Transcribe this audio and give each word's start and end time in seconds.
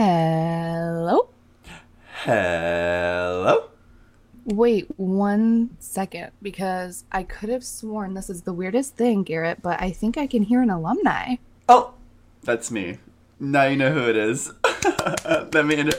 Hello? 0.00 1.28
Hello? 2.22 3.64
Wait 4.44 4.86
one 4.96 5.70
second 5.80 6.30
because 6.40 7.02
I 7.10 7.24
could 7.24 7.48
have 7.48 7.64
sworn 7.64 8.14
this 8.14 8.30
is 8.30 8.42
the 8.42 8.52
weirdest 8.52 8.94
thing, 8.94 9.24
Garrett, 9.24 9.60
but 9.60 9.82
I 9.82 9.90
think 9.90 10.16
I 10.16 10.28
can 10.28 10.44
hear 10.44 10.62
an 10.62 10.70
alumni. 10.70 11.34
Oh, 11.68 11.94
that's 12.44 12.70
me. 12.70 12.98
Now 13.40 13.64
you 13.64 13.74
know 13.76 13.92
who 13.92 14.08
it 14.08 14.14
is. 14.14 14.52
Let 15.24 15.66
me 15.66 15.74
in 15.74 15.90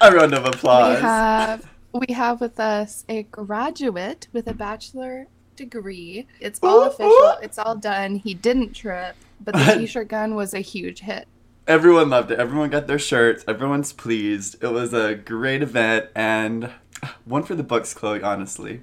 a 0.00 0.12
round 0.12 0.32
of 0.32 0.44
applause. 0.44 0.98
We 0.98 1.02
have 1.02 1.68
we 1.94 2.14
have 2.14 2.40
with 2.40 2.60
us 2.60 3.04
a 3.08 3.24
graduate 3.24 4.28
with 4.32 4.46
a 4.46 4.54
bachelor 4.54 5.26
degree. 5.56 6.28
It's 6.38 6.60
all 6.62 6.84
Ooh, 6.84 6.86
official. 6.86 7.10
ooh. 7.10 7.42
It's 7.42 7.58
all 7.58 7.74
done. 7.74 8.14
He 8.14 8.34
didn't 8.34 8.72
trip, 8.72 9.16
but 9.40 9.56
the 9.56 9.64
t-shirt 9.78 10.06
gun 10.06 10.36
was 10.36 10.54
a 10.54 10.60
huge 10.60 11.00
hit. 11.00 11.26
Everyone 11.66 12.08
loved 12.08 12.30
it. 12.30 12.38
Everyone 12.38 12.70
got 12.70 12.86
their 12.86 12.98
shirts. 12.98 13.44
Everyone's 13.48 13.92
pleased. 13.92 14.62
It 14.62 14.68
was 14.68 14.94
a 14.94 15.16
great 15.16 15.62
event 15.62 16.06
and 16.14 16.70
one 17.24 17.42
for 17.42 17.56
the 17.56 17.64
books, 17.64 17.92
Chloe, 17.92 18.22
honestly. 18.22 18.82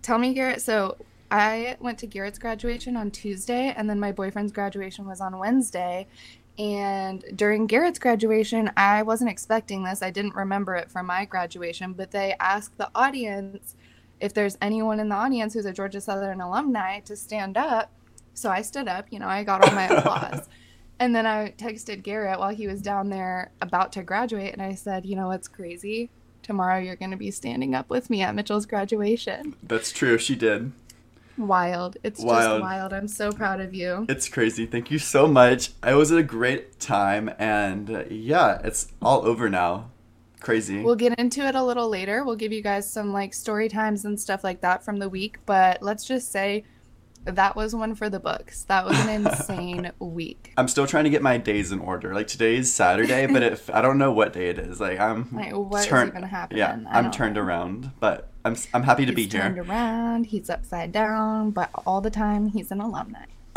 Tell 0.00 0.18
me, 0.18 0.32
Garrett. 0.32 0.62
So 0.62 0.96
I 1.30 1.76
went 1.80 1.98
to 1.98 2.06
Garrett's 2.06 2.38
graduation 2.38 2.96
on 2.96 3.10
Tuesday, 3.10 3.74
and 3.76 3.90
then 3.90 3.98
my 3.98 4.12
boyfriend's 4.12 4.52
graduation 4.52 5.08
was 5.08 5.20
on 5.20 5.38
Wednesday. 5.38 6.06
And 6.56 7.24
during 7.34 7.66
Garrett's 7.66 7.98
graduation, 7.98 8.70
I 8.76 9.02
wasn't 9.02 9.30
expecting 9.30 9.82
this. 9.82 10.02
I 10.02 10.10
didn't 10.10 10.36
remember 10.36 10.76
it 10.76 10.88
from 10.88 11.06
my 11.06 11.24
graduation, 11.24 11.94
but 11.94 12.12
they 12.12 12.34
asked 12.38 12.78
the 12.78 12.90
audience 12.94 13.74
if 14.20 14.34
there's 14.34 14.56
anyone 14.60 15.00
in 15.00 15.08
the 15.08 15.14
audience 15.16 15.54
who's 15.54 15.66
a 15.66 15.72
Georgia 15.72 16.00
Southern 16.00 16.40
alumni 16.40 17.00
to 17.00 17.16
stand 17.16 17.56
up. 17.56 17.90
So 18.34 18.50
I 18.50 18.62
stood 18.62 18.86
up, 18.88 19.06
you 19.10 19.18
know, 19.18 19.28
I 19.28 19.42
got 19.42 19.64
all 19.64 19.74
my 19.74 19.86
applause. 19.88 20.48
And 21.00 21.14
then 21.14 21.26
I 21.26 21.54
texted 21.56 22.02
Garrett 22.02 22.38
while 22.38 22.54
he 22.54 22.66
was 22.66 22.82
down 22.82 23.08
there 23.08 23.50
about 23.62 23.90
to 23.92 24.02
graduate, 24.02 24.52
and 24.52 24.60
I 24.60 24.74
said, 24.74 25.06
You 25.06 25.16
know 25.16 25.28
what's 25.28 25.48
crazy? 25.48 26.10
Tomorrow 26.42 26.78
you're 26.80 26.96
going 26.96 27.10
to 27.10 27.16
be 27.16 27.30
standing 27.30 27.74
up 27.74 27.88
with 27.88 28.10
me 28.10 28.20
at 28.22 28.34
Mitchell's 28.34 28.66
graduation. 28.66 29.56
That's 29.62 29.92
true. 29.92 30.18
She 30.18 30.36
did. 30.36 30.72
Wild. 31.38 31.96
It's 32.02 32.22
Wild. 32.22 32.42
just 32.42 32.60
wild. 32.60 32.92
I'm 32.92 33.08
so 33.08 33.32
proud 33.32 33.60
of 33.60 33.72
you. 33.72 34.04
It's 34.10 34.28
crazy. 34.28 34.66
Thank 34.66 34.90
you 34.90 34.98
so 34.98 35.26
much. 35.26 35.70
It 35.86 35.94
was 35.94 36.10
a 36.10 36.22
great 36.22 36.78
time. 36.80 37.30
And 37.38 37.90
uh, 37.90 38.04
yeah, 38.10 38.60
it's 38.62 38.88
all 39.00 39.24
over 39.26 39.48
now. 39.48 39.90
Crazy. 40.40 40.82
We'll 40.82 40.96
get 40.96 41.18
into 41.18 41.46
it 41.46 41.54
a 41.54 41.62
little 41.62 41.88
later. 41.88 42.24
We'll 42.24 42.36
give 42.36 42.52
you 42.52 42.62
guys 42.62 42.90
some 42.90 43.12
like 43.12 43.32
story 43.32 43.68
times 43.68 44.04
and 44.04 44.18
stuff 44.20 44.42
like 44.44 44.60
that 44.62 44.82
from 44.84 44.98
the 44.98 45.08
week, 45.08 45.38
but 45.46 45.82
let's 45.82 46.04
just 46.04 46.30
say 46.32 46.64
that 47.24 47.54
was 47.56 47.74
one 47.74 47.94
for 47.94 48.08
the 48.08 48.18
books. 48.20 48.64
That 48.64 48.84
was 48.86 48.98
an 49.00 49.08
insane 49.26 49.92
week. 49.98 50.52
I'm 50.56 50.68
still 50.68 50.86
trying 50.86 51.04
to 51.04 51.10
get 51.10 51.22
my 51.22 51.36
days 51.38 51.70
in 51.72 51.78
order. 51.80 52.14
Like 52.14 52.26
today's 52.26 52.72
Saturday, 52.72 53.26
but 53.26 53.42
if 53.42 53.68
I 53.70 53.80
don't 53.82 53.98
know 53.98 54.12
what 54.12 54.32
day 54.32 54.48
it 54.48 54.58
is, 54.58 54.80
like 54.80 54.98
I'm 54.98 55.28
Like, 55.32 55.52
what 55.52 55.80
is 55.80 55.86
turn- 55.86 56.08
even 56.08 56.22
happening? 56.22 56.58
Yeah, 56.58 56.78
I'm 56.90 57.10
turned 57.10 57.34
know. 57.34 57.42
around, 57.42 57.92
but 58.00 58.30
I'm 58.44 58.56
I'm 58.72 58.82
happy 58.84 59.04
to 59.06 59.12
He's 59.12 59.26
be 59.26 59.30
here. 59.38 59.42
turned 59.48 59.58
around, 59.58 60.26
he's 60.26 60.48
upside 60.48 60.92
down, 60.92 61.50
but 61.50 61.70
all 61.86 62.00
the 62.00 62.10
time 62.10 62.48
he's 62.48 62.70
an 62.70 62.80
alumni. 62.80 63.26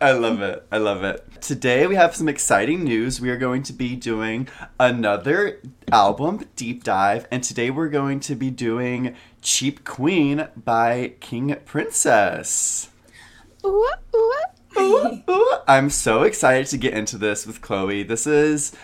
I 0.00 0.12
love 0.12 0.42
it. 0.42 0.66
I 0.70 0.78
love 0.78 1.04
it. 1.04 1.26
Today 1.40 1.86
we 1.86 1.94
have 1.94 2.14
some 2.14 2.28
exciting 2.28 2.84
news. 2.84 3.20
We 3.20 3.30
are 3.30 3.36
going 3.36 3.62
to 3.64 3.72
be 3.72 3.96
doing 3.96 4.48
another 4.78 5.60
album 5.90 6.46
deep 6.56 6.84
dive, 6.84 7.26
and 7.30 7.42
today 7.42 7.70
we're 7.70 7.88
going 7.88 8.20
to 8.20 8.34
be 8.34 8.50
doing 8.50 9.14
Cheap 9.40 9.84
Queen 9.84 10.48
by 10.56 11.14
King 11.20 11.56
Princess. 11.64 12.90
Ooh, 13.64 13.88
ooh. 14.14 14.32
Ooh, 14.78 15.22
ooh. 15.30 15.54
I'm 15.68 15.90
so 15.90 16.22
excited 16.22 16.66
to 16.68 16.78
get 16.78 16.94
into 16.94 17.18
this 17.18 17.46
with 17.46 17.60
Chloe. 17.60 18.02
This 18.02 18.26
is 18.26 18.74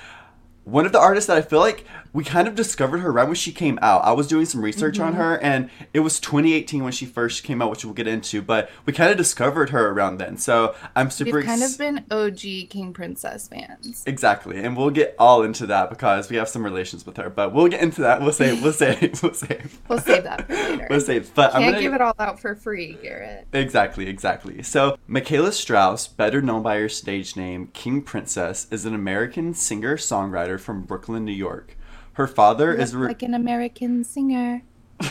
one 0.65 0.87
of 0.87 0.93
the 0.93 1.01
artists 1.01 1.29
that 1.29 1.37
I 1.39 1.43
feel 1.43 1.61
like 1.61 1.85
we 2.19 2.25
kind 2.25 2.49
of 2.49 2.57
discovered 2.57 2.99
her 2.99 3.13
right 3.13 3.29
when 3.29 3.37
she 3.37 3.53
came 3.53 3.79
out. 3.81 4.05
I 4.05 4.11
was 4.11 4.27
doing 4.27 4.45
some 4.45 4.61
research 4.61 4.99
on 4.99 5.13
mm-hmm. 5.13 5.21
her, 5.21 5.39
and 5.41 5.71
it 5.95 6.01
was 6.01 6.19
2018 6.19 6.83
when 6.83 6.91
she 6.91 7.07
first 7.07 7.45
came 7.45 7.63
out, 7.63 7.71
which 7.71 7.85
we'll 7.85 7.95
get 7.95 8.09
into. 8.09 8.43
But 8.43 8.73
we 8.87 8.93
kind 8.93 9.13
of 9.13 9.17
discovered 9.17 9.71
her 9.71 9.91
around 9.91 10.19
then, 10.19 10.37
so 10.37 10.75
I'm 10.97 11.13
super 11.13 11.37
We've 11.37 11.47
kind 11.47 11.63
ex- 11.63 11.75
of 11.75 11.79
been 11.79 12.05
OG 12.11 12.71
King 12.71 12.93
Princess 12.93 13.47
fans. 13.47 14.03
exactly, 14.05 14.59
and 14.59 14.77
we'll 14.77 14.91
get 14.91 15.15
all 15.17 15.45
into 15.45 15.65
that 15.67 15.91
because 15.91 16.29
we 16.29 16.35
have 16.35 16.49
some 16.49 16.65
relations 16.65 17.07
with 17.07 17.17
her. 17.19 17.31
But 17.31 17.55
we'll 17.55 17.69
get 17.69 17.83
into 17.83 18.01
that. 18.01 18.21
We'll 18.21 18.33
save. 18.33 18.65
We'll 18.65 18.73
save. 18.73 19.23
We'll 19.23 19.35
save. 19.35 19.79
We'll 19.89 20.01
save 20.01 20.25
that 20.25 20.49
for 20.49 20.55
later. 20.55 20.87
We'll 20.91 21.01
save. 21.01 21.33
But 21.37 21.55
I'm 21.55 21.63
Can't 21.63 21.75
gonna 21.75 21.83
give 21.83 21.95
it 21.95 22.01
all 22.01 22.15
out 22.19 22.41
for 22.41 22.57
free, 22.57 22.99
Garrett. 23.01 23.47
Exactly, 23.53 24.09
exactly. 24.09 24.65
So, 24.65 24.99
Mikaela 25.09 25.53
Straus, 25.53 26.09
better 26.09 26.43
known 26.43 26.65
by 26.65 26.79
her 26.79 26.89
stage 26.89 27.37
name 27.37 27.69
King 27.75 28.03
Princess, 28.03 28.67
is 28.73 28.85
an 28.85 28.95
American 28.95 29.55
singer 29.55 29.97
songwriter 29.97 30.59
from 30.59 30.83
Brooklyn, 30.83 31.25
New 31.25 31.31
York. 31.31 31.77
Her 32.19 32.27
father 32.27 32.75
is 32.75 32.97
re- 32.97 33.07
like 33.07 33.23
an 33.23 33.33
American 33.33 34.03
singer. 34.03 34.65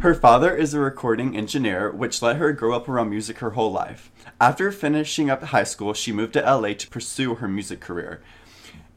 Her 0.00 0.14
father 0.14 0.54
is 0.54 0.72
a 0.72 0.78
recording 0.78 1.36
engineer, 1.36 1.90
which 1.90 2.22
let 2.22 2.36
her 2.36 2.52
grow 2.52 2.72
up 2.72 2.88
around 2.88 3.10
music 3.10 3.38
her 3.38 3.50
whole 3.50 3.72
life. 3.72 4.12
After 4.40 4.70
finishing 4.70 5.28
up 5.28 5.42
high 5.42 5.64
school, 5.64 5.92
she 5.92 6.12
moved 6.12 6.34
to 6.34 6.40
LA 6.40 6.74
to 6.74 6.88
pursue 6.88 7.34
her 7.34 7.48
music 7.48 7.80
career. 7.80 8.22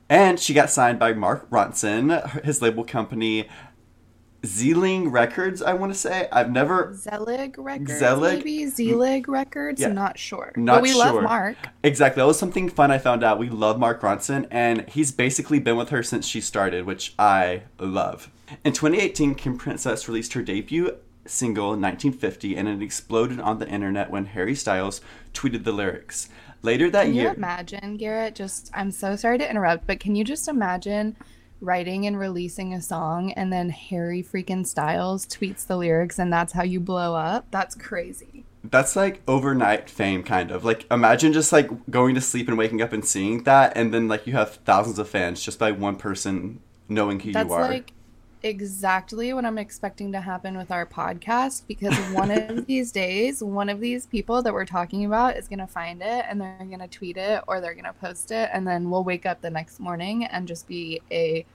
And 0.07 0.39
she 0.39 0.53
got 0.53 0.69
signed 0.69 0.99
by 0.99 1.13
Mark 1.13 1.49
Ronson, 1.49 2.43
his 2.43 2.61
label 2.61 2.83
company 2.83 3.49
Zeeling 4.47 5.11
Records, 5.11 5.61
I 5.61 5.73
want 5.73 5.91
to 5.91 5.99
say. 5.99 6.29
I've 6.31 6.49
never 6.51 6.93
Zelig 6.95 7.57
Records, 7.57 7.99
Zelig? 7.99 8.37
maybe 8.37 8.65
Zelig 8.67 9.27
Records. 9.27 9.81
Yeah. 9.81 9.89
Not 9.89 10.17
sure. 10.17 10.53
Not 10.55 10.75
but 10.75 10.83
we 10.83 10.93
love. 10.93 11.21
Mark. 11.21 11.57
Exactly. 11.83 12.21
That 12.21 12.27
was 12.27 12.39
something 12.39 12.69
fun 12.69 12.89
I 12.89 12.97
found 12.97 13.23
out. 13.23 13.39
We 13.39 13.49
love 13.49 13.77
Mark 13.77 14.01
Ronson, 14.01 14.47
and 14.49 14.87
he's 14.89 15.11
basically 15.11 15.59
been 15.59 15.75
with 15.75 15.89
her 15.89 16.01
since 16.01 16.25
she 16.25 16.39
started, 16.41 16.85
which 16.85 17.13
I 17.19 17.63
love. 17.77 18.29
In 18.63 18.71
2018, 18.73 19.35
King 19.35 19.57
Princess 19.57 20.07
released 20.07 20.33
her 20.33 20.41
debut 20.41 20.95
single, 21.25 21.69
1950, 21.71 22.55
and 22.55 22.69
it 22.69 22.81
exploded 22.81 23.39
on 23.41 23.59
the 23.59 23.67
internet 23.67 24.09
when 24.09 24.27
Harry 24.27 24.55
Styles 24.55 25.01
tweeted 25.33 25.65
the 25.65 25.73
lyrics. 25.73 26.29
Later 26.61 26.89
that 26.89 27.07
year 27.07 27.07
Can 27.07 27.15
you 27.15 27.21
year. 27.21 27.33
imagine, 27.33 27.97
Garrett? 27.97 28.33
Just 28.33 28.71
I'm 28.73 28.91
so 28.91 29.15
sorry 29.15 29.37
to 29.37 29.49
interrupt, 29.49 29.85
but 29.85 29.99
can 29.99 30.15
you 30.15 30.23
just 30.23 30.47
imagine 30.47 31.15
writing 31.59 32.05
and 32.05 32.19
releasing 32.19 32.73
a 32.73 32.81
song 32.81 33.31
and 33.33 33.51
then 33.51 33.69
Harry 33.69 34.23
freaking 34.23 34.65
Styles 34.65 35.25
tweets 35.25 35.65
the 35.65 35.77
lyrics 35.77 36.19
and 36.19 36.31
that's 36.31 36.53
how 36.53 36.63
you 36.63 36.79
blow 36.79 37.15
up? 37.15 37.47
That's 37.51 37.75
crazy. 37.75 38.45
That's 38.63 38.95
like 38.95 39.21
overnight 39.27 39.89
fame, 39.89 40.23
kind 40.23 40.51
of. 40.51 40.65
Like, 40.65 40.85
imagine 40.91 41.31
just 41.31 41.53
like 41.53 41.69
going 41.89 42.15
to 42.15 42.21
sleep 42.21 42.47
and 42.47 42.57
waking 42.57 42.81
up 42.81 42.91
and 42.91 43.05
seeing 43.05 43.43
that, 43.43 43.71
and 43.77 43.93
then 43.93 44.07
like 44.09 44.27
you 44.27 44.33
have 44.33 44.55
thousands 44.65 44.99
of 44.99 45.07
fans 45.07 45.41
just 45.41 45.57
by 45.57 45.71
one 45.71 45.95
person 45.95 46.59
knowing 46.89 47.19
who 47.19 47.31
That's 47.31 47.47
you 47.47 47.53
are. 47.53 47.67
like 47.67 47.93
exactly 48.47 49.33
what 49.33 49.45
I'm 49.45 49.57
expecting 49.57 50.11
to 50.13 50.21
happen 50.21 50.57
with 50.57 50.71
our 50.71 50.85
podcast 50.85 51.67
because 51.67 51.95
one 52.13 52.31
of 52.31 52.65
these 52.67 52.91
days, 52.91 53.43
one 53.43 53.69
of 53.69 53.79
these 53.79 54.05
people 54.05 54.41
that 54.41 54.53
we're 54.53 54.65
talking 54.65 55.05
about 55.05 55.37
is 55.37 55.47
going 55.47 55.59
to 55.59 55.67
find 55.67 56.01
it 56.01 56.25
and 56.27 56.41
they're 56.41 56.57
going 56.57 56.79
to 56.79 56.87
tweet 56.87 57.17
it 57.17 57.43
or 57.47 57.61
they're 57.61 57.73
going 57.73 57.85
to 57.85 57.93
post 57.93 58.31
it. 58.31 58.49
And 58.51 58.67
then 58.67 58.89
we'll 58.89 59.03
wake 59.03 59.25
up 59.25 59.41
the 59.41 59.49
next 59.49 59.79
morning 59.79 60.25
and 60.25 60.47
just 60.47 60.67
be 60.67 61.01
a 61.11 61.45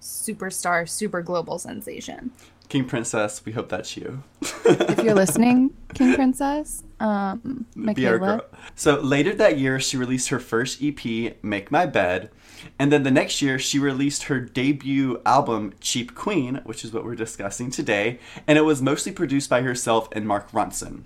superstar, 0.00 0.88
super 0.88 1.22
global 1.22 1.58
sensation. 1.58 2.30
King 2.68 2.84
Princess, 2.84 3.44
we 3.44 3.52
hope 3.52 3.70
that's 3.70 3.96
you. 3.96 4.22
If 4.42 5.02
you're 5.02 5.14
listening, 5.14 5.74
King 5.94 6.14
Princess, 6.14 6.84
um, 7.00 7.66
Be 7.74 8.06
our 8.06 8.18
Mikaela, 8.18 8.18
girl. 8.18 8.44
So 8.74 9.00
later 9.00 9.34
that 9.34 9.58
year, 9.58 9.80
she 9.80 9.96
released 9.96 10.28
her 10.28 10.38
first 10.38 10.82
EP, 10.82 11.42
Make 11.42 11.70
My 11.70 11.86
Bed. 11.86 12.30
And 12.78 12.92
then 12.92 13.02
the 13.02 13.10
next 13.10 13.42
year, 13.42 13.58
she 13.58 13.78
released 13.78 14.24
her 14.24 14.40
debut 14.40 15.20
album, 15.24 15.74
Cheap 15.80 16.14
Queen, 16.14 16.60
which 16.64 16.84
is 16.84 16.92
what 16.92 17.04
we're 17.04 17.14
discussing 17.14 17.70
today. 17.70 18.18
And 18.46 18.58
it 18.58 18.62
was 18.62 18.82
mostly 18.82 19.12
produced 19.12 19.50
by 19.50 19.62
herself 19.62 20.08
and 20.12 20.26
Mark 20.26 20.50
Ronson. 20.52 21.02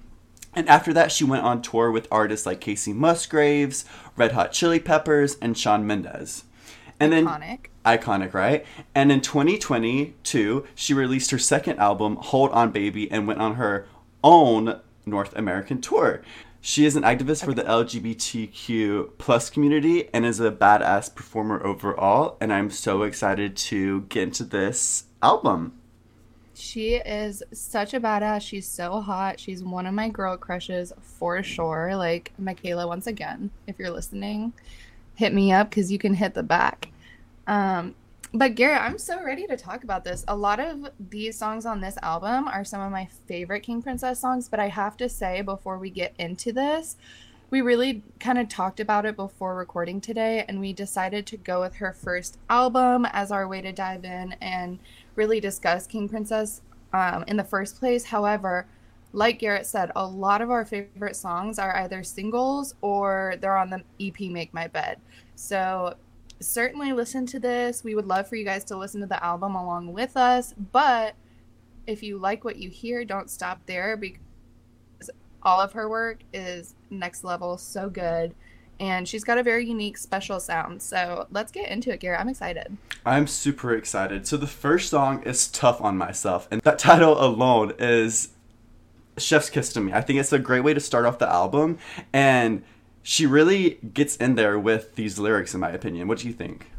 And 0.55 0.69
after 0.69 0.93
that, 0.93 1.11
she 1.11 1.25
went 1.25 1.45
on 1.45 1.63
tour 1.63 1.91
with 1.91 2.09
artists 2.11 2.45
like 2.45 2.61
Kacey 2.61 2.95
Musgraves, 2.95 3.85
Red 4.17 4.33
Hot 4.33 4.53
Chili 4.53 4.79
Peppers, 4.79 5.37
and 5.41 5.57
Shawn 5.57 5.87
Mendes. 5.87 6.45
And 7.01 7.13
then 7.13 7.27
iconic. 7.27 7.67
iconic, 7.85 8.35
right? 8.35 8.65
And 8.95 9.11
in 9.11 9.23
2022, 9.23 10.67
she 10.75 10.95
released 10.95 11.31
her 11.31 11.39
second 11.39 11.79
album, 11.79 12.17
Hold 12.17 12.51
On 12.53 12.71
Baby, 12.71 13.11
and 13.11 13.27
went 13.27 13.41
on 13.41 13.55
her 13.55 13.87
own 14.23 14.81
North 15.07 15.35
American 15.35 15.81
tour. 15.81 16.23
She 16.65 16.87
is 16.87 16.95
an 16.95 17.03
activist 17.03 17.45
for 17.45 17.53
the 17.53 17.65
LGBTQ 17.65 19.19
plus 19.19 19.51
community 19.51 20.09
and 20.15 20.25
is 20.25 20.39
a 20.39 20.53
badass 20.53 21.13
performer 21.13 21.61
overall. 21.67 22.37
And 22.41 22.53
I'm 22.53 22.71
so 22.71 23.03
excited 23.03 23.57
to 23.57 24.03
get 24.03 24.23
into 24.23 24.45
this 24.45 25.07
album. 25.21 25.73
She 26.55 26.95
is 26.95 27.43
such 27.53 27.95
a 27.95 28.01
badass. 28.01 28.43
She's 28.43 28.69
so 28.69 29.01
hot. 29.01 29.41
She's 29.41 29.65
one 29.65 29.87
of 29.87 29.95
my 29.95 30.09
girl 30.09 30.37
crushes 30.37 30.93
for 31.01 31.43
sure. 31.43 31.97
Like 31.97 32.33
Mikaela, 32.41 32.87
once 32.87 33.09
again, 33.09 33.51
if 33.67 33.77
you're 33.81 33.91
listening, 33.91 34.53
hit 35.17 35.35
me 35.35 35.53
up 35.53 35.69
because 35.69 35.91
you 35.91 35.99
can 35.99 36.15
hit 36.15 36.35
the 36.35 36.45
back. 36.45 36.91
Um, 37.49 37.97
but 38.35 38.55
Garrett, 38.55 38.81
I'm 38.81 38.99
so 38.99 39.23
ready 39.23 39.47
to 39.47 39.57
talk 39.57 39.85
about 39.85 40.05
this. 40.05 40.25
A 40.27 40.37
lot 40.37 40.59
of 40.59 40.89
these 41.11 41.37
songs 41.37 41.67
on 41.67 41.81
this 41.81 41.99
album 42.03 42.49
are 42.49 42.65
some 42.65 42.81
of 42.81 42.91
my 42.91 43.07
favorite 43.27 43.61
King 43.61 43.83
Princess 43.83 44.21
songs, 44.21 44.49
but 44.49 44.59
I 44.59 44.69
have 44.69 44.97
to 44.99 45.09
say 45.09 45.43
before 45.43 45.79
we 45.79 45.91
get 45.91 46.15
into 46.19 46.51
this, 46.53 46.97
we 47.51 47.61
really 47.61 48.03
kind 48.21 48.39
of 48.39 48.49
talked 48.49 48.81
about 48.81 49.05
it 49.05 49.17
before 49.17 49.55
recording 49.55 50.01
today, 50.01 50.47
and 50.49 50.61
we 50.61 50.73
decided 50.73 51.27
to 51.27 51.37
go 51.37 51.61
with 51.61 51.75
her 51.75 51.93
first 51.93 52.39
album 52.49 53.07
as 53.13 53.31
our 53.31 53.47
way 53.47 53.61
to 53.61 53.73
dive 53.73 54.07
in 54.07 54.35
and 54.41 54.79
really 55.15 55.39
discuss 55.39 55.87
King 55.87 56.09
Princess 56.09 56.63
um, 56.95 57.25
in 57.27 57.37
the 57.37 57.45
first 57.45 57.79
place. 57.79 58.05
However, 58.05 58.67
like 59.13 59.41
Garrett 59.41 59.67
said, 59.67 59.93
a 59.95 60.07
lot 60.07 60.41
of 60.41 60.51
our 60.51 60.65
favorite 60.65 61.17
songs 61.17 61.59
are 61.59 61.77
either 61.77 62.03
singles 62.03 62.75
or 62.81 63.35
they're 63.43 63.59
on 63.59 63.69
the 63.69 63.83
EP 64.01 64.19
Make 64.31 64.55
My 64.55 64.69
Bed. 64.69 64.99
So 65.35 65.97
certainly 66.43 66.93
listen 66.93 67.27
to 67.27 67.39
this. 67.39 67.85
We 67.85 67.95
would 67.95 68.07
love 68.07 68.29
for 68.29 68.37
you 68.37 68.45
guys 68.45 68.65
to 68.65 68.77
listen 68.77 69.01
to 69.01 69.07
the 69.07 69.23
album 69.25 69.55
along 69.55 69.93
with 69.93 70.17
us. 70.17 70.55
But 70.73 71.15
if 71.87 72.03
you 72.03 72.19
like 72.19 72.45
what 72.45 72.57
you 72.57 72.71
hear, 72.71 73.05
don't 73.05 73.31
stop 73.31 73.61
there 73.67 73.97
because 73.97 74.21
all 75.43 75.61
of 75.61 75.73
her 75.73 75.89
work 75.89 76.21
is 76.33 76.75
next 76.91 77.25
level, 77.25 77.59
so 77.59 77.89
good. 77.89 78.35
And 78.81 79.07
she's 79.07 79.23
got 79.23 79.39
a 79.39 79.43
very 79.43 79.67
unique, 79.67 79.97
special 79.97 80.41
sound. 80.41 80.83
So 80.83 81.27
let's 81.31 81.53
get 81.53 81.69
into 81.71 81.93
it, 81.93 82.01
Garrett. 82.01 82.21
I'm 82.21 82.29
excited. 82.29 82.77
I'm 83.05 83.27
super 83.27 83.75
excited. 83.75 84.27
So 84.27 84.37
the 84.37 84.47
first 84.47 84.91
song 84.91 85.23
is 85.23 85.49
Tough 85.49 85.81
on 85.81 85.97
Myself. 85.97 86.49
And 86.51 86.61
that 86.63 86.79
title 86.81 87.23
alone 87.23 87.75
is 87.79 88.31
Chef's 89.19 89.51
Kiss 89.51 89.73
to 89.75 89.81
me. 89.81 89.93
I 89.93 90.01
think 90.01 90.19
it's 90.19 90.33
a 90.33 90.39
great 90.39 90.61
way 90.61 90.75
to 90.75 90.81
start 90.81 91.07
off 91.07 91.19
the 91.19 91.29
album. 91.29 91.79
And 92.13 92.65
she 93.03 93.27
really 93.27 93.79
gets 93.95 94.17
in 94.17 94.35
there 94.35 94.59
with 94.59 94.95
these 94.95 95.19
lyrics, 95.19 95.55
in 95.55 95.61
my 95.61 95.71
opinion. 95.71 96.09
What 96.09 96.19
do 96.19 96.29
you 96.29 96.33
think? 96.33 96.71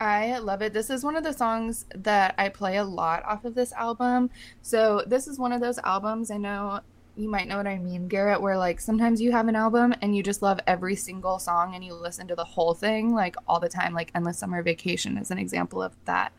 I 0.00 0.38
love 0.38 0.62
it. 0.62 0.72
This 0.72 0.90
is 0.90 1.04
one 1.04 1.16
of 1.16 1.22
the 1.22 1.32
songs 1.32 1.86
that 1.94 2.34
I 2.36 2.48
play 2.48 2.76
a 2.76 2.84
lot 2.84 3.24
off 3.24 3.44
of 3.44 3.54
this 3.54 3.72
album. 3.72 4.30
So, 4.60 5.04
this 5.06 5.28
is 5.28 5.38
one 5.38 5.52
of 5.52 5.60
those 5.60 5.78
albums 5.78 6.30
I 6.30 6.38
know 6.38 6.80
you 7.16 7.28
might 7.28 7.46
know 7.46 7.58
what 7.58 7.66
I 7.66 7.78
mean, 7.78 8.08
Garrett, 8.08 8.40
where 8.40 8.56
like 8.56 8.80
sometimes 8.80 9.20
you 9.20 9.32
have 9.32 9.48
an 9.48 9.56
album 9.56 9.94
and 10.00 10.16
you 10.16 10.22
just 10.22 10.42
love 10.42 10.60
every 10.66 10.96
single 10.96 11.38
song 11.38 11.74
and 11.74 11.84
you 11.84 11.94
listen 11.94 12.26
to 12.28 12.34
the 12.34 12.44
whole 12.44 12.74
thing 12.74 13.12
like 13.12 13.36
all 13.46 13.60
the 13.60 13.68
time. 13.68 13.92
Like 13.92 14.10
Endless 14.14 14.38
Summer 14.38 14.62
Vacation 14.62 15.18
is 15.18 15.30
an 15.30 15.38
example 15.38 15.82
of 15.82 15.94
that. 16.06 16.32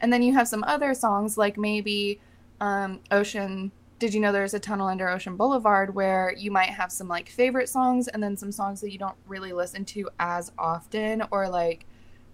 And 0.00 0.12
then 0.12 0.22
you 0.22 0.34
have 0.34 0.48
some 0.48 0.64
other 0.64 0.94
songs 0.94 1.38
like 1.38 1.56
maybe 1.56 2.20
um, 2.60 3.00
Ocean 3.10 3.70
did 3.98 4.12
you 4.12 4.20
know 4.20 4.32
there's 4.32 4.54
a 4.54 4.60
tunnel 4.60 4.88
under 4.88 5.08
Ocean 5.08 5.36
Boulevard 5.36 5.94
where 5.94 6.34
you 6.36 6.50
might 6.50 6.68
have 6.68 6.92
some 6.92 7.08
like 7.08 7.28
favorite 7.28 7.68
songs 7.68 8.08
and 8.08 8.22
then 8.22 8.36
some 8.36 8.52
songs 8.52 8.80
that 8.82 8.92
you 8.92 8.98
don't 8.98 9.16
really 9.26 9.52
listen 9.52 9.84
to 9.86 10.08
as 10.18 10.52
often 10.58 11.22
or 11.30 11.48
like 11.48 11.86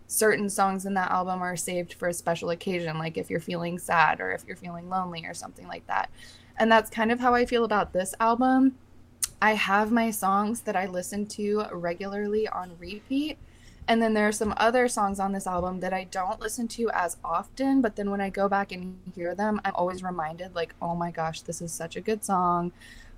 certain 0.09 0.51
songs 0.51 0.85
in 0.87 0.95
that 0.95 1.11
album 1.11 1.41
are 1.41 1.57
saved 1.57 1.95
for 1.95 2.09
a 2.09 2.13
special 2.13 2.51
occasion 2.51 2.99
like 2.99 3.17
if 3.17 3.31
you're 3.31 3.41
feeling 3.41 3.79
sad 3.79 4.21
or 4.21 4.33
if 4.33 4.45
you're 4.47 4.57
feeling 4.57 4.89
lonely 4.89 5.25
or 5.25 5.35
something 5.35 5.67
like 5.69 5.87
that. 5.87 6.11
And 6.59 6.71
that's 6.71 6.91
kind 6.91 7.13
of 7.13 7.21
how 7.21 7.35
I 7.35 7.47
feel 7.47 7.65
about 7.65 7.93
this 7.93 8.15
album. 8.21 8.77
I 9.41 9.55
have 9.55 9.91
my 9.91 10.11
songs 10.11 10.63
that 10.63 10.77
I 10.77 10.87
listen 10.87 11.27
to 11.27 11.65
regularly 11.73 12.47
on 12.49 12.77
repeat 12.79 13.39
and 13.89 14.01
then 14.01 14.15
there 14.15 14.29
are 14.29 14.33
some 14.33 14.55
other 14.57 14.89
songs 14.89 15.19
on 15.19 15.33
this 15.33 15.47
album 15.47 15.81
that 15.81 15.93
I 15.93 16.05
don't 16.05 16.41
listen 16.41 16.69
to 16.69 16.91
as 16.95 17.17
often, 17.25 17.81
but 17.81 17.97
then 17.97 18.11
when 18.11 18.21
I 18.21 18.31
go 18.31 18.49
back 18.49 18.73
and 18.73 18.99
hear 19.15 19.35
them, 19.35 19.61
I'm 19.65 19.75
always 19.75 20.03
reminded, 20.03 20.55
like, 20.55 20.75
oh 20.81 20.95
my 20.95 21.11
gosh, 21.11 21.43
this 21.43 21.61
is 21.61 21.73
such 21.73 21.97
a 21.97 22.01
good 22.01 22.25
song. 22.25 22.73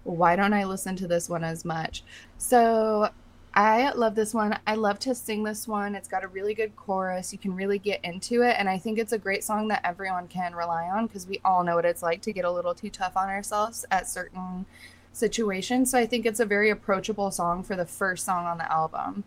Why 0.05 0.37
don't 0.37 0.52
I 0.52 0.64
listen 0.64 0.96
to 0.96 1.08
this 1.08 1.28
one 1.28 1.44
as 1.44 1.64
much? 1.64 2.02
So 2.38 3.11
I 3.55 3.93
love 3.93 4.16
this 4.16 4.34
one. 4.34 4.58
I 4.66 4.75
love 4.75 4.99
to 5.00 5.14
sing 5.14 5.44
this 5.44 5.69
one. 5.69 5.94
It's 5.94 6.08
got 6.08 6.25
a 6.25 6.28
really 6.28 6.55
good 6.55 6.75
chorus. 6.75 7.32
You 7.32 7.38
can 7.38 7.55
really 7.55 7.78
get 7.78 8.05
into 8.05 8.43
it. 8.43 8.56
And 8.58 8.69
I 8.69 8.78
think 8.78 8.99
it's 8.99 9.12
a 9.12 9.19
great 9.19 9.44
song 9.44 9.69
that 9.69 9.82
everyone 9.84 10.26
can 10.26 10.55
rely 10.55 10.84
on 10.84 11.06
because 11.06 11.26
we 11.26 11.40
all 11.44 11.62
know 11.62 11.76
what 11.76 11.84
it's 11.84 12.02
like 12.02 12.20
to 12.22 12.32
get 12.32 12.44
a 12.44 12.50
little 12.50 12.75
too 12.75 12.90
tough 12.90 13.17
on 13.17 13.28
ourselves 13.28 13.84
at 13.90 14.08
certain 14.08 14.67
situations. 15.12 15.90
So 15.90 15.99
I 15.99 16.06
think 16.06 16.26
it's 16.26 16.40
a 16.40 16.44
very 16.44 16.69
approachable 16.70 17.31
song 17.31 17.62
for 17.62 17.76
the 17.76 17.87
first 17.87 18.25
song 18.25 18.46
on 18.46 18.58
the 18.58 18.70
album. 18.70 19.22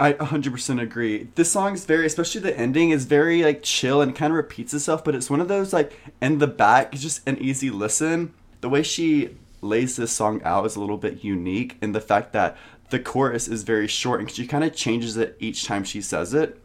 I 0.00 0.14
100% 0.14 0.80
agree. 0.80 1.28
This 1.34 1.52
song 1.52 1.74
is 1.74 1.84
very, 1.84 2.06
especially 2.06 2.40
the 2.40 2.58
ending, 2.58 2.90
is 2.90 3.04
very 3.04 3.42
like 3.42 3.62
chill 3.62 4.00
and 4.00 4.14
kind 4.14 4.32
of 4.32 4.36
repeats 4.36 4.74
itself, 4.74 5.04
but 5.04 5.14
it's 5.14 5.30
one 5.30 5.40
of 5.40 5.48
those 5.48 5.72
like 5.72 5.98
in 6.20 6.38
the 6.38 6.46
back, 6.46 6.92
it's 6.92 7.02
just 7.02 7.26
an 7.28 7.38
easy 7.38 7.70
listen. 7.70 8.34
The 8.62 8.68
way 8.68 8.82
she 8.82 9.36
lays 9.60 9.96
this 9.96 10.12
song 10.12 10.42
out 10.44 10.66
is 10.66 10.76
a 10.76 10.80
little 10.80 10.98
bit 10.98 11.22
unique 11.22 11.76
in 11.80 11.92
the 11.92 12.00
fact 12.00 12.32
that 12.32 12.56
the 12.90 12.98
chorus 12.98 13.48
is 13.48 13.62
very 13.62 13.86
short 13.86 14.20
and 14.20 14.30
she 14.30 14.46
kind 14.46 14.64
of 14.64 14.74
changes 14.74 15.16
it 15.16 15.36
each 15.38 15.64
time 15.64 15.84
she 15.84 16.02
says 16.02 16.34
it. 16.34 16.60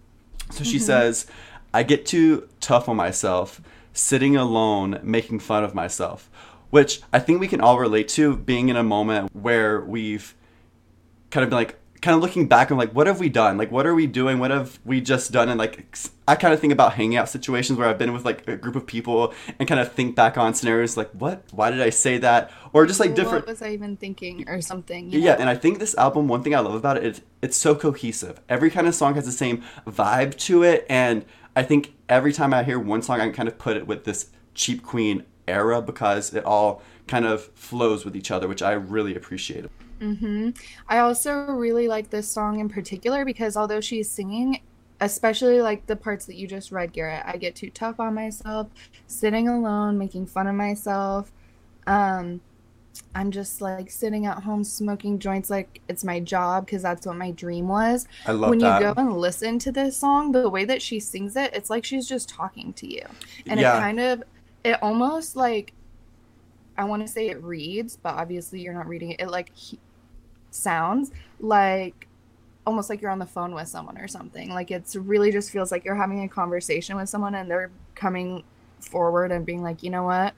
So 0.51 0.63
she 0.63 0.77
mm-hmm. 0.77 0.85
says, 0.85 1.27
I 1.74 1.83
get 1.83 2.06
too 2.06 2.50
tough 2.59 2.89
on 2.89 2.95
myself, 2.95 3.62
sitting 3.94 4.35
alone, 4.35 5.00
making 5.03 5.39
fun 5.39 5.63
of 5.63 5.75
myself, 5.75 6.29
which 6.69 7.01
I 7.13 7.19
think 7.19 7.39
we 7.39 7.47
can 7.47 7.62
all 7.62 7.79
relate 7.79 8.07
to 8.09 8.35
being 8.35 8.69
in 8.69 8.75
a 8.75 8.83
moment 8.83 9.29
where 9.35 9.81
we've 9.81 10.35
kind 11.29 11.44
of 11.44 11.50
been 11.50 11.57
like, 11.57 11.77
kind 12.02 12.16
of 12.16 12.22
looking 12.22 12.48
back 12.48 12.70
and 12.70 12.78
like 12.78 12.92
what 12.92 13.08
have 13.08 13.20
we 13.20 13.30
done? 13.30 13.58
Like 13.58 13.72
what 13.72 13.86
are 13.86 13.96
we 13.96 14.08
doing? 14.08 14.40
What 14.40 14.52
have 14.52 14.80
we 14.86 15.02
just 15.02 15.32
done? 15.32 15.50
And 15.50 15.60
like 15.60 15.98
i 16.28 16.36
kind 16.36 16.54
of 16.54 16.60
think 16.60 16.74
about 16.74 16.94
hanging 16.94 17.18
out 17.18 17.30
situations 17.30 17.80
where 17.80 17.88
i've 17.88 17.98
been 17.98 18.12
with 18.12 18.26
like 18.26 18.46
a 18.48 18.58
group 18.58 18.76
of 18.76 18.86
people 18.86 19.34
and 19.58 19.68
kind 19.68 19.80
of 19.80 19.92
think 19.92 20.16
back 20.16 20.38
on 20.38 20.54
scenarios 20.54 20.98
like 20.98 21.10
what? 21.12 21.44
Why 21.52 21.72
did 21.72 21.82
i 21.82 21.90
say 21.90 22.18
that? 22.20 22.52
Or 22.74 22.86
just 22.86 23.00
like 23.00 23.16
different 23.16 23.46
what 23.46 23.54
was 23.54 23.62
i 23.62 23.72
even 23.72 23.98
thinking 23.98 24.48
or 24.48 24.62
something 24.62 25.12
yeah 25.12 25.34
know? 25.34 25.42
and 25.42 25.50
i 25.50 25.56
think 25.56 25.80
this 25.80 25.96
album 25.96 26.28
one 26.28 26.44
thing 26.44 26.54
i 26.54 26.60
love 26.60 26.76
about 26.76 26.98
it 26.98 27.04
is 27.04 27.22
it's 27.42 27.58
so 27.58 27.76
cohesive. 27.76 28.42
Every 28.50 28.70
kind 28.70 28.88
of 28.88 28.96
song 28.96 29.16
has 29.16 29.26
the 29.26 29.32
same 29.32 29.64
vibe 29.88 30.38
to 30.40 30.64
it 30.64 30.86
and 30.90 31.26
i 31.56 31.64
think 31.64 31.94
every 32.10 32.34
time 32.34 32.54
i 32.54 32.64
hear 32.64 32.80
one 32.80 33.02
song 33.02 33.22
i 33.22 33.26
can 33.26 33.34
kind 33.34 33.50
of 33.50 33.58
put 33.58 33.78
it 33.78 33.88
with 33.88 34.04
this 34.04 34.28
cheap 34.54 34.84
queen 34.84 35.24
era 35.48 35.82
because 35.82 36.34
it 36.34 36.44
all 36.44 36.82
kind 37.08 37.26
of 37.26 37.46
flows 37.54 38.04
with 38.04 38.16
each 38.16 38.32
other 38.32 38.48
which 38.48 38.62
i 38.62 38.74
really 38.74 39.16
appreciate 39.16 39.66
Mm-hmm. 40.02 40.50
I 40.88 41.00
also 41.00 41.34
really 41.46 41.88
like 41.88 42.10
this 42.10 42.30
song 42.30 42.60
in 42.60 42.70
particular 42.70 43.26
because 43.26 43.58
although 43.58 43.82
she's 43.82 44.10
singing, 44.10 44.62
especially 45.00 45.62
like 45.62 45.86
the 45.88 45.96
parts 45.96 46.26
that 46.26 46.36
you 46.36 46.48
just 46.48 46.72
read, 46.72 46.94
Garrett, 46.94 47.24
I 47.26 47.38
get 47.38 47.56
too 47.56 47.70
tough 47.70 48.00
on 48.00 48.14
myself, 48.14 48.68
sitting 49.08 49.48
alone, 49.48 49.98
making 49.98 50.28
fun 50.28 50.48
of 50.48 50.56
myself. 50.56 51.32
Um, 51.86 52.42
I'm 53.14 53.32
just 53.32 53.62
like 53.62 53.90
sitting 53.90 54.26
at 54.26 54.44
home 54.44 54.64
smoking 54.64 55.20
joints 55.20 55.50
like 55.50 55.82
it's 55.88 56.04
my 56.04 56.20
job 56.20 56.66
because 56.66 56.82
that's 56.82 57.06
what 57.06 57.16
my 57.16 57.32
dream 57.32 57.68
was. 57.68 58.08
I 58.26 58.32
love 58.32 58.50
when 58.50 58.60
that. 58.60 58.82
you 58.82 58.94
go 58.94 58.94
and 58.98 59.18
listen 59.18 59.60
to 59.60 59.72
this 59.72 59.98
song, 59.98 60.32
the 60.32 60.50
way 60.50 60.66
that 60.66 60.82
she 60.82 61.00
sings 61.00 61.36
it, 61.36 61.54
it's 61.54 61.70
like 61.70 61.86
she's 61.86 62.08
just 62.08 62.30
talking 62.30 62.74
to 62.74 62.92
you, 62.92 63.04
and 63.46 63.60
yeah. 63.60 63.78
it 63.78 63.80
kind 63.80 64.00
of, 64.00 64.24
it 64.64 64.82
almost 64.82 65.36
like, 65.36 65.74
I 66.78 66.84
want 66.84 67.06
to 67.06 67.08
say 67.08 67.30
it 67.30 67.42
reads, 67.44 67.98
but 67.98 68.16
obviously 68.16 68.62
you're 68.62 68.74
not 68.74 68.88
reading 68.88 69.12
it. 69.12 69.22
It 69.22 69.30
like 69.30 69.52
he, 69.56 69.80
sounds 70.52 71.12
like 71.40 72.08
almost 72.66 72.90
like 72.90 73.02
you're 73.02 73.12
on 73.12 73.20
the 73.20 73.26
phone 73.26 73.54
with 73.54 73.68
someone 73.68 73.98
or 73.98 74.08
something. 74.08 74.50
Like 74.50 74.72
it's 74.72 74.96
really 74.96 75.32
just 75.32 75.51
feels 75.51 75.72
like 75.72 75.86
you're 75.86 75.96
having 75.96 76.24
a 76.24 76.27
conversation 76.27 76.98
with 76.98 77.08
someone 77.08 77.36
and 77.36 77.50
they're 77.50 77.72
coming 77.96 78.44
forward 78.80 79.32
and 79.32 79.46
being 79.46 79.63
like, 79.63 79.84
you 79.84 79.89
know 79.89 80.04
what? 80.04 80.34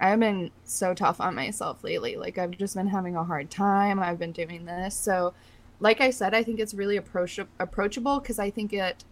I've 0.00 0.18
been 0.18 0.50
so 0.64 0.94
tough 0.94 1.20
on 1.20 1.36
myself 1.36 1.84
lately. 1.84 2.16
Like 2.16 2.36
I've 2.36 2.50
just 2.52 2.74
been 2.74 2.88
having 2.88 3.14
a 3.14 3.22
hard 3.22 3.50
time. 3.50 4.00
I've 4.00 4.18
been 4.18 4.32
doing 4.32 4.64
this. 4.64 4.96
So 4.96 5.34
like 5.78 6.00
I 6.00 6.10
said, 6.10 6.34
I 6.34 6.42
think 6.42 6.58
it's 6.58 6.74
really 6.74 6.96
approach- 6.96 7.38
approachable 7.60 8.18
because 8.18 8.38
I 8.38 8.50
think 8.50 8.72
it 8.72 9.04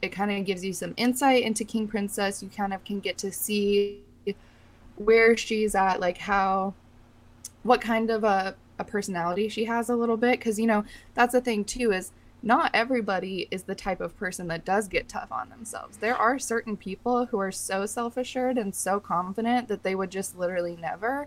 it 0.00 0.10
kind 0.10 0.30
of 0.30 0.46
gives 0.46 0.64
you 0.64 0.72
some 0.72 0.94
insight 0.96 1.42
into 1.42 1.64
King 1.64 1.88
Princess. 1.88 2.42
You 2.42 2.48
kind 2.48 2.72
of 2.72 2.84
can 2.84 3.00
get 3.00 3.18
to 3.18 3.32
see 3.32 4.02
where 4.96 5.36
she's 5.36 5.74
at, 5.74 5.98
like 6.00 6.18
how 6.18 6.74
what 7.62 7.80
kind 7.80 8.10
of 8.10 8.22
a 8.24 8.54
a 8.78 8.84
personality 8.84 9.48
she 9.48 9.64
has 9.64 9.88
a 9.88 9.96
little 9.96 10.16
bit 10.16 10.38
because 10.38 10.58
you 10.58 10.66
know 10.66 10.84
that's 11.14 11.32
the 11.32 11.40
thing 11.40 11.64
too 11.64 11.92
is 11.92 12.12
not 12.42 12.70
everybody 12.72 13.48
is 13.50 13.64
the 13.64 13.74
type 13.74 14.00
of 14.00 14.16
person 14.16 14.46
that 14.48 14.64
does 14.64 14.88
get 14.88 15.08
tough 15.08 15.32
on 15.32 15.48
themselves. 15.48 15.96
There 15.96 16.16
are 16.16 16.38
certain 16.38 16.76
people 16.76 17.26
who 17.26 17.38
are 17.38 17.50
so 17.50 17.86
self 17.86 18.16
assured 18.16 18.58
and 18.58 18.74
so 18.74 19.00
confident 19.00 19.68
that 19.68 19.82
they 19.82 19.94
would 19.94 20.10
just 20.10 20.38
literally 20.38 20.76
never. 20.76 21.26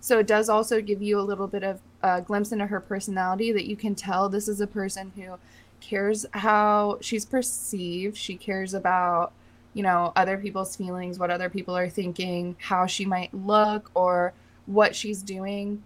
So 0.00 0.18
it 0.18 0.26
does 0.26 0.48
also 0.48 0.80
give 0.80 1.02
you 1.02 1.18
a 1.18 1.22
little 1.22 1.46
bit 1.46 1.62
of 1.62 1.80
a 2.02 2.20
glimpse 2.20 2.52
into 2.52 2.66
her 2.66 2.80
personality 2.80 3.52
that 3.52 3.66
you 3.66 3.76
can 3.76 3.94
tell 3.94 4.28
this 4.28 4.48
is 4.48 4.60
a 4.60 4.66
person 4.66 5.12
who 5.16 5.38
cares 5.80 6.26
how 6.32 6.98
she's 7.00 7.24
perceived. 7.24 8.16
She 8.16 8.36
cares 8.36 8.74
about, 8.74 9.32
you 9.74 9.82
know, 9.82 10.12
other 10.14 10.38
people's 10.38 10.76
feelings, 10.76 11.18
what 11.18 11.30
other 11.30 11.48
people 11.48 11.76
are 11.76 11.88
thinking, 11.88 12.56
how 12.60 12.86
she 12.86 13.04
might 13.04 13.32
look, 13.34 13.90
or 13.94 14.32
what 14.66 14.94
she's 14.94 15.22
doing 15.22 15.82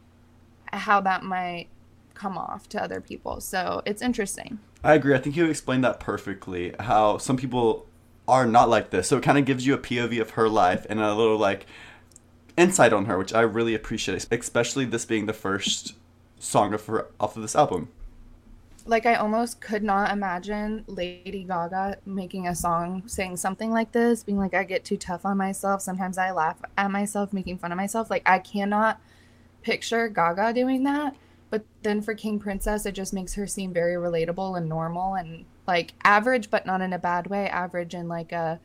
how 0.77 1.01
that 1.01 1.23
might 1.23 1.69
come 2.15 2.39
off 2.39 2.69
to 2.71 2.83
other 2.83 3.01
people. 3.01 3.41
So 3.41 3.83
it's 3.85 4.03
interesting. 4.03 4.59
I 4.83 4.95
agree. 4.95 5.15
I 5.15 5.19
think 5.19 5.37
you 5.37 5.47
explained 5.47 5.85
that 5.85 6.01
perfectly. 6.01 6.75
How 6.81 7.19
some 7.19 7.37
people 7.37 7.87
are 8.29 8.47
not 8.47 8.69
like 8.69 8.91
this. 8.91 9.09
So 9.09 9.19
it 9.19 9.23
kind 9.23 9.39
of 9.39 9.45
gives 9.45 9.67
you 9.67 9.75
a 9.75 9.79
POV 9.79 10.21
of 10.21 10.31
her 10.31 10.49
life 10.49 10.87
and 10.89 11.01
a 11.01 11.15
little 11.15 11.39
like 11.39 11.67
insight 12.57 12.93
on 12.93 13.05
her, 13.05 13.19
which 13.19 13.33
I 13.33 13.43
really 13.43 13.75
appreciate, 13.75 14.27
especially 14.31 14.85
this 14.85 15.05
being 15.05 15.27
the 15.27 15.33
first 15.33 15.95
song 16.39 16.75
of 16.75 16.85
her 16.87 17.07
off 17.21 17.37
of 17.37 17.43
this 17.43 17.55
album. 17.55 17.89
Like 18.89 19.05
I 19.05 19.17
almost 19.17 19.61
could 19.61 19.83
not 19.83 20.13
imagine 20.13 20.85
Lady 20.87 21.43
Gaga 21.43 21.99
making 22.07 22.47
a 22.47 22.55
song 22.55 23.03
saying 23.07 23.37
something 23.37 23.73
like 23.73 23.91
this, 23.93 24.23
being 24.23 24.39
like 24.39 24.55
I 24.55 24.63
get 24.63 24.85
too 24.85 24.97
tough 24.97 25.27
on 25.27 25.37
myself. 25.37 25.83
Sometimes 25.83 26.19
I 26.19 26.31
laugh 26.31 26.59
at 26.79 26.91
myself, 26.91 27.33
making 27.33 27.59
fun 27.59 27.73
of 27.73 27.77
myself. 27.77 28.11
Like 28.11 28.23
I 28.27 28.39
cannot 28.39 29.01
picture 29.67 30.09
Gaga 30.09 30.53
doing 30.55 30.85
that. 30.85 31.17
But 31.51 31.65
then 31.83 32.01
for 32.01 32.15
King 32.15 32.39
Princess, 32.39 32.87
it 32.87 32.93
just 32.93 33.13
makes 33.13 33.35
her 33.35 33.47
seem 33.49 33.73
very 33.73 33.95
relatable 33.95 34.57
and 34.57 34.69
normal 34.69 35.15
and 35.15 35.45
like 35.67 35.95
average, 36.05 36.51
but 36.51 36.67
not 36.67 36.81
in 36.81 36.93
a 36.93 36.99
bad 36.99 37.27
way. 37.27 37.49
Average 37.49 37.95
in 37.95 38.07
like 38.07 38.31
a, 38.31 38.61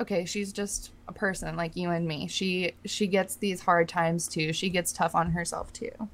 okay, 0.00 0.24
she's 0.24 0.52
just 0.52 0.90
a 1.06 1.12
person 1.12 1.56
like 1.56 1.76
you 1.76 1.90
and 1.90 2.06
me. 2.06 2.26
She 2.26 2.72
she 2.84 3.06
gets 3.06 3.36
these 3.36 3.60
hard 3.60 3.88
times 3.88 4.26
too. 4.26 4.52
She 4.52 4.70
gets 4.70 4.92
tough 4.92 5.14
on 5.14 5.30
herself 5.30 5.72
too. 5.72 6.08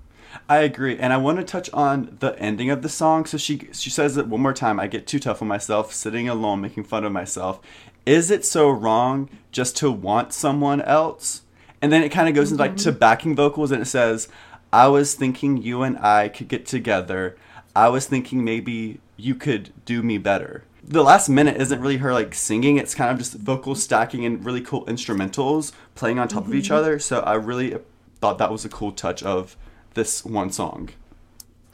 I 0.48 0.58
agree, 0.58 0.98
and 0.98 1.12
I 1.12 1.16
want 1.18 1.38
to 1.38 1.44
touch 1.44 1.70
on 1.72 2.16
the 2.20 2.38
ending 2.38 2.68
of 2.70 2.82
the 2.82 2.88
song. 2.90 3.24
So 3.24 3.38
she 3.38 3.68
she 3.72 3.88
says 3.88 4.18
it 4.18 4.26
one 4.26 4.42
more 4.42 4.52
time. 4.52 4.78
I 4.78 4.86
get 4.86 5.06
too 5.06 5.18
tough 5.18 5.40
on 5.40 5.48
myself, 5.48 5.94
sitting 5.94 6.28
alone, 6.28 6.60
making 6.60 6.84
fun 6.84 7.04
of 7.04 7.12
myself. 7.12 7.60
Is 8.04 8.30
it 8.30 8.44
so 8.44 8.68
wrong 8.68 9.30
just 9.50 9.76
to 9.78 9.90
want 9.90 10.32
someone 10.32 10.82
else? 10.82 11.42
And 11.82 11.92
then 11.92 12.02
it 12.02 12.10
kind 12.10 12.28
of 12.28 12.34
goes 12.34 12.50
into 12.50 12.62
like 12.62 12.76
to 12.78 12.90
Mm-hmm. 12.90 12.98
backing 12.98 13.36
vocals, 13.36 13.70
and 13.70 13.82
it 13.82 13.86
says, 13.86 14.28
"I 14.72 14.88
was 14.88 15.14
thinking 15.14 15.56
you 15.56 15.82
and 15.82 15.98
I 15.98 16.28
could 16.28 16.48
get 16.48 16.66
together. 16.66 17.36
I 17.74 17.88
was 17.88 18.06
thinking 18.06 18.44
maybe 18.44 19.00
you 19.16 19.34
could 19.34 19.72
do 19.84 20.02
me 20.02 20.18
better." 20.18 20.64
The 20.82 21.02
last 21.02 21.28
minute 21.28 21.60
isn't 21.60 21.80
really 21.80 21.98
her 21.98 22.12
like 22.12 22.34
singing; 22.34 22.76
it's 22.78 22.94
kind 22.94 23.10
of 23.10 23.18
just 23.18 23.34
vocal 23.34 23.74
stacking 23.74 24.24
and 24.24 24.44
really 24.44 24.60
cool 24.60 24.84
instrumentals 24.86 25.72
playing 25.94 26.18
on 26.18 26.28
top 26.28 26.46
of 26.46 26.54
each 26.54 26.66
Mm-hmm. 26.66 26.74
other. 26.74 26.98
So 26.98 27.20
I 27.20 27.34
really 27.34 27.76
thought 28.20 28.38
that 28.38 28.50
was 28.52 28.64
a 28.64 28.68
cool 28.68 28.92
touch 28.92 29.22
of 29.22 29.56
this 29.94 30.24
one 30.24 30.50
song. 30.50 30.90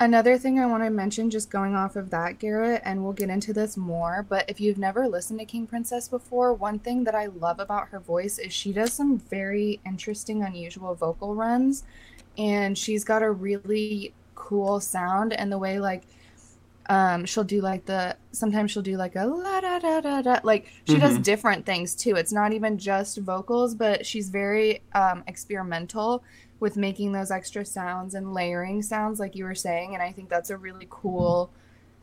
Another 0.03 0.37
thing 0.37 0.59
I 0.59 0.67
want 0.67 0.83
to 0.83 0.91
mention, 0.91 1.31
just 1.31 1.49
going 1.49 1.77
off 1.77 1.95
of 1.95 2.11
that, 2.11 2.41
Garrett, 2.41 2.83
and 2.85 3.05
we'll 3.05 3.13
get 3.13 3.31
into 3.31 3.53
this 3.53 3.77
more, 3.77 4.27
but 4.29 4.45
if 4.51 4.61
you've 4.61 4.77
never 4.77 5.07
listened 5.07 5.39
to 5.39 5.47
King 5.47 5.65
Princess 5.65 6.09
before, 6.09 6.53
one 6.55 6.81
thing 6.81 7.05
that 7.05 7.15
I 7.15 7.27
love 7.27 7.61
about 7.61 7.87
her 7.91 8.01
voice 8.01 8.41
is 8.41 8.53
she 8.53 8.73
does 8.73 8.93
some 8.93 9.19
very 9.21 9.79
interesting, 9.87 10.43
unusual 10.43 10.97
vocal 10.97 11.37
runs, 11.37 11.85
and 12.37 12.77
she's 12.77 13.05
got 13.05 13.23
a 13.23 13.31
really 13.31 14.13
cool 14.35 14.81
sound, 14.81 15.35
and 15.35 15.53
the 15.53 15.59
way, 15.59 15.79
like, 15.79 16.03
um, 16.89 17.25
she'll 17.25 17.45
do 17.45 17.61
like 17.61 17.85
the 17.87 18.17
sometimes 18.33 18.73
she'll 18.73 18.83
do 18.83 18.97
like 18.97 19.15
a 19.15 19.25
la 19.25 19.61
da 19.61 19.79
da 19.79 20.01
da 20.01 20.21
da 20.21 20.41
like 20.43 20.67
she 20.85 20.99
does 20.99 21.17
Mhm. 21.17 21.23
different 21.23 21.65
things 21.65 21.95
too. 21.95 22.17
It's 22.17 22.33
not 22.33 22.53
even 22.53 22.77
just 22.77 23.19
vocals, 23.19 23.77
but 23.77 24.05
she's 24.05 24.31
very 24.31 24.83
um, 24.93 25.23
experimental 25.29 26.25
with 26.63 26.77
making 26.77 27.11
those 27.11 27.33
extra 27.33 27.65
sounds 27.65 28.15
and 28.15 28.33
layering 28.33 28.81
sounds, 28.83 29.19
like 29.19 29.35
you 29.35 29.45
were 29.45 29.55
saying. 29.55 29.95
And 29.95 30.03
I 30.03 30.13
think 30.13 30.29
that's 30.29 30.49
a 30.49 30.57
really 30.57 30.87
cool 30.89 31.51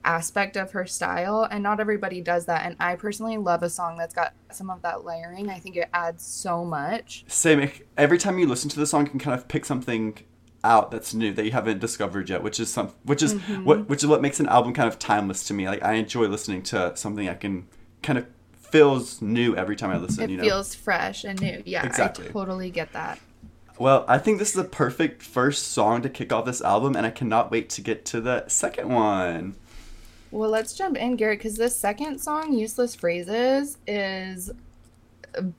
aspect 0.04 0.58
of 0.58 0.72
her 0.72 0.86
style. 0.86 1.48
And 1.50 1.64
not 1.64 1.80
everybody 1.80 2.20
does 2.20 2.46
that. 2.48 2.66
And 2.66 2.76
I 2.78 2.98
personally 2.98 3.38
love 3.38 3.64
a 3.64 3.70
song 3.70 3.98
that's 3.98 4.14
got 4.14 4.34
some 4.52 4.70
of 4.70 4.82
that 4.82 5.06
layering. 5.06 5.50
I 5.50 5.60
think 5.60 5.78
it 5.78 5.88
adds 5.94 6.26
so 6.26 6.66
much. 6.66 7.24
Same. 7.28 7.72
Every 7.98 8.18
time 8.18 8.38
you 8.38 8.48
listen 8.48 8.70
to 8.72 8.80
the 8.80 8.86
song, 8.86 9.06
you 9.06 9.12
can 9.12 9.20
kind 9.20 9.40
of 9.40 9.48
pick 9.48 9.64
something 9.64 10.18
out 10.62 10.92
that's 10.92 11.14
new 11.14 11.32
that 11.36 11.46
you 11.46 11.52
haven't 11.54 11.80
discovered 11.80 12.30
yet, 12.30 12.44
which 12.44 12.60
is 12.60 12.70
some, 12.70 12.90
which 13.04 13.24
is 13.24 13.36
Mm-hmm. 13.36 13.64
what, 13.64 13.88
which 13.88 14.04
is 14.04 14.08
what 14.08 14.22
makes 14.22 14.42
an 14.42 14.48
album 14.48 14.74
kind 14.74 14.90
of 14.90 15.00
timeless 15.00 15.46
to 15.48 15.54
me. 15.54 15.70
Like 15.70 15.82
I 15.84 15.94
enjoy 15.94 16.28
listening 16.28 16.64
to 16.64 16.92
something 16.98 17.30
I 17.30 17.36
can 17.36 17.66
kind 18.04 18.20
of 18.20 18.28
feels 18.58 19.22
new 19.22 19.56
every 19.56 19.78
time 19.78 19.90
I 19.90 19.98
listen. 19.98 20.26
It 20.26 20.32
you 20.32 20.38
know. 20.38 20.44
feels 20.44 20.76
fresh 20.76 21.24
and 21.24 21.40
new. 21.40 21.64
Yeah, 21.66 21.86
Exactly. 21.86 22.28
I 22.28 22.32
totally 22.32 22.72
get 22.72 22.92
that. 22.92 23.20
Well, 23.80 24.06
I 24.08 24.18
think 24.18 24.40
this 24.40 24.52
is 24.52 24.58
a 24.58 24.66
perfect 24.66 25.24
first 25.24 25.70
song 25.70 26.02
to 26.02 26.10
kick 26.10 26.34
off 26.34 26.46
this 26.46 26.62
album, 26.62 26.96
and 26.96 27.06
I 27.06 27.10
cannot 27.10 27.50
wait 27.50 27.70
to 27.72 27.82
get 27.82 28.06
to 28.06 28.22
the 28.22 28.48
second 28.48 28.90
one. 28.90 29.56
Well, 30.32 30.50
let's 30.50 30.74
jump 30.74 30.98
in, 30.98 31.16
Garrett, 31.16 31.40
because 31.40 31.56
this 31.56 31.76
second 31.76 32.20
song, 32.20 32.54
Useless 32.54 32.94
Phrases, 32.94 33.78
is 33.88 34.52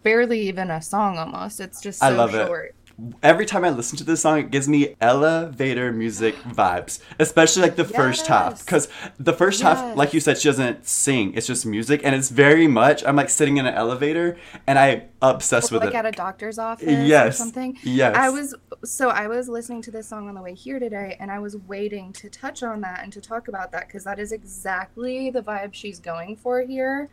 barely 0.02 0.40
even 0.48 0.70
a 0.70 0.82
song 0.82 1.18
almost. 1.18 1.60
It's 1.60 1.80
just 1.80 2.00
so 2.00 2.06
I 2.06 2.10
love 2.10 2.34
it. 2.34 2.74
Every 3.22 3.46
time 3.46 3.64
I 3.64 3.70
listen 3.70 3.96
to 3.98 4.04
this 4.04 4.22
song, 4.22 4.38
it 4.38 4.50
gives 4.50 4.68
me 4.68 4.96
elevator 5.00 5.92
music 5.92 6.34
vibes, 6.48 7.00
especially 7.18 7.62
like 7.62 7.76
the 7.76 7.84
first 7.84 8.26
half. 8.26 8.64
Because 8.64 8.88
the 9.18 9.32
first 9.32 9.62
half, 9.62 9.96
like 9.96 10.12
you 10.12 10.20
said, 10.20 10.38
she 10.38 10.48
doesn't 10.48 10.86
sing; 10.86 11.34
it's 11.34 11.46
just 11.46 11.64
music, 11.64 12.00
and 12.04 12.14
it's 12.14 12.28
very 12.30 12.66
much. 12.66 13.04
I'm 13.04 13.16
like 13.16 13.30
sitting 13.30 13.56
in 13.58 13.66
an 13.66 13.74
elevator, 13.74 14.36
and 14.66 14.78
I'm 14.78 15.02
obsessed 15.22 15.70
with 15.72 15.82
like 15.82 15.90
it. 15.90 15.94
Like 15.94 16.04
at 16.04 16.14
a 16.14 16.16
doctor's 16.16 16.58
office 16.58 16.86
or 16.88 16.90
Yes. 17.06 17.38
something. 17.38 17.78
Yes. 17.82 18.14
I 18.16 18.28
was 18.30 18.54
so 18.84 19.08
I 19.10 19.26
was 19.28 19.48
listening 19.48 19.82
to 19.82 19.90
this 19.90 20.08
song 20.08 20.28
on 20.28 20.34
the 20.34 20.40
way 20.42 20.54
here 20.54 20.78
today 20.78 21.16
and 21.20 21.30
I 21.30 21.38
was 21.38 21.56
waiting 21.56 22.12
to 22.14 22.30
touch 22.30 22.62
on 22.62 22.80
that 22.80 23.02
and 23.02 23.12
to 23.12 23.20
talk 23.20 23.48
about 23.48 23.72
that 23.72 23.90
cuz 23.90 24.04
that 24.04 24.18
is 24.18 24.32
exactly 24.32 25.28
the 25.30 25.42
vibe 25.42 25.74
she's 25.74 25.98
going 25.98 26.36
for 26.36 26.62
here. 26.62 27.10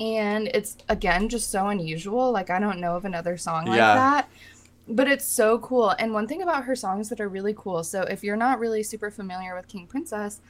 And 0.00 0.48
it's 0.54 0.78
again 0.88 1.28
just 1.28 1.50
so 1.50 1.68
unusual. 1.68 2.32
Like 2.32 2.48
I 2.48 2.58
don't 2.58 2.80
know 2.80 2.96
of 2.96 3.04
another 3.04 3.36
song 3.36 3.66
like 3.66 3.76
Yeah. 3.76 3.94
that. 3.94 4.28
But 4.88 5.08
it's 5.08 5.24
so 5.24 5.58
cool. 5.58 5.90
And 5.90 6.12
one 6.12 6.26
thing 6.26 6.42
about 6.42 6.64
her 6.64 6.74
songs 6.74 7.08
that 7.08 7.20
are 7.20 7.28
really 7.28 7.54
cool. 7.56 7.84
So 7.84 8.02
if 8.02 8.24
you're 8.24 8.36
not 8.36 8.58
really 8.58 8.82
super 8.82 9.10
familiar 9.10 9.54
with 9.54 9.68
King 9.68 9.86
Princess, 9.86 10.40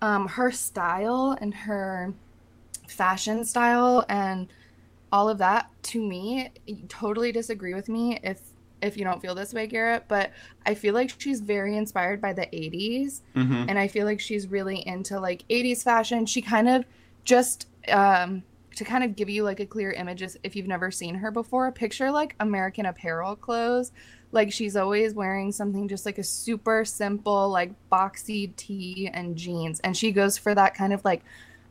um 0.00 0.28
her 0.28 0.50
style 0.50 1.36
and 1.40 1.52
her 1.52 2.14
fashion 2.86 3.44
style 3.44 4.04
and 4.08 4.48
all 5.12 5.28
of 5.28 5.38
that 5.38 5.70
to 5.82 6.00
me 6.00 6.50
totally 6.88 7.32
disagree 7.32 7.74
with 7.74 7.88
me 7.88 8.18
if 8.22 8.40
if 8.80 8.96
you 8.96 9.04
don't 9.04 9.20
feel 9.20 9.34
this 9.34 9.52
way 9.52 9.66
garrett 9.66 10.04
but 10.08 10.32
i 10.66 10.74
feel 10.74 10.94
like 10.94 11.12
she's 11.18 11.40
very 11.40 11.76
inspired 11.76 12.20
by 12.20 12.32
the 12.32 12.46
80s 12.46 13.22
hmm 13.34 13.64
and 13.68 13.78
i 13.78 13.88
feel 13.88 14.06
like 14.06 14.20
she's 14.20 14.46
really 14.46 14.86
into 14.86 15.18
like 15.20 15.44
80s 15.50 15.82
fashion 15.82 16.26
she 16.26 16.40
kind 16.40 16.68
of 16.68 16.84
just 17.24 17.66
um 17.88 18.42
to 18.78 18.84
kind 18.84 19.02
of 19.02 19.16
give 19.16 19.28
you 19.28 19.42
like 19.42 19.58
a 19.58 19.66
clear 19.66 19.90
image 19.90 20.22
if 20.44 20.54
you've 20.54 20.68
never 20.68 20.92
seen 20.92 21.16
her 21.16 21.32
before 21.32 21.70
picture 21.72 22.12
like 22.12 22.36
american 22.38 22.86
apparel 22.86 23.34
clothes. 23.34 23.92
Like 24.30 24.52
she's 24.52 24.76
always 24.76 25.14
wearing 25.14 25.52
something 25.52 25.88
just 25.88 26.06
like 26.06 26.18
a 26.18 26.22
super 26.22 26.84
simple 26.84 27.48
like 27.48 27.72
boxy 27.90 28.54
tee 28.56 29.10
and 29.12 29.36
jeans. 29.36 29.80
And 29.80 29.96
she 29.96 30.12
goes 30.12 30.36
for 30.38 30.54
that 30.54 30.74
kind 30.74 30.92
of 30.92 31.04
like 31.04 31.24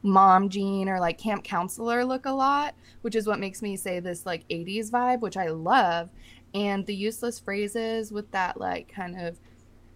mom 0.03 0.49
jean 0.49 0.89
or 0.89 0.99
like 0.99 1.17
camp 1.17 1.43
counselor 1.43 2.05
look 2.05 2.25
a 2.25 2.31
lot 2.31 2.75
which 3.01 3.15
is 3.15 3.25
what 3.25 3.39
makes 3.39 3.61
me 3.63 3.75
say 3.75 3.99
this 3.99 4.27
like 4.27 4.47
80s 4.47 4.91
vibe 4.91 5.21
which 5.21 5.37
i 5.37 5.47
love. 5.47 6.09
And 6.53 6.85
the 6.85 6.95
useless 6.95 7.39
phrases 7.39 8.11
with 8.11 8.29
that 8.31 8.59
like 8.59 8.91
kind 8.91 9.19
of 9.19 9.39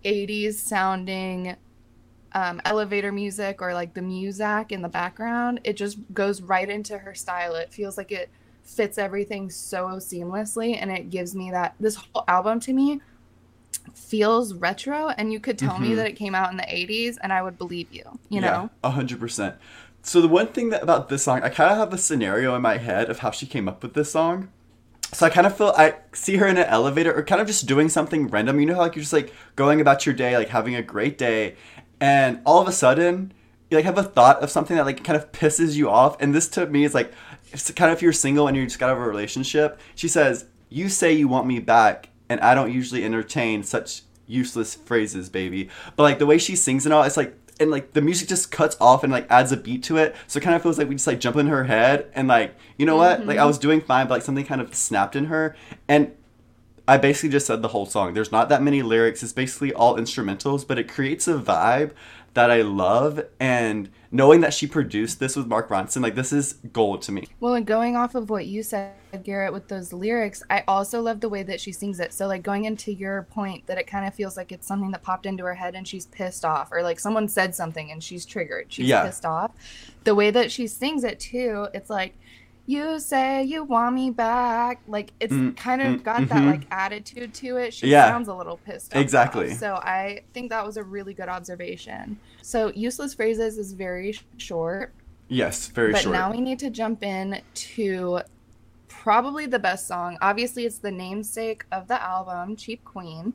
80s 0.05 0.53
sounding 0.53 1.57
um, 2.33 2.61
elevator 2.65 3.11
music 3.11 3.61
or 3.61 3.73
like 3.73 3.93
the 3.93 4.01
muzak 4.01 4.71
in 4.71 4.81
the 4.81 4.89
background 4.89 5.59
it 5.63 5.73
just 5.77 5.97
goes 6.13 6.41
right 6.41 6.69
into 6.69 6.97
her 6.97 7.13
style 7.13 7.55
it 7.55 7.71
feels 7.73 7.97
like 7.97 8.11
it 8.11 8.29
fits 8.63 8.97
everything 8.97 9.49
so 9.49 9.87
seamlessly 9.97 10.77
and 10.79 10.91
it 10.91 11.09
gives 11.09 11.35
me 11.35 11.51
that 11.51 11.75
this 11.79 11.95
whole 11.95 12.23
album 12.27 12.59
to 12.59 12.73
me 12.73 13.01
feels 13.93 14.53
retro 14.53 15.09
and 15.09 15.33
you 15.33 15.39
could 15.39 15.57
tell 15.57 15.79
me 15.79 15.89
Mhm. 15.89 15.95
that 15.97 16.07
it 16.07 16.15
came 16.15 16.35
out 16.35 16.51
in 16.51 16.57
the 16.57 16.73
80s 16.73 17.17
and 17.17 17.33
i 17.33 17.41
would 17.41 17.57
believe 17.57 17.87
you 17.91 18.03
you 18.29 18.39
know 18.39 18.69
a 18.83 18.91
hundred 18.91 19.19
percent. 19.19 19.55
So 20.03 20.19
the 20.21 20.27
one 20.27 20.47
thing 20.47 20.69
that 20.69 20.81
about 20.81 21.09
this 21.09 21.21
song, 21.23 21.43
I 21.43 21.49
kind 21.49 21.71
of 21.71 21.77
have 21.77 21.93
a 21.93 21.97
scenario 21.97 22.55
in 22.55 22.61
my 22.63 22.77
head 22.77 23.07
of 23.11 23.19
how 23.19 23.29
she 23.29 23.45
came 23.45 23.67
up 23.67 23.83
with 23.83 23.93
this 23.93 24.11
song. 24.11 24.49
So 25.13 25.27
I 25.27 25.29
kind 25.29 25.45
of 25.45 25.55
feel 25.55 25.75
I 25.77 25.93
see 26.11 26.37
her 26.37 26.47
in 26.47 26.57
an 26.57 26.65
elevator 26.65 27.13
or 27.13 27.21
kind 27.21 27.39
of 27.39 27.45
just 27.45 27.67
doing 27.67 27.87
something 27.87 28.27
random. 28.27 28.59
You 28.59 28.65
know 28.65 28.73
how 28.75 28.79
like 28.81 28.95
you're 28.95 29.03
just 29.03 29.13
like 29.13 29.31
going 29.55 29.79
about 29.79 30.07
your 30.07 30.15
day, 30.15 30.35
like 30.35 30.49
having 30.49 30.73
a 30.73 30.81
great 30.81 31.19
day, 31.19 31.55
and 32.01 32.41
all 32.45 32.59
of 32.59 32.67
a 32.67 32.71
sudden 32.73 33.31
you 33.69 33.77
like 33.77 33.85
have 33.85 33.97
a 33.97 34.03
thought 34.03 34.43
of 34.43 34.51
something 34.51 34.75
that 34.75 34.85
like 34.85 35.03
kind 35.03 35.15
of 35.15 35.31
pisses 35.31 35.75
you 35.75 35.89
off. 35.89 36.21
And 36.21 36.35
this 36.35 36.49
to 36.49 36.65
me 36.65 36.83
is 36.83 36.93
like 36.93 37.13
it's 37.53 37.71
kind 37.71 37.89
of 37.89 37.97
if 37.97 38.01
you're 38.01 38.11
single 38.11 38.47
and 38.47 38.57
you 38.57 38.65
just 38.65 38.79
got 38.79 38.89
out 38.89 38.97
of 38.97 39.03
a 39.03 39.07
relationship. 39.07 39.79
She 39.95 40.09
says, 40.09 40.45
"You 40.69 40.89
say 40.89 41.13
you 41.13 41.29
want 41.29 41.47
me 41.47 41.59
back, 41.59 42.09
and 42.29 42.41
I 42.41 42.53
don't 42.53 42.71
usually 42.71 43.05
entertain 43.05 43.63
such 43.63 44.01
useless 44.27 44.75
phrases, 44.75 45.29
baby." 45.29 45.69
But 45.95 46.03
like 46.03 46.19
the 46.19 46.25
way 46.25 46.37
she 46.37 46.55
sings 46.55 46.85
and 46.85 46.93
all, 46.93 47.03
it's 47.03 47.17
like 47.17 47.37
and 47.61 47.71
like 47.71 47.93
the 47.93 48.01
music 48.01 48.27
just 48.27 48.51
cuts 48.51 48.75
off 48.81 49.03
and 49.03 49.13
like 49.13 49.27
adds 49.29 49.53
a 49.53 49.57
beat 49.57 49.83
to 49.83 49.97
it. 49.97 50.15
So 50.27 50.37
it 50.37 50.43
kind 50.43 50.55
of 50.55 50.61
feels 50.61 50.77
like 50.77 50.89
we 50.89 50.95
just 50.95 51.07
like 51.07 51.19
jump 51.21 51.37
in 51.37 51.47
her 51.47 51.63
head 51.63 52.11
and 52.13 52.27
like 52.27 52.55
you 52.77 52.85
know 52.85 52.97
mm-hmm. 52.97 53.21
what? 53.21 53.27
Like 53.27 53.37
I 53.37 53.45
was 53.45 53.57
doing 53.57 53.79
fine, 53.79 54.07
but 54.07 54.15
like 54.15 54.23
something 54.23 54.45
kind 54.45 54.61
of 54.61 54.75
snapped 54.75 55.15
in 55.15 55.25
her 55.25 55.55
and. 55.87 56.13
I 56.91 56.97
basically 56.97 57.29
just 57.29 57.47
said 57.47 57.61
the 57.61 57.69
whole 57.69 57.85
song. 57.85 58.13
There's 58.13 58.33
not 58.33 58.49
that 58.49 58.61
many 58.61 58.81
lyrics. 58.81 59.23
It's 59.23 59.31
basically 59.31 59.71
all 59.71 59.95
instrumentals, 59.95 60.67
but 60.67 60.77
it 60.77 60.89
creates 60.89 61.25
a 61.25 61.35
vibe 61.35 61.91
that 62.33 62.51
I 62.51 62.63
love. 62.63 63.21
And 63.39 63.89
knowing 64.11 64.41
that 64.41 64.53
she 64.53 64.67
produced 64.67 65.21
this 65.21 65.37
with 65.37 65.47
Mark 65.47 65.69
Ronson, 65.69 66.03
like 66.03 66.15
this 66.15 66.33
is 66.33 66.55
gold 66.73 67.01
to 67.03 67.13
me. 67.13 67.29
Well, 67.39 67.53
and 67.53 67.65
going 67.65 67.95
off 67.95 68.13
of 68.13 68.29
what 68.29 68.45
you 68.45 68.61
said, 68.61 68.91
Garrett, 69.23 69.53
with 69.53 69.69
those 69.69 69.93
lyrics, 69.93 70.43
I 70.49 70.65
also 70.67 71.01
love 71.01 71.21
the 71.21 71.29
way 71.29 71.43
that 71.43 71.61
she 71.61 71.71
sings 71.71 72.01
it. 72.01 72.11
So, 72.11 72.27
like, 72.27 72.43
going 72.43 72.65
into 72.65 72.91
your 72.91 73.23
point 73.23 73.67
that 73.67 73.77
it 73.77 73.87
kind 73.87 74.05
of 74.05 74.13
feels 74.13 74.35
like 74.35 74.51
it's 74.51 74.67
something 74.67 74.91
that 74.91 75.01
popped 75.01 75.25
into 75.25 75.45
her 75.45 75.55
head 75.55 75.75
and 75.75 75.87
she's 75.87 76.07
pissed 76.07 76.43
off, 76.43 76.73
or 76.73 76.83
like 76.83 76.99
someone 76.99 77.29
said 77.29 77.55
something 77.55 77.89
and 77.89 78.03
she's 78.03 78.25
triggered. 78.25 78.65
She's 78.67 78.87
Yeah. 78.87 79.05
pissed 79.05 79.25
off. 79.25 79.51
The 80.03 80.13
way 80.13 80.29
that 80.29 80.51
she 80.51 80.67
sings 80.67 81.05
it, 81.05 81.21
too, 81.21 81.69
it's 81.73 81.89
like, 81.89 82.17
you 82.65 82.99
say 82.99 83.43
you 83.43 83.63
want 83.63 83.95
me 83.95 84.11
back. 84.11 84.81
Like, 84.87 85.11
it's 85.19 85.33
Mm, 85.33 85.57
kind 85.57 85.81
of 85.81 85.87
mm, 85.99 86.03
got 86.03 86.27
that, 86.29 86.43
mhm. 86.43 86.51
like, 86.51 86.67
attitude 86.71 87.33
to 87.35 87.57
it. 87.57 87.73
She 87.73 87.87
Yeah. 87.89 88.05
sounds 88.09 88.27
a 88.27 88.33
little 88.33 88.57
pissed 88.57 88.95
off. 88.95 89.01
Exactly. 89.01 89.53
So, 89.53 89.75
I 89.75 90.21
think 90.33 90.49
that 90.51 90.65
was 90.65 90.77
a 90.77 90.83
really 90.83 91.13
good 91.13 91.29
observation. 91.29 92.17
So, 92.41 92.71
Useless 92.75 93.13
Phrases 93.13 93.57
is 93.57 93.73
very 93.73 94.17
short. 94.37 94.93
Yes, 95.27 95.67
very 95.67 95.91
But 95.91 96.01
short. 96.01 96.13
now 96.13 96.31
we 96.31 96.41
need 96.41 96.59
to 96.59 96.69
jump 96.69 97.03
in 97.03 97.41
to 97.53 98.21
probably 98.87 99.45
the 99.45 99.59
best 99.59 99.87
song. 99.87 100.17
Obviously, 100.21 100.65
it's 100.65 100.77
the 100.77 100.91
namesake 100.91 101.65
of 101.71 101.87
the 101.87 102.01
album, 102.01 102.55
Cheap 102.55 102.83
Queen. 102.83 103.33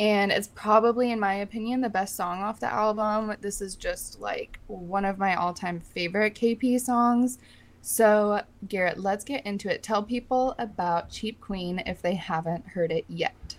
And 0.00 0.32
it's 0.32 0.48
probably, 0.54 1.12
in 1.12 1.20
my 1.20 1.34
opinion, 1.34 1.80
the 1.80 1.88
best 1.88 2.16
song 2.16 2.42
off 2.42 2.60
the 2.60 2.72
album. 2.72 3.34
This 3.40 3.60
is 3.60 3.76
just 3.76 4.20
like 4.20 4.58
one 4.66 5.04
of 5.04 5.18
my 5.18 5.34
all 5.34 5.52
time 5.52 5.80
favorite 5.80 6.34
KP 6.34 6.78
songs. 6.80 7.38
So, 7.82 8.42
Garrett, 8.68 8.98
let's 8.98 9.24
get 9.24 9.44
into 9.44 9.70
it. 9.70 9.82
Tell 9.82 10.02
people 10.02 10.54
about 10.58 11.10
Cheap 11.10 11.40
Queen 11.40 11.82
if 11.84 12.00
they 12.00 12.14
haven't 12.14 12.68
heard 12.68 12.92
it 12.92 13.04
yet. 13.08 13.56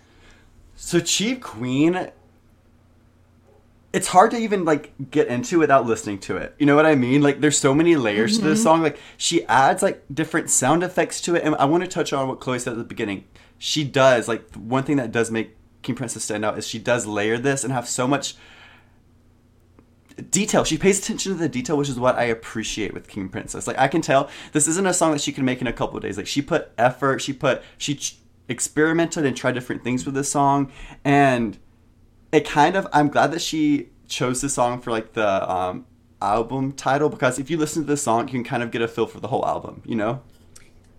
So, 0.74 0.98
Cheap 0.98 1.42
Queen 1.42 2.10
it's 3.94 4.08
hard 4.08 4.32
to 4.32 4.36
even 4.36 4.64
like 4.64 4.92
get 5.12 5.28
into 5.28 5.60
without 5.60 5.86
listening 5.86 6.18
to 6.18 6.36
it. 6.36 6.52
You 6.58 6.66
know 6.66 6.74
what 6.74 6.84
I 6.84 6.96
mean? 6.96 7.22
Like 7.22 7.40
there's 7.40 7.56
so 7.56 7.72
many 7.72 7.94
layers 7.94 8.32
mm-hmm. 8.32 8.42
to 8.42 8.48
this 8.48 8.58
mm-hmm. 8.58 8.64
song. 8.64 8.82
Like 8.82 8.98
she 9.16 9.44
adds 9.44 9.84
like 9.84 10.02
different 10.12 10.50
sound 10.50 10.82
effects 10.82 11.20
to 11.22 11.36
it. 11.36 11.44
And 11.44 11.54
I 11.54 11.66
want 11.66 11.84
to 11.84 11.88
touch 11.88 12.12
on 12.12 12.26
what 12.26 12.40
Chloe 12.40 12.58
said 12.58 12.72
at 12.72 12.78
the 12.78 12.84
beginning. 12.84 13.24
She 13.56 13.84
does 13.84 14.26
like 14.26 14.52
one 14.56 14.82
thing 14.82 14.96
that 14.96 15.12
does 15.12 15.30
make 15.30 15.56
King 15.82 15.94
Princess 15.94 16.24
stand 16.24 16.44
out 16.44 16.58
is 16.58 16.66
she 16.66 16.80
does 16.80 17.06
layer 17.06 17.38
this 17.38 17.62
and 17.62 17.72
have 17.72 17.88
so 17.88 18.08
much 18.08 18.34
detail. 20.30 20.64
She 20.64 20.78
pays 20.78 20.98
attention 20.98 21.32
to 21.32 21.38
the 21.38 21.48
detail, 21.48 21.76
which 21.76 21.88
is 21.88 21.98
what 21.98 22.16
I 22.16 22.24
appreciate 22.24 22.94
with 22.94 23.08
King 23.08 23.28
Princess. 23.28 23.66
Like 23.66 23.78
I 23.78 23.88
can 23.88 24.00
tell 24.00 24.28
this 24.52 24.68
isn't 24.68 24.86
a 24.86 24.94
song 24.94 25.12
that 25.12 25.20
she 25.20 25.32
can 25.32 25.44
make 25.44 25.60
in 25.60 25.66
a 25.66 25.72
couple 25.72 25.98
days. 26.00 26.16
Like 26.16 26.26
she 26.26 26.42
put 26.42 26.70
effort, 26.78 27.20
she 27.20 27.32
put 27.32 27.62
she 27.78 27.96
ch- 27.96 28.18
experimented 28.48 29.24
and 29.24 29.36
tried 29.36 29.52
different 29.52 29.82
things 29.82 30.04
with 30.04 30.14
this 30.14 30.30
song 30.30 30.70
and 31.04 31.58
it 32.32 32.44
kind 32.44 32.76
of 32.76 32.86
I'm 32.92 33.08
glad 33.08 33.32
that 33.32 33.40
she 33.40 33.90
chose 34.08 34.40
this 34.40 34.54
song 34.54 34.80
for 34.80 34.90
like 34.90 35.14
the 35.14 35.50
um, 35.50 35.86
album 36.20 36.72
title 36.72 37.08
because 37.08 37.38
if 37.38 37.50
you 37.50 37.56
listen 37.56 37.82
to 37.82 37.86
the 37.86 37.96
song, 37.96 38.28
you 38.28 38.32
can 38.32 38.44
kind 38.44 38.62
of 38.62 38.70
get 38.70 38.82
a 38.82 38.88
feel 38.88 39.06
for 39.06 39.20
the 39.20 39.28
whole 39.28 39.46
album. 39.46 39.82
You 39.84 39.96
know. 39.96 40.22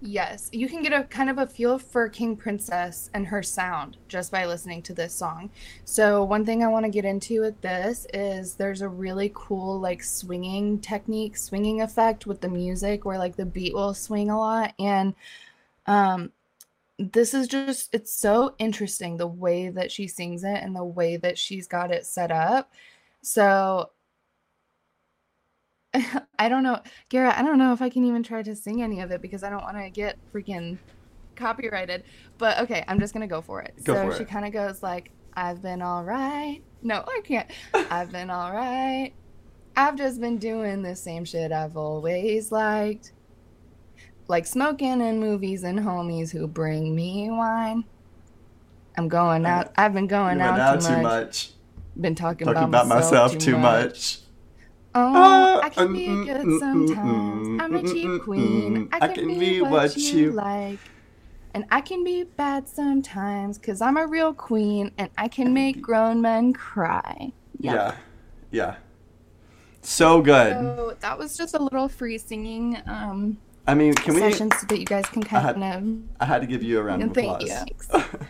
Yes, 0.01 0.49
you 0.51 0.67
can 0.67 0.83
get 0.83 0.93
a 0.93 1.05
kind 1.05 1.29
of 1.29 1.37
a 1.37 1.47
feel 1.47 1.79
for 1.79 2.09
King 2.09 2.35
Princess 2.35 3.09
and 3.13 3.25
her 3.27 3.41
sound 3.41 3.97
just 4.07 4.31
by 4.31 4.45
listening 4.45 4.83
to 4.83 4.93
this 4.93 5.15
song. 5.15 5.49
So, 5.85 6.23
one 6.23 6.45
thing 6.45 6.63
I 6.63 6.67
want 6.67 6.85
to 6.85 6.91
get 6.91 7.05
into 7.05 7.41
with 7.41 7.59
this 7.61 8.05
is 8.13 8.55
there's 8.55 8.81
a 8.81 8.89
really 8.89 9.31
cool 9.33 9.79
like 9.79 10.03
swinging 10.03 10.79
technique, 10.79 11.37
swinging 11.37 11.81
effect 11.81 12.27
with 12.27 12.41
the 12.41 12.49
music 12.49 13.05
where 13.05 13.17
like 13.17 13.35
the 13.37 13.45
beat 13.45 13.73
will 13.73 13.93
swing 13.93 14.29
a 14.29 14.37
lot 14.37 14.73
and 14.79 15.15
um 15.87 16.31
this 16.99 17.33
is 17.33 17.47
just 17.47 17.93
it's 17.93 18.11
so 18.13 18.55
interesting 18.59 19.17
the 19.17 19.27
way 19.27 19.69
that 19.69 19.91
she 19.91 20.07
sings 20.07 20.43
it 20.43 20.63
and 20.63 20.75
the 20.75 20.83
way 20.83 21.17
that 21.17 21.37
she's 21.37 21.67
got 21.67 21.91
it 21.91 22.05
set 22.05 22.31
up 22.31 22.71
so 23.21 23.89
I 26.39 26.49
don't 26.49 26.63
know, 26.63 26.81
Garrett. 27.09 27.37
I 27.37 27.43
don't 27.43 27.57
know 27.57 27.73
if 27.73 27.81
I 27.81 27.89
can 27.89 28.05
even 28.05 28.23
try 28.23 28.43
to 28.43 28.55
sing 28.55 28.81
any 28.81 29.01
of 29.01 29.11
it 29.11 29.21
because 29.21 29.43
I 29.43 29.49
don't 29.49 29.63
want 29.63 29.77
to 29.77 29.89
get 29.89 30.17
freaking 30.33 30.77
copyrighted. 31.35 32.03
But 32.37 32.59
okay, 32.59 32.83
I'm 32.87 32.99
just 32.99 33.13
gonna 33.13 33.27
go 33.27 33.41
for 33.41 33.61
it. 33.61 33.73
Go 33.83 33.93
so 33.93 34.11
for 34.11 34.17
she 34.17 34.25
kind 34.25 34.45
of 34.45 34.53
goes 34.53 34.83
like, 34.83 35.11
"I've 35.33 35.61
been 35.61 35.81
all 35.81 36.03
right." 36.03 36.61
No, 36.81 37.03
I 37.07 37.21
can't. 37.23 37.49
I've 37.73 38.11
been 38.11 38.29
all 38.29 38.51
right. 38.51 39.11
I've 39.77 39.97
just 39.97 40.21
been 40.21 40.37
doing 40.37 40.81
the 40.81 40.95
same 40.95 41.25
shit 41.25 41.51
I've 41.51 41.75
always 41.75 42.51
liked 42.51 43.11
like 44.27 44.45
smoking 44.45 45.01
and 45.01 45.19
movies 45.19 45.63
and 45.63 45.79
homies 45.79 46.31
who 46.31 46.47
bring 46.47 46.95
me 46.95 47.29
wine. 47.29 47.83
I'm 48.97 49.07
going 49.07 49.45
out. 49.45 49.71
I've 49.77 49.93
been 49.93 50.07
going 50.07 50.39
out, 50.41 50.59
out, 50.59 50.81
too, 50.81 50.89
much. 50.89 51.03
much. 51.03 51.51
Been 51.99 52.15
talking, 52.15 52.47
talking 52.47 52.63
about, 52.63 52.85
about, 52.85 52.87
myself, 52.87 53.33
too, 53.33 53.39
too 53.39 53.57
much. 53.57 53.85
much. 53.85 54.19
Oh, 54.97 55.59
I 55.61 55.69
can 55.69 55.91
be 55.91 56.07
mm, 56.07 56.25
good 56.25 56.45
mm, 56.45 56.57
mm, 56.57 56.59
sometimes. 56.59 57.61
I'm 57.61 57.75
a 57.75 57.83
cheap 57.83 58.21
queen. 58.21 58.87
I 58.93 59.09
can, 59.09 59.27
be, 59.37 59.61
what, 59.61 59.97
you, 59.97 60.31
like. 60.31 60.79
And 61.53 61.65
I 61.69 61.81
can 61.81 62.03
be 62.03 62.23
bad 62.23 62.67
sometimes 62.67 63.57
because 63.57 63.81
I'm 63.81 63.97
a 63.97 64.07
real 64.07 64.33
queen 64.33 64.91
and 64.97 65.09
I 65.17 65.27
can 65.27 65.53
make 65.53 65.81
grown 65.81 66.21
men 66.21 66.53
cry. 66.53 67.33
Yeah. 67.59 67.95
Yeah. 68.51 68.77
So 69.81 70.21
good. 70.21 70.53
So 70.53 70.97
that 71.01 71.19
was 71.19 71.37
just 71.37 71.55
a 71.55 71.61
little 71.61 71.89
free 71.89 72.17
singing 72.17 72.81
um, 72.87 73.37
I 73.67 73.73
mean, 73.73 73.93
can 73.95 74.13
we 74.13 74.19
sessions 74.21 74.53
so 74.59 74.67
that 74.67 74.79
you 74.79 74.85
guys 74.85 75.05
can 75.07 75.23
kind 75.23 75.43
I 75.43 75.69
had, 75.69 75.77
of. 75.77 75.99
I 76.19 76.25
had 76.25 76.41
to 76.41 76.47
give 76.47 76.63
you 76.63 76.79
a 76.79 76.83
round 76.83 77.03
of 77.03 77.11
applause. 77.11 77.43
Thank 77.49 77.69
you. 77.93 78.27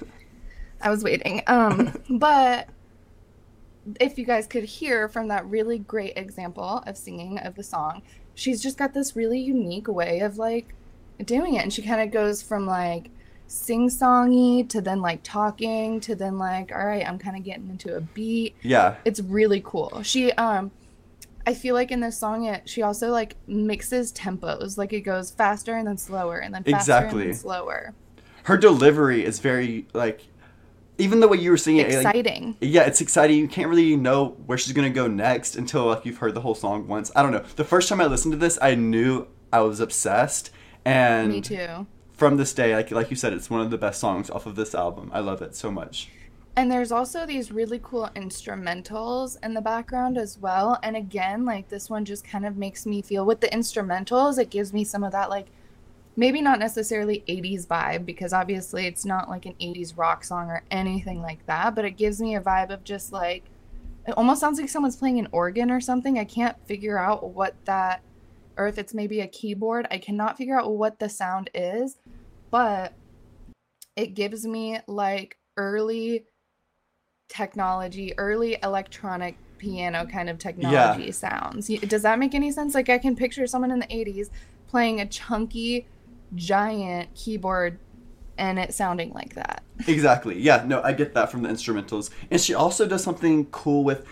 I 0.81 0.89
was 0.89 1.03
waiting. 1.03 1.43
Um, 1.47 1.93
but 2.09 2.69
if 3.99 4.17
you 4.17 4.25
guys 4.25 4.47
could 4.47 4.63
hear 4.63 5.07
from 5.07 5.27
that 5.29 5.45
really 5.45 5.79
great 5.79 6.13
example 6.17 6.83
of 6.85 6.97
singing 6.97 7.37
of 7.39 7.55
the 7.55 7.63
song, 7.63 8.01
she's 8.33 8.61
just 8.61 8.77
got 8.77 8.93
this 8.93 9.15
really 9.15 9.39
unique 9.39 9.87
way 9.87 10.19
of 10.19 10.37
like 10.37 10.73
doing 11.23 11.55
it, 11.55 11.63
and 11.63 11.73
she 11.73 11.81
kind 11.81 12.01
of 12.01 12.11
goes 12.11 12.41
from 12.41 12.65
like 12.65 13.09
sing 13.47 13.89
songy 13.89 14.67
to 14.67 14.81
then 14.81 15.01
like 15.01 15.21
talking 15.21 15.99
to 15.99 16.15
then 16.15 16.39
like 16.39 16.71
all 16.71 16.83
right 16.83 17.07
i'm 17.07 17.19
kind 17.19 17.37
of 17.37 17.43
getting 17.43 17.69
into 17.69 17.95
a 17.95 18.01
beat 18.01 18.55
yeah 18.63 18.95
it's 19.05 19.19
really 19.19 19.61
cool 19.63 20.01
she 20.01 20.31
um 20.31 20.71
I 21.47 21.53
feel 21.53 21.75
like 21.75 21.91
in 21.91 21.99
this 21.99 22.17
song, 22.17 22.45
it 22.45 22.67
she 22.67 22.81
also 22.81 23.11
like 23.11 23.35
mixes 23.47 24.11
tempos. 24.11 24.77
Like 24.77 24.93
it 24.93 25.01
goes 25.01 25.31
faster 25.31 25.75
and 25.75 25.87
then 25.87 25.97
slower, 25.97 26.39
and 26.39 26.53
then 26.53 26.63
faster 26.63 26.77
exactly. 26.77 27.21
and 27.23 27.33
then 27.33 27.39
slower. 27.39 27.93
Her 28.43 28.57
delivery 28.57 29.23
is 29.23 29.39
very 29.39 29.87
like, 29.93 30.21
even 30.97 31.19
the 31.19 31.27
way 31.27 31.37
you 31.37 31.51
were 31.51 31.57
singing, 31.57 31.85
it, 31.85 31.93
exciting. 31.93 32.47
Like, 32.47 32.55
yeah, 32.61 32.83
it's 32.83 33.01
exciting. 33.01 33.37
You 33.37 33.47
can't 33.47 33.69
really 33.69 33.95
know 33.95 34.37
where 34.45 34.57
she's 34.57 34.73
gonna 34.73 34.89
go 34.89 35.07
next 35.07 35.55
until 35.55 35.85
like 35.85 36.05
you've 36.05 36.17
heard 36.17 36.33
the 36.33 36.41
whole 36.41 36.55
song 36.55 36.87
once. 36.87 37.11
I 37.15 37.23
don't 37.23 37.31
know. 37.31 37.43
The 37.55 37.65
first 37.65 37.89
time 37.89 38.01
I 38.01 38.05
listened 38.05 38.31
to 38.33 38.37
this, 38.37 38.57
I 38.61 38.75
knew 38.75 39.27
I 39.51 39.61
was 39.61 39.79
obsessed, 39.79 40.51
and 40.83 41.29
me 41.29 41.41
too. 41.41 41.87
From 42.13 42.37
this 42.37 42.53
day, 42.53 42.75
like 42.75 42.91
like 42.91 43.09
you 43.09 43.15
said, 43.15 43.33
it's 43.33 43.49
one 43.49 43.61
of 43.61 43.71
the 43.71 43.77
best 43.77 43.99
songs 43.99 44.29
off 44.29 44.45
of 44.45 44.55
this 44.55 44.73
album. 44.73 45.11
I 45.13 45.19
love 45.19 45.41
it 45.41 45.55
so 45.55 45.71
much. 45.71 46.09
And 46.57 46.71
there's 46.71 46.91
also 46.93 47.25
these 47.25 47.51
really 47.51 47.81
cool 47.83 48.09
instrumentals 48.15 49.37
in 49.43 49.53
the 49.53 49.61
background 49.61 50.17
as 50.17 50.37
well. 50.37 50.79
And 50.83 50.95
again, 50.95 51.43
like 51.43 51.67
this 51.67 51.89
one 51.89 52.05
just 52.05 52.23
kind 52.23 52.45
of 52.45 52.55
makes 52.55 52.85
me 52.85 53.01
feel 53.01 53.25
with 53.25 53.41
the 53.41 53.47
instrumentals, 53.47 54.39
it 54.39 54.49
gives 54.49 54.71
me 54.71 54.85
some 54.85 55.03
of 55.03 55.11
that 55.11 55.29
like 55.29 55.47
maybe 56.15 56.41
not 56.41 56.59
necessarily 56.59 57.23
80s 57.27 57.67
vibe 57.67 58.05
because 58.05 58.33
obviously 58.33 58.87
it's 58.87 59.05
not 59.05 59.29
like 59.29 59.45
an 59.45 59.55
80s 59.61 59.97
rock 59.97 60.23
song 60.23 60.49
or 60.49 60.63
anything 60.71 61.21
like 61.21 61.45
that, 61.45 61.75
but 61.75 61.85
it 61.85 61.91
gives 61.91 62.21
me 62.21 62.35
a 62.35 62.41
vibe 62.41 62.71
of 62.71 62.83
just 62.83 63.11
like 63.11 63.43
it 64.07 64.13
almost 64.17 64.39
sounds 64.39 64.59
like 64.59 64.69
someone's 64.69 64.95
playing 64.95 65.19
an 65.19 65.27
organ 65.31 65.71
or 65.71 65.81
something. 65.81 66.19
I 66.19 66.25
can't 66.25 66.55
figure 66.67 66.97
out 66.97 67.31
what 67.31 67.55
that 67.65 68.01
or 68.57 68.67
if 68.67 68.77
it's 68.77 68.93
maybe 68.93 69.21
a 69.21 69.27
keyboard. 69.27 69.87
I 69.91 69.97
cannot 69.97 70.37
figure 70.37 70.59
out 70.59 70.71
what 70.71 70.99
the 70.99 71.09
sound 71.09 71.49
is, 71.53 71.97
but 72.51 72.93
it 73.95 74.13
gives 74.13 74.45
me 74.45 74.79
like 74.87 75.37
early 75.57 76.25
technology, 77.27 78.13
early 78.17 78.57
electronic 78.63 79.37
piano 79.57 80.05
kind 80.05 80.29
of 80.29 80.37
technology 80.37 81.05
yeah. 81.05 81.11
sounds. 81.11 81.67
Does 81.67 82.03
that 82.03 82.19
make 82.19 82.35
any 82.35 82.51
sense? 82.51 82.75
Like 82.75 82.89
I 82.89 82.97
can 82.97 83.15
picture 83.15 83.47
someone 83.47 83.71
in 83.71 83.79
the 83.79 83.87
80s 83.87 84.29
playing 84.67 85.01
a 85.01 85.05
chunky 85.05 85.87
giant 86.35 87.13
keyboard 87.15 87.79
and 88.37 88.59
it 88.59 88.73
sounding 88.73 89.11
like 89.13 89.35
that. 89.35 89.63
Exactly. 89.87 90.39
Yeah, 90.39 90.63
no, 90.65 90.81
I 90.81 90.93
get 90.93 91.13
that 91.13 91.31
from 91.31 91.43
the 91.43 91.49
instrumentals. 91.49 92.09
And 92.29 92.39
she 92.39 92.53
also 92.53 92.87
does 92.87 93.03
something 93.03 93.45
cool 93.47 93.83
with 93.83 94.05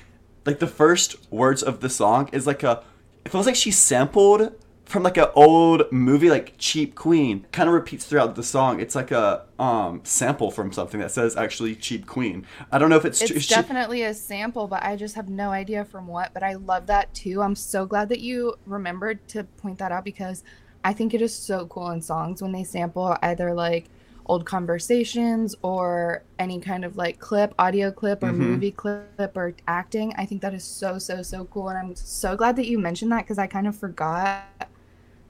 like 0.46 0.60
the 0.60 0.68
first 0.68 1.32
words 1.32 1.64
of 1.64 1.80
the 1.80 1.90
song 1.90 2.30
is 2.32 2.48
like 2.48 2.64
a 2.64 2.84
it 3.26 3.32
feels 3.32 3.46
like 3.46 3.56
she 3.56 3.72
sampled 3.72 4.54
from 4.86 5.04
like 5.04 5.16
an 5.16 5.28
old 5.34 5.90
movie 5.92 6.30
like 6.30 6.54
cheap 6.58 6.94
queen 6.94 7.46
kind 7.52 7.70
of 7.70 7.74
repeats 7.74 8.06
throughout 8.06 8.36
the 8.36 8.44
song 8.44 8.82
it's 8.82 8.96
like 8.96 9.12
a 9.12 9.46
um 9.58 10.02
sample 10.04 10.52
from 10.52 10.74
something 10.74 11.00
that 11.00 11.10
says 11.10 11.38
actually 11.38 11.74
cheap 11.74 12.06
queen 12.06 12.46
i 12.72 12.78
don't 12.78 12.90
know 12.90 12.98
if 12.98 13.06
it's 13.06 13.22
it's 13.22 13.48
definitely 13.48 14.04
a 14.04 14.14
sample 14.14 14.68
but 14.68 14.84
i 14.84 14.96
just 14.96 15.16
have 15.16 15.30
no 15.30 15.52
idea 15.52 15.86
from 15.86 16.06
what 16.06 16.34
but 16.34 16.44
i 16.44 16.54
love 16.56 16.86
that 16.88 17.14
too 17.14 17.42
i'm 17.42 17.56
so 17.56 17.86
glad 17.86 18.10
that 18.10 18.20
you 18.20 18.54
remembered 18.66 19.26
to 19.28 19.44
point 19.44 19.80
that 19.80 19.92
out 19.92 20.04
because 20.04 20.44
i 20.84 20.94
think 20.94 21.14
it 21.14 21.22
is 21.22 21.34
so 21.34 21.66
cool 21.68 21.90
in 21.92 22.02
songs 22.02 22.42
when 22.42 22.52
they 22.52 22.64
sample 22.64 23.16
either 23.22 23.54
like 23.54 23.90
old 24.26 24.46
conversations 24.46 25.54
or 25.64 26.24
any 26.40 26.60
kind 26.60 26.86
of 26.86 26.96
like 26.96 27.20
clip 27.20 27.54
audio 27.60 27.92
clip 27.92 28.24
or 28.24 28.28
mm-hmm. 28.28 28.52
movie 28.52 28.72
clip 28.72 29.36
or 29.36 29.54
acting 29.68 30.14
i 30.18 30.26
think 30.26 30.42
that 30.42 30.54
is 30.54 30.64
so 30.64 30.98
so 30.98 31.22
so 31.22 31.46
cool 31.46 31.68
and 31.68 31.78
i'm 31.78 31.96
so 31.96 32.36
glad 32.36 32.56
that 32.56 32.68
you 32.68 32.80
mentioned 32.80 33.12
that 33.12 33.24
because 33.24 33.38
i 33.38 33.46
kind 33.46 33.68
of 33.68 33.76
forgot 33.76 34.46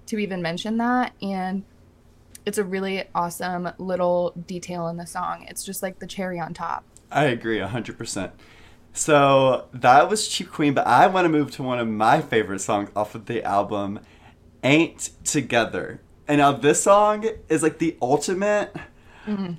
to 0.07 0.17
even 0.17 0.41
mention 0.41 0.77
that. 0.77 1.13
And 1.21 1.63
it's 2.45 2.57
a 2.57 2.63
really 2.63 3.05
awesome 3.15 3.69
little 3.77 4.33
detail 4.47 4.87
in 4.87 4.97
the 4.97 5.07
song. 5.07 5.45
It's 5.47 5.63
just 5.63 5.81
like 5.81 5.99
the 5.99 6.07
cherry 6.07 6.39
on 6.39 6.53
top. 6.53 6.83
I 7.11 7.25
agree 7.25 7.59
100%. 7.59 8.31
So 8.95 9.67
that 9.73 10.09
was 10.09 10.27
Cheap 10.27 10.51
Queen, 10.51 10.73
but 10.73 10.85
I 10.85 11.07
want 11.07 11.25
to 11.25 11.29
move 11.29 11.51
to 11.51 11.63
one 11.63 11.79
of 11.79 11.87
my 11.87 12.21
favorite 12.21 12.59
songs 12.59 12.89
off 12.95 13.15
of 13.15 13.25
the 13.25 13.43
album, 13.43 13.99
Ain't 14.63 15.09
Together. 15.23 16.01
And 16.27 16.37
now 16.37 16.53
this 16.53 16.81
song 16.83 17.27
is 17.49 17.61
like 17.63 17.79
the 17.79 17.97
ultimate. 18.01 18.73
Mm-hmm. 19.27 19.53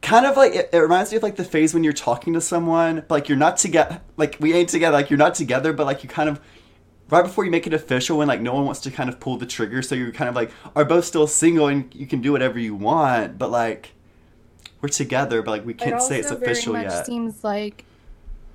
Kind 0.00 0.26
of 0.26 0.36
like 0.36 0.54
it, 0.54 0.70
it, 0.72 0.78
reminds 0.78 1.10
me 1.10 1.16
of 1.16 1.22
like 1.24 1.36
the 1.36 1.44
phase 1.44 1.74
when 1.74 1.82
you're 1.82 1.92
talking 1.92 2.32
to 2.34 2.40
someone, 2.40 3.04
but 3.08 3.10
like 3.10 3.28
you're 3.28 3.38
not 3.38 3.56
together, 3.56 4.00
like 4.16 4.36
we 4.38 4.54
ain't 4.54 4.68
together, 4.68 4.96
like 4.96 5.10
you're 5.10 5.18
not 5.18 5.34
together, 5.34 5.72
but 5.72 5.86
like 5.86 6.04
you 6.04 6.08
kind 6.08 6.28
of 6.28 6.40
right 7.10 7.22
before 7.22 7.44
you 7.44 7.50
make 7.50 7.66
it 7.66 7.74
official 7.74 8.18
when 8.18 8.28
like 8.28 8.40
no 8.40 8.54
one 8.54 8.64
wants 8.64 8.80
to 8.80 8.90
kind 8.90 9.08
of 9.08 9.18
pull 9.18 9.36
the 9.36 9.46
trigger 9.46 9.80
so 9.80 9.94
you're 9.94 10.10
kind 10.10 10.28
of 10.28 10.34
like 10.34 10.50
are 10.74 10.84
both 10.84 11.04
still 11.04 11.28
single 11.28 11.68
and 11.68 11.94
you 11.94 12.04
can 12.04 12.20
do 12.20 12.32
whatever 12.32 12.58
you 12.58 12.74
want 12.74 13.38
but 13.38 13.48
like 13.48 13.92
we're 14.80 14.88
together, 14.88 15.42
but 15.42 15.50
like 15.50 15.66
we 15.66 15.74
can't 15.74 16.00
say 16.00 16.18
it's 16.18 16.30
official 16.30 16.72
very 16.74 16.84
much 16.84 16.94
yet. 16.94 17.06
Seems 17.06 17.42
like 17.42 17.84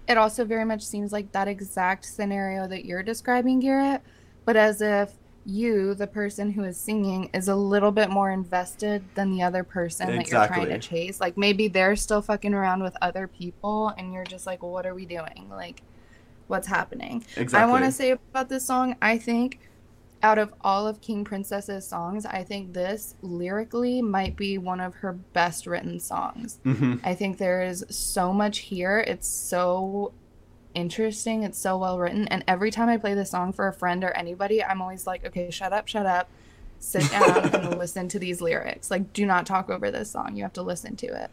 it 0.08 0.18
also 0.18 0.46
very 0.46 0.66
much 0.66 0.82
seems 0.82 1.12
like 1.12 1.32
that 1.32 1.48
exact 1.48 2.06
scenario 2.06 2.68
that 2.68 2.86
you're 2.86 3.04
describing, 3.04 3.60
Garrett, 3.60 4.02
but 4.46 4.56
as 4.56 4.82
if 4.82 5.14
you, 5.46 5.94
the 5.96 6.08
person 6.08 6.52
who 6.52 6.64
is 6.64 6.78
singing, 6.78 7.30
is 7.34 7.48
a 7.48 7.56
little 7.56 7.92
bit 7.92 8.10
more 8.10 8.32
invested 8.32 9.04
than 9.16 9.32
the 9.32 9.42
other 9.42 9.64
person 9.64 10.08
that 10.08 10.30
you're 10.30 10.48
trying 10.48 10.68
to 10.70 10.80
chase. 10.80 11.20
Like 11.20 11.38
maybe 11.38 11.68
they're 11.68 11.96
still 11.96 12.22
fucking 12.22 12.54
around 12.54 12.84
with 12.84 12.96
other 13.02 13.28
people, 13.28 13.94
and 13.98 14.14
you're 14.14 14.24
just 14.24 14.46
like, 14.46 14.62
well, 14.62 14.72
what 14.72 14.86
are 14.86 14.94
we 14.96 15.06
doing? 15.06 15.48
Like, 15.50 15.82
what's 16.48 16.68
happening? 16.68 17.26
Exactly. 17.38 17.60
I 17.60 17.66
want 17.66 17.86
to 17.86 17.92
say 17.92 18.12
about 18.12 18.50
this 18.50 18.66
song, 18.66 18.96
I 19.02 19.18
think 19.18 19.60
out 20.24 20.38
of 20.38 20.54
all 20.62 20.88
of 20.88 21.02
King 21.02 21.24
Princess's 21.24 21.88
songs, 21.88 22.26
I 22.26 22.44
think 22.44 22.74
this 22.74 23.16
lyrically 23.22 24.02
might 24.02 24.36
be 24.36 24.58
one 24.60 24.80
of 24.80 24.94
her 24.96 25.14
best 25.14 25.66
written 25.66 26.00
songs. 26.00 26.60
hmm 26.64 26.96
I 27.04 27.16
think 27.16 27.38
there 27.38 27.64
is 27.64 27.84
so 27.90 28.32
much 28.32 28.60
here. 28.60 29.00
It's 29.08 29.28
so 29.28 30.14
interesting. 30.74 31.44
It's 31.44 31.58
so 31.58 31.78
well 31.78 32.00
written. 32.00 32.28
And 32.28 32.44
every 32.48 32.72
time 32.72 32.90
I 32.90 32.98
play 32.98 33.14
this 33.14 33.32
song 33.32 33.54
for 33.54 33.68
a 33.68 33.74
friend 33.74 34.04
or 34.04 34.12
anybody, 34.12 34.64
I'm 34.64 34.82
always 34.82 35.08
like, 35.08 35.26
okay, 35.26 35.50
shut 35.50 35.74
up, 35.74 35.88
shut 35.88 36.06
up. 36.06 36.30
Sit 36.80 37.10
down 37.12 37.54
and 37.54 37.78
listen 37.80 38.08
to 38.10 38.20
these 38.20 38.42
lyrics. 38.42 38.90
Like, 38.90 39.14
do 39.14 39.26
not 39.26 39.46
talk 39.46 39.70
over 39.70 39.92
this 39.92 40.10
song. 40.10 40.36
You 40.36 40.44
have 40.44 40.54
to 40.54 40.64
listen 40.64 40.96
to 40.98 41.08
it. 41.08 41.30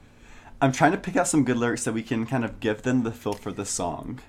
I'm 0.60 0.72
trying 0.72 0.92
to 0.92 0.98
pick 0.98 1.16
out 1.16 1.28
some 1.28 1.44
good 1.44 1.56
lyrics 1.56 1.84
that 1.84 1.92
we 1.92 2.02
can 2.02 2.26
kind 2.26 2.44
of 2.44 2.60
give 2.60 2.82
them 2.82 3.02
the 3.02 3.12
feel 3.12 3.32
for 3.32 3.52
the 3.52 3.64
song. 3.64 4.20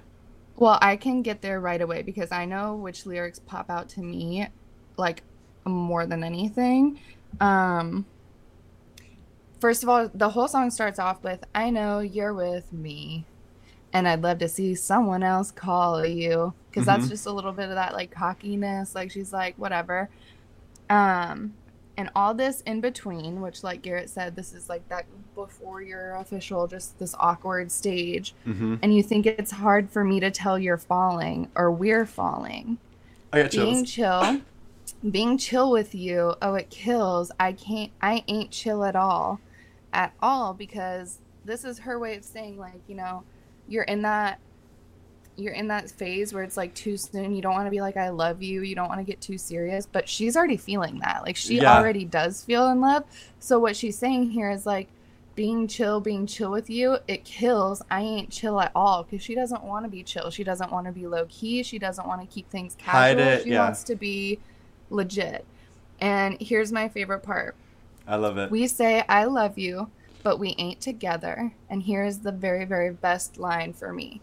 Well, 0.55 0.77
I 0.81 0.95
can 0.95 1.21
get 1.21 1.41
there 1.41 1.59
right 1.59 1.81
away 1.81 2.03
because 2.03 2.31
I 2.31 2.45
know 2.45 2.75
which 2.75 3.05
lyrics 3.05 3.39
pop 3.39 3.69
out 3.69 3.89
to 3.89 4.01
me 4.01 4.47
like 4.97 5.23
more 5.65 6.05
than 6.05 6.23
anything. 6.23 6.99
Um 7.39 8.05
First 9.59 9.83
of 9.83 9.89
all, 9.89 10.09
the 10.13 10.29
whole 10.29 10.47
song 10.47 10.71
starts 10.71 10.99
off 10.99 11.23
with 11.23 11.43
I 11.55 11.69
know 11.69 11.99
you're 11.99 12.33
with 12.33 12.71
me 12.71 13.25
and 13.93 14.07
I'd 14.07 14.21
love 14.21 14.37
to 14.39 14.49
see 14.49 14.75
someone 14.75 15.23
else 15.23 15.51
call 15.51 16.05
you 16.05 16.53
because 16.69 16.85
that's 16.85 17.05
Mhm. 17.07 17.09
just 17.09 17.25
a 17.25 17.31
little 17.31 17.51
bit 17.51 17.69
of 17.69 17.75
that 17.75 17.93
like 17.93 18.11
cockiness 18.11 18.93
like 18.95 19.11
she's 19.11 19.33
like 19.33 19.55
whatever. 19.57 20.09
Um 20.89 21.53
and 21.97 22.09
all 22.15 22.33
this 22.33 22.61
in 22.61 22.79
between, 22.79 23.41
which 23.41 23.61
like 23.61 23.81
Garrett 23.81 24.09
said, 24.09 24.35
this 24.35 24.53
is 24.53 24.69
like 24.69 24.87
that 24.87 25.05
before 25.35 25.81
your 25.81 26.15
official, 26.15 26.65
just 26.67 26.97
this 26.99 27.13
awkward 27.19 27.71
stage 27.71 28.33
hmm 28.45 28.75
and 28.81 28.95
you 28.95 29.03
think 29.03 29.25
it's 29.25 29.51
hard 29.51 29.89
for 29.89 30.03
me 30.05 30.19
to 30.21 30.31
tell 30.31 30.57
you're 30.57 30.77
falling 30.77 31.49
or 31.55 31.69
we're 31.71 32.05
falling. 32.05 32.77
I 33.33 33.41
got 33.43 33.51
Being 33.51 33.83
chills. 33.85 33.91
chill, 33.91 34.41
being 35.11 35.37
chill 35.37 35.69
with 35.71 35.93
you, 35.93 36.33
oh, 36.41 36.55
it 36.55 36.69
kills. 36.69 37.31
I 37.39 37.53
can't, 37.53 37.91
I 38.01 38.23
ain't 38.27 38.51
chill 38.51 38.83
at 38.85 38.95
all, 38.95 39.39
at 39.93 40.13
all, 40.21 40.53
because 40.53 41.19
this 41.45 41.63
is 41.63 41.79
her 41.79 41.99
way 41.99 42.15
of 42.15 42.23
saying, 42.25 42.57
like, 42.57 42.81
you 42.87 42.95
know, 42.95 43.23
you're 43.69 43.83
in 43.83 44.01
that. 44.01 44.39
You're 45.37 45.53
in 45.53 45.69
that 45.69 45.89
phase 45.89 46.33
where 46.33 46.43
it's 46.43 46.57
like 46.57 46.73
too 46.73 46.97
soon. 46.97 47.33
You 47.33 47.41
don't 47.41 47.53
want 47.53 47.65
to 47.65 47.71
be 47.71 47.79
like, 47.79 47.95
I 47.95 48.09
love 48.09 48.41
you. 48.43 48.61
You 48.61 48.75
don't 48.75 48.89
want 48.89 48.99
to 48.99 49.05
get 49.05 49.21
too 49.21 49.37
serious. 49.37 49.85
But 49.89 50.09
she's 50.09 50.35
already 50.35 50.57
feeling 50.57 50.99
that. 50.99 51.21
Like, 51.23 51.37
she 51.37 51.61
Yeah. 51.61 51.77
already 51.77 52.03
does 52.03 52.43
feel 52.43 52.67
in 52.69 52.81
love. 52.81 53.05
So, 53.39 53.57
what 53.57 53.77
she's 53.77 53.97
saying 53.97 54.31
here 54.31 54.51
is 54.51 54.65
like, 54.65 54.89
being 55.35 55.69
chill, 55.69 56.01
being 56.01 56.25
chill 56.27 56.51
with 56.51 56.69
you, 56.69 56.97
it 57.07 57.23
kills. 57.23 57.81
I 57.89 58.01
ain't 58.01 58.29
chill 58.29 58.59
at 58.59 58.73
all 58.75 59.03
because 59.03 59.23
she 59.23 59.33
doesn't 59.35 59.63
want 59.63 59.85
to 59.85 59.89
be 59.89 60.03
chill. 60.03 60.29
She 60.29 60.43
doesn't 60.43 60.69
want 60.73 60.87
to 60.87 60.91
be 60.91 61.07
low 61.07 61.25
key. 61.29 61.63
She 61.63 61.79
doesn't 61.79 62.05
want 62.05 62.19
to 62.19 62.27
keep 62.27 62.49
things 62.49 62.75
Hide 62.83 63.15
casual. 63.17 63.33
it, 63.33 63.43
she 63.43 63.49
yeah. 63.51 63.63
wants 63.63 63.83
to 63.85 63.95
be 63.95 64.39
legit. 64.89 65.45
And 66.01 66.35
here's 66.41 66.73
my 66.73 66.89
favorite 66.89 67.23
part 67.23 67.55
I 68.05 68.17
love 68.17 68.37
it. 68.37 68.51
we 68.51 68.67
say, 68.67 69.05
I 69.07 69.23
love 69.25 69.57
you, 69.57 69.89
but 70.23 70.39
we 70.39 70.55
ain't 70.57 70.81
together. 70.81 71.53
And 71.69 71.83
here's 71.83 72.19
the 72.19 72.31
very, 72.31 72.65
very 72.65 72.91
best 72.91 73.37
line 73.37 73.73
for 73.73 73.93
me 73.93 74.21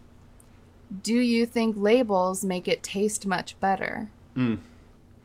Do 1.01 1.15
you 1.15 1.45
think 1.45 1.75
labels 1.77 2.43
make 2.43 2.67
it 2.67 2.83
taste 2.83 3.25
much 3.25 3.59
better? 3.59 4.09
Mm. 4.35 4.59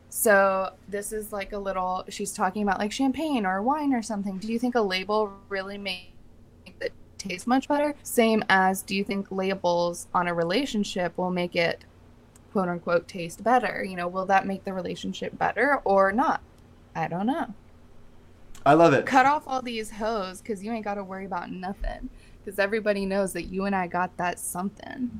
So 0.09 0.71
this 0.87 1.11
is 1.11 1.33
like 1.33 1.53
a 1.53 1.57
little 1.57 2.05
she's 2.09 2.33
talking 2.33 2.61
about 2.61 2.77
like 2.77 2.91
champagne 2.91 3.45
or 3.45 3.61
wine 3.61 3.93
or 3.93 4.03
something. 4.03 4.37
Do 4.37 4.51
you 4.51 4.59
think 4.59 4.75
a 4.75 4.81
label 4.81 5.33
really 5.49 5.77
makes 5.77 6.11
it 6.81 6.93
taste 7.17 7.47
much 7.47 7.67
better? 7.67 7.95
Same 8.03 8.43
as 8.47 8.83
do 8.83 8.95
you 8.95 9.03
think 9.03 9.31
labels 9.31 10.07
on 10.13 10.27
a 10.27 10.33
relationship 10.33 11.17
will 11.17 11.31
make 11.31 11.55
it 11.55 11.83
quote 12.51 12.69
unquote 12.69 13.07
taste 13.07 13.43
better? 13.43 13.83
You 13.83 13.95
know, 13.95 14.07
will 14.07 14.27
that 14.27 14.45
make 14.45 14.63
the 14.65 14.73
relationship 14.73 15.37
better 15.37 15.81
or 15.83 16.11
not? 16.11 16.41
I 16.95 17.07
don't 17.07 17.25
know. 17.25 17.47
I 18.65 18.73
love 18.73 18.93
it. 18.93 19.05
Cut 19.05 19.25
off 19.25 19.43
all 19.47 19.61
these 19.61 19.91
hoes 19.91 20.41
because 20.41 20.63
you 20.63 20.71
ain't 20.71 20.85
got 20.85 20.95
to 20.95 21.03
worry 21.03 21.25
about 21.25 21.51
nothing. 21.51 22.09
Because 22.43 22.59
everybody 22.59 23.05
knows 23.05 23.33
that 23.33 23.43
you 23.43 23.65
and 23.65 23.75
I 23.75 23.87
got 23.87 24.15
that 24.17 24.39
something. 24.39 25.11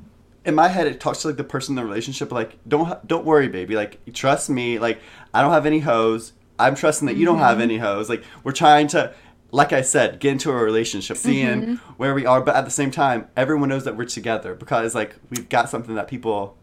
in 0.44 0.54
my 0.54 0.68
head 0.68 0.86
it 0.86 1.00
talks 1.00 1.22
to 1.22 1.28
like 1.28 1.36
the 1.38 1.44
person 1.44 1.72
in 1.72 1.76
the 1.76 1.84
relationship 1.88 2.30
like 2.30 2.58
don't 2.68 3.06
don't 3.08 3.24
worry 3.24 3.48
baby 3.48 3.74
like 3.74 3.98
trust 4.12 4.50
me 4.50 4.78
like 4.78 4.98
i 5.32 5.40
don't 5.40 5.52
have 5.52 5.64
any 5.64 5.78
hoes 5.78 6.34
i'm 6.58 6.74
trusting 6.74 7.06
that 7.06 7.16
you 7.16 7.24
don't 7.24 7.38
have 7.38 7.56
Mhm. 7.56 7.62
any 7.62 7.78
hoes 7.78 8.10
like 8.10 8.22
we're 8.42 8.52
trying 8.52 8.86
to 8.88 9.14
like 9.52 9.72
i 9.72 9.80
said 9.80 10.20
get 10.20 10.32
into 10.32 10.50
a 10.50 10.54
relationship 10.54 11.16
seeing 11.16 11.62
Mhm. 11.62 11.76
where 11.96 12.12
we 12.14 12.26
are 12.26 12.42
but 12.42 12.54
at 12.56 12.66
the 12.66 12.70
same 12.70 12.90
time 12.90 13.26
everyone 13.38 13.70
knows 13.70 13.84
that 13.86 13.96
we're 13.96 14.04
together 14.04 14.54
because 14.54 14.94
like 14.94 15.14
we've 15.30 15.48
got 15.48 15.70
something 15.70 15.94
that 15.94 16.08
people 16.08 16.58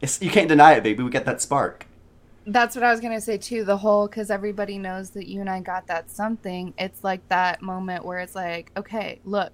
it's, 0.00 0.22
you 0.22 0.30
can't 0.30 0.48
deny 0.48 0.74
it 0.74 0.84
baby 0.84 1.02
we 1.02 1.10
got 1.10 1.24
that 1.24 1.42
spark 1.42 1.86
That's 2.46 2.74
what 2.74 2.82
I 2.82 2.90
was 2.90 3.00
gonna 3.00 3.20
say 3.20 3.36
too. 3.38 3.64
The 3.64 3.76
whole 3.76 4.06
because 4.06 4.30
everybody 4.30 4.78
knows 4.78 5.10
that 5.10 5.26
you 5.26 5.40
and 5.40 5.50
I 5.50 5.60
got 5.60 5.86
that 5.88 6.10
something. 6.10 6.72
It's 6.78 7.04
like 7.04 7.26
that 7.28 7.62
moment 7.62 8.04
where 8.04 8.20
it's 8.20 8.34
like, 8.34 8.72
okay, 8.76 9.20
look, 9.24 9.52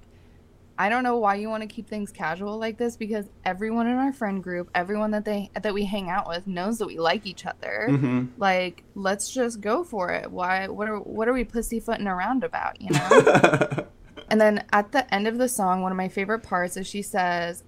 I 0.76 0.88
don't 0.88 1.02
know 1.04 1.18
why 1.18 1.36
you 1.36 1.48
want 1.48 1.62
to 1.62 1.68
keep 1.68 1.88
things 1.88 2.10
casual 2.10 2.58
like 2.58 2.78
this 2.78 2.96
because 2.96 3.26
everyone 3.44 3.86
in 3.86 3.96
our 3.96 4.12
friend 4.12 4.42
group, 4.42 4.70
everyone 4.74 5.12
that 5.12 5.24
they 5.24 5.50
that 5.60 5.74
we 5.74 5.84
hang 5.84 6.10
out 6.10 6.28
with, 6.28 6.46
knows 6.46 6.78
that 6.78 6.86
we 6.86 6.98
like 6.98 7.26
each 7.26 7.46
other. 7.46 7.88
hmm 7.90 8.26
Like, 8.38 8.84
let's 8.94 9.32
just 9.32 9.60
go 9.60 9.84
for 9.84 10.10
it. 10.10 10.30
Why? 10.30 10.68
What 10.68 10.88
are 10.88 10.98
what 10.98 11.28
are 11.28 11.32
we 11.32 11.44
pussyfooting 11.44 12.06
around 12.06 12.44
about? 12.44 12.80
You 12.80 12.90
know. 12.90 13.86
And 14.30 14.40
then 14.40 14.64
at 14.72 14.90
the 14.90 15.12
end 15.14 15.28
of 15.28 15.38
the 15.38 15.48
song, 15.48 15.82
one 15.82 15.92
of 15.92 15.98
my 15.98 16.08
favorite 16.08 16.40
parts 16.40 16.76
is 16.76 16.86
she 16.86 17.02
says, 17.02 17.62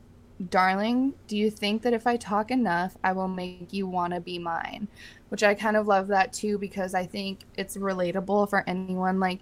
Darling, 0.51 1.15
do 1.29 1.37
you 1.37 1.51
think 1.51 1.83
that 1.83 1.95
if 1.95 2.07
I 2.07 2.17
talk 2.17 2.51
enough, 2.51 2.97
I 3.03 3.13
will 3.13 3.29
make 3.29 3.73
you 3.73 3.87
want 3.87 4.13
to 4.13 4.21
be 4.21 4.39
mine? 4.39 4.89
Which 5.31 5.43
I 5.43 5.55
kind 5.55 5.77
of 5.77 5.87
love 5.87 6.09
that 6.09 6.33
too 6.33 6.59
because 6.59 6.95
I 6.95 7.07
think 7.07 7.41
it's 7.57 7.77
relatable 7.77 8.51
for 8.51 8.63
anyone. 8.69 9.19
Like, 9.19 9.41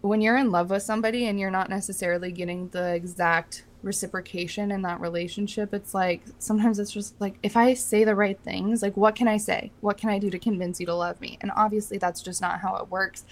when 0.00 0.20
you're 0.20 0.36
in 0.36 0.50
love 0.50 0.70
with 0.70 0.82
somebody 0.82 1.26
and 1.26 1.38
you're 1.38 1.50
not 1.50 1.68
necessarily 1.68 2.32
getting 2.32 2.68
the 2.68 2.94
exact 2.94 3.64
reciprocation 3.82 4.70
in 4.70 4.82
that 4.82 5.00
relationship, 5.00 5.74
it's 5.74 5.94
like 5.94 6.22
sometimes 6.38 6.78
it's 6.78 6.92
just 6.92 7.20
like, 7.20 7.38
if 7.42 7.56
I 7.56 7.74
say 7.74 8.04
the 8.04 8.14
right 8.14 8.38
things, 8.40 8.82
like, 8.82 8.96
what 8.96 9.16
can 9.16 9.28
I 9.28 9.36
say? 9.36 9.70
What 9.80 9.98
can 9.98 10.10
I 10.10 10.18
do 10.18 10.30
to 10.30 10.38
convince 10.38 10.80
you 10.80 10.86
to 10.86 10.94
love 10.94 11.20
me? 11.20 11.38
And 11.40 11.50
obviously, 11.54 11.98
that's 11.98 12.22
just 12.22 12.40
not 12.40 12.60
how 12.60 12.76
it 12.76 12.90
works. 12.90 13.24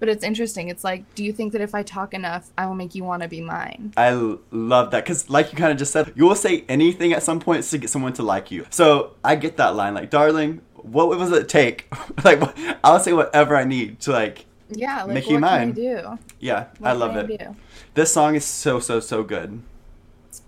But 0.00 0.08
it's 0.08 0.24
interesting. 0.24 0.68
It's 0.68 0.82
like, 0.82 1.14
do 1.14 1.22
you 1.22 1.32
think 1.32 1.52
that 1.52 1.60
if 1.60 1.74
I 1.74 1.82
talk 1.82 2.14
enough, 2.14 2.50
I 2.58 2.66
will 2.66 2.74
make 2.74 2.94
you 2.94 3.04
want 3.04 3.22
to 3.22 3.28
be 3.28 3.40
mine? 3.40 3.92
I 3.96 4.08
l- 4.08 4.40
love 4.50 4.90
that 4.92 5.04
because, 5.04 5.28
like 5.30 5.52
you 5.52 5.58
kind 5.58 5.70
of 5.70 5.78
just 5.78 5.92
said, 5.92 6.12
you 6.16 6.24
will 6.26 6.34
say 6.34 6.64
anything 6.68 7.12
at 7.12 7.22
some 7.22 7.38
point 7.38 7.62
to 7.64 7.78
get 7.78 7.90
someone 7.90 8.14
to 8.14 8.22
like 8.22 8.50
you. 8.50 8.66
So 8.70 9.12
I 9.22 9.36
get 9.36 9.58
that 9.58 9.76
line, 9.76 9.94
like, 9.94 10.08
darling, 10.10 10.62
what 10.74 11.08
was 11.10 11.30
it 11.32 11.48
take? 11.48 11.86
like, 12.24 12.42
I'll 12.82 12.98
say 12.98 13.12
whatever 13.12 13.54
I 13.56 13.64
need 13.64 14.00
to, 14.00 14.12
like, 14.12 14.46
Yeah, 14.70 15.02
like 15.04 15.14
Make 15.14 15.24
what 15.26 15.32
you 15.32 15.38
mine. 15.38 15.72
do? 15.72 16.18
yeah, 16.40 16.68
What 16.78 16.88
I 16.88 16.92
love 16.92 17.16
it. 17.16 17.38
do? 17.38 17.56
This 17.94 18.10
song 18.12 18.34
is 18.36 18.44
so, 18.46 18.80
so, 18.80 19.00
so 19.00 19.22
good. 19.22 19.60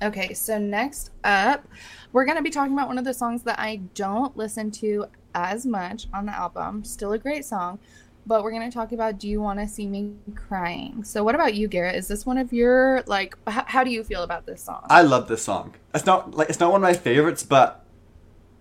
Okay, 0.03 0.33
so 0.33 0.59
next 0.59 1.11
up, 1.25 1.67
we're 2.13 2.25
gonna 2.25 2.43
be 2.43 2.51
talking 2.51 2.73
about 2.73 2.89
one 2.89 2.99
of 2.99 3.05
the 3.05 3.13
songs 3.15 3.43
that 3.43 3.59
I 3.59 3.77
don't 3.95 4.35
listen 4.37 4.71
to 4.73 5.07
as 5.35 5.67
much 5.67 6.07
on 6.15 6.27
the 6.27 6.33
album. 6.33 6.85
Still 6.85 7.13
a 7.13 7.19
great 7.19 7.45
song, 7.45 7.79
but 8.27 8.43
we're 8.43 8.53
gonna 8.53 8.71
talk 8.71 8.93
about 8.93 9.19
"Do 9.19 9.29
You 9.29 9.41
Want 9.41 9.59
to 9.59 9.69
See 9.69 9.87
Me 9.87 10.13
Crying?" 10.35 11.05
So, 11.05 11.25
what 11.25 11.35
about 11.35 11.55
you, 11.55 11.69
Garrett? 11.69 11.97
Is 11.97 12.09
this 12.09 12.25
one 12.25 12.39
of 12.39 12.53
your 12.53 13.03
like? 13.07 13.37
H- 13.49 13.65
how 13.67 13.85
do 13.85 13.91
you 13.91 14.05
feel 14.05 14.23
about 14.23 14.47
this 14.47 14.63
song? 14.63 14.87
I 14.89 15.03
love 15.03 15.29
this 15.29 15.43
song. 15.43 15.75
It's 15.95 16.07
not 16.07 16.35
like 16.35 16.49
it's 16.49 16.61
not 16.61 16.71
one 16.73 16.81
of 16.81 16.83
my 16.83 16.95
favorites, 16.95 17.43
but 17.43 17.83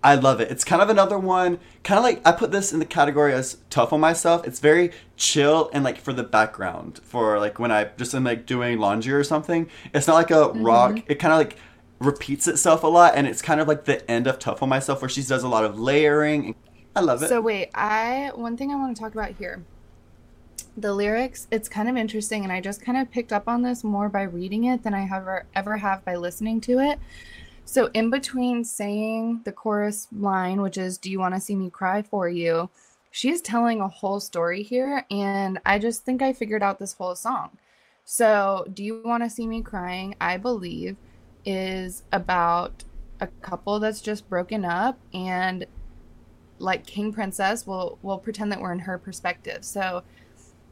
I 0.04 0.16
love 0.16 0.40
it. 0.40 0.50
It's 0.50 0.64
kind 0.64 0.82
of 0.82 0.90
another 0.90 1.18
one, 1.18 1.60
kind 1.84 1.98
of 1.98 2.04
like 2.04 2.20
I 2.26 2.32
put 2.32 2.50
this 2.50 2.72
in 2.72 2.80
the 2.80 2.84
category 2.84 3.32
as 3.32 3.58
tough 3.70 3.92
on 3.92 4.00
myself. 4.00 4.46
It's 4.46 4.58
very 4.58 4.90
chill 5.16 5.70
and 5.72 5.84
like 5.84 5.98
for 5.98 6.12
the 6.12 6.24
background, 6.24 7.00
for 7.04 7.38
like 7.38 7.58
when 7.58 7.70
I 7.70 7.84
just 7.96 8.14
am 8.14 8.24
like 8.24 8.44
doing 8.44 8.78
laundry 8.78 9.12
or 9.12 9.22
something. 9.22 9.70
It's 9.94 10.08
not 10.08 10.14
like 10.14 10.30
a 10.30 10.34
mm-hmm. 10.34 10.64
rock. 10.64 11.02
It 11.06 11.16
kind 11.16 11.32
of 11.32 11.38
like 11.38 11.56
repeats 12.00 12.48
itself 12.48 12.82
a 12.82 12.88
lot, 12.88 13.14
and 13.14 13.28
it's 13.28 13.40
kind 13.40 13.60
of 13.60 13.68
like 13.68 13.84
the 13.84 14.08
end 14.10 14.26
of 14.26 14.40
tough 14.40 14.62
on 14.62 14.68
myself, 14.68 15.02
where 15.02 15.08
she 15.08 15.22
does 15.22 15.44
a 15.44 15.48
lot 15.48 15.64
of 15.64 15.78
layering. 15.78 16.56
I 16.94 17.00
love 17.00 17.22
it. 17.22 17.28
So 17.28 17.40
wait, 17.40 17.70
I 17.74 18.32
one 18.34 18.56
thing 18.56 18.70
I 18.70 18.76
want 18.76 18.96
to 18.96 19.02
talk 19.02 19.14
about 19.14 19.32
here. 19.32 19.64
The 20.76 20.94
lyrics, 20.94 21.48
it's 21.50 21.68
kind 21.68 21.88
of 21.88 21.96
interesting, 21.96 22.44
and 22.44 22.52
I 22.52 22.60
just 22.60 22.80
kind 22.80 22.96
of 22.98 23.10
picked 23.10 23.32
up 23.32 23.46
on 23.46 23.62
this 23.62 23.84
more 23.84 24.08
by 24.08 24.22
reading 24.22 24.64
it 24.64 24.82
than 24.82 24.94
I 24.94 25.08
ever 25.12 25.46
ever 25.54 25.76
have 25.78 26.04
by 26.04 26.16
listening 26.16 26.60
to 26.62 26.78
it. 26.78 26.98
So 27.64 27.90
in 27.94 28.10
between 28.10 28.64
saying 28.64 29.42
the 29.44 29.52
chorus 29.52 30.08
line, 30.12 30.62
which 30.62 30.78
is 30.78 30.98
"Do 30.98 31.10
you 31.10 31.18
want 31.18 31.34
to 31.34 31.40
see 31.40 31.56
me 31.56 31.70
cry 31.70 32.02
for 32.02 32.28
you?" 32.28 32.70
She's 33.10 33.42
telling 33.42 33.80
a 33.80 33.88
whole 33.88 34.20
story 34.20 34.62
here, 34.62 35.04
and 35.10 35.60
I 35.66 35.78
just 35.78 36.02
think 36.04 36.22
I 36.22 36.32
figured 36.32 36.62
out 36.62 36.78
this 36.78 36.94
whole 36.94 37.14
song. 37.14 37.58
So, 38.04 38.66
Do 38.72 38.82
You 38.82 39.02
Want 39.04 39.22
to 39.22 39.30
See 39.30 39.46
Me 39.46 39.62
Crying? 39.62 40.16
I 40.20 40.36
believe 40.36 40.96
is 41.44 42.02
about 42.10 42.84
a 43.20 43.26
couple 43.26 43.78
that's 43.80 44.00
just 44.00 44.28
broken 44.28 44.64
up 44.64 44.98
and 45.12 45.66
like 46.58 46.86
King 46.86 47.12
Princess, 47.12 47.66
we'll 47.66 47.98
we'll 48.02 48.18
pretend 48.18 48.52
that 48.52 48.60
we're 48.60 48.72
in 48.72 48.80
her 48.80 48.98
perspective. 48.98 49.64
So 49.64 50.02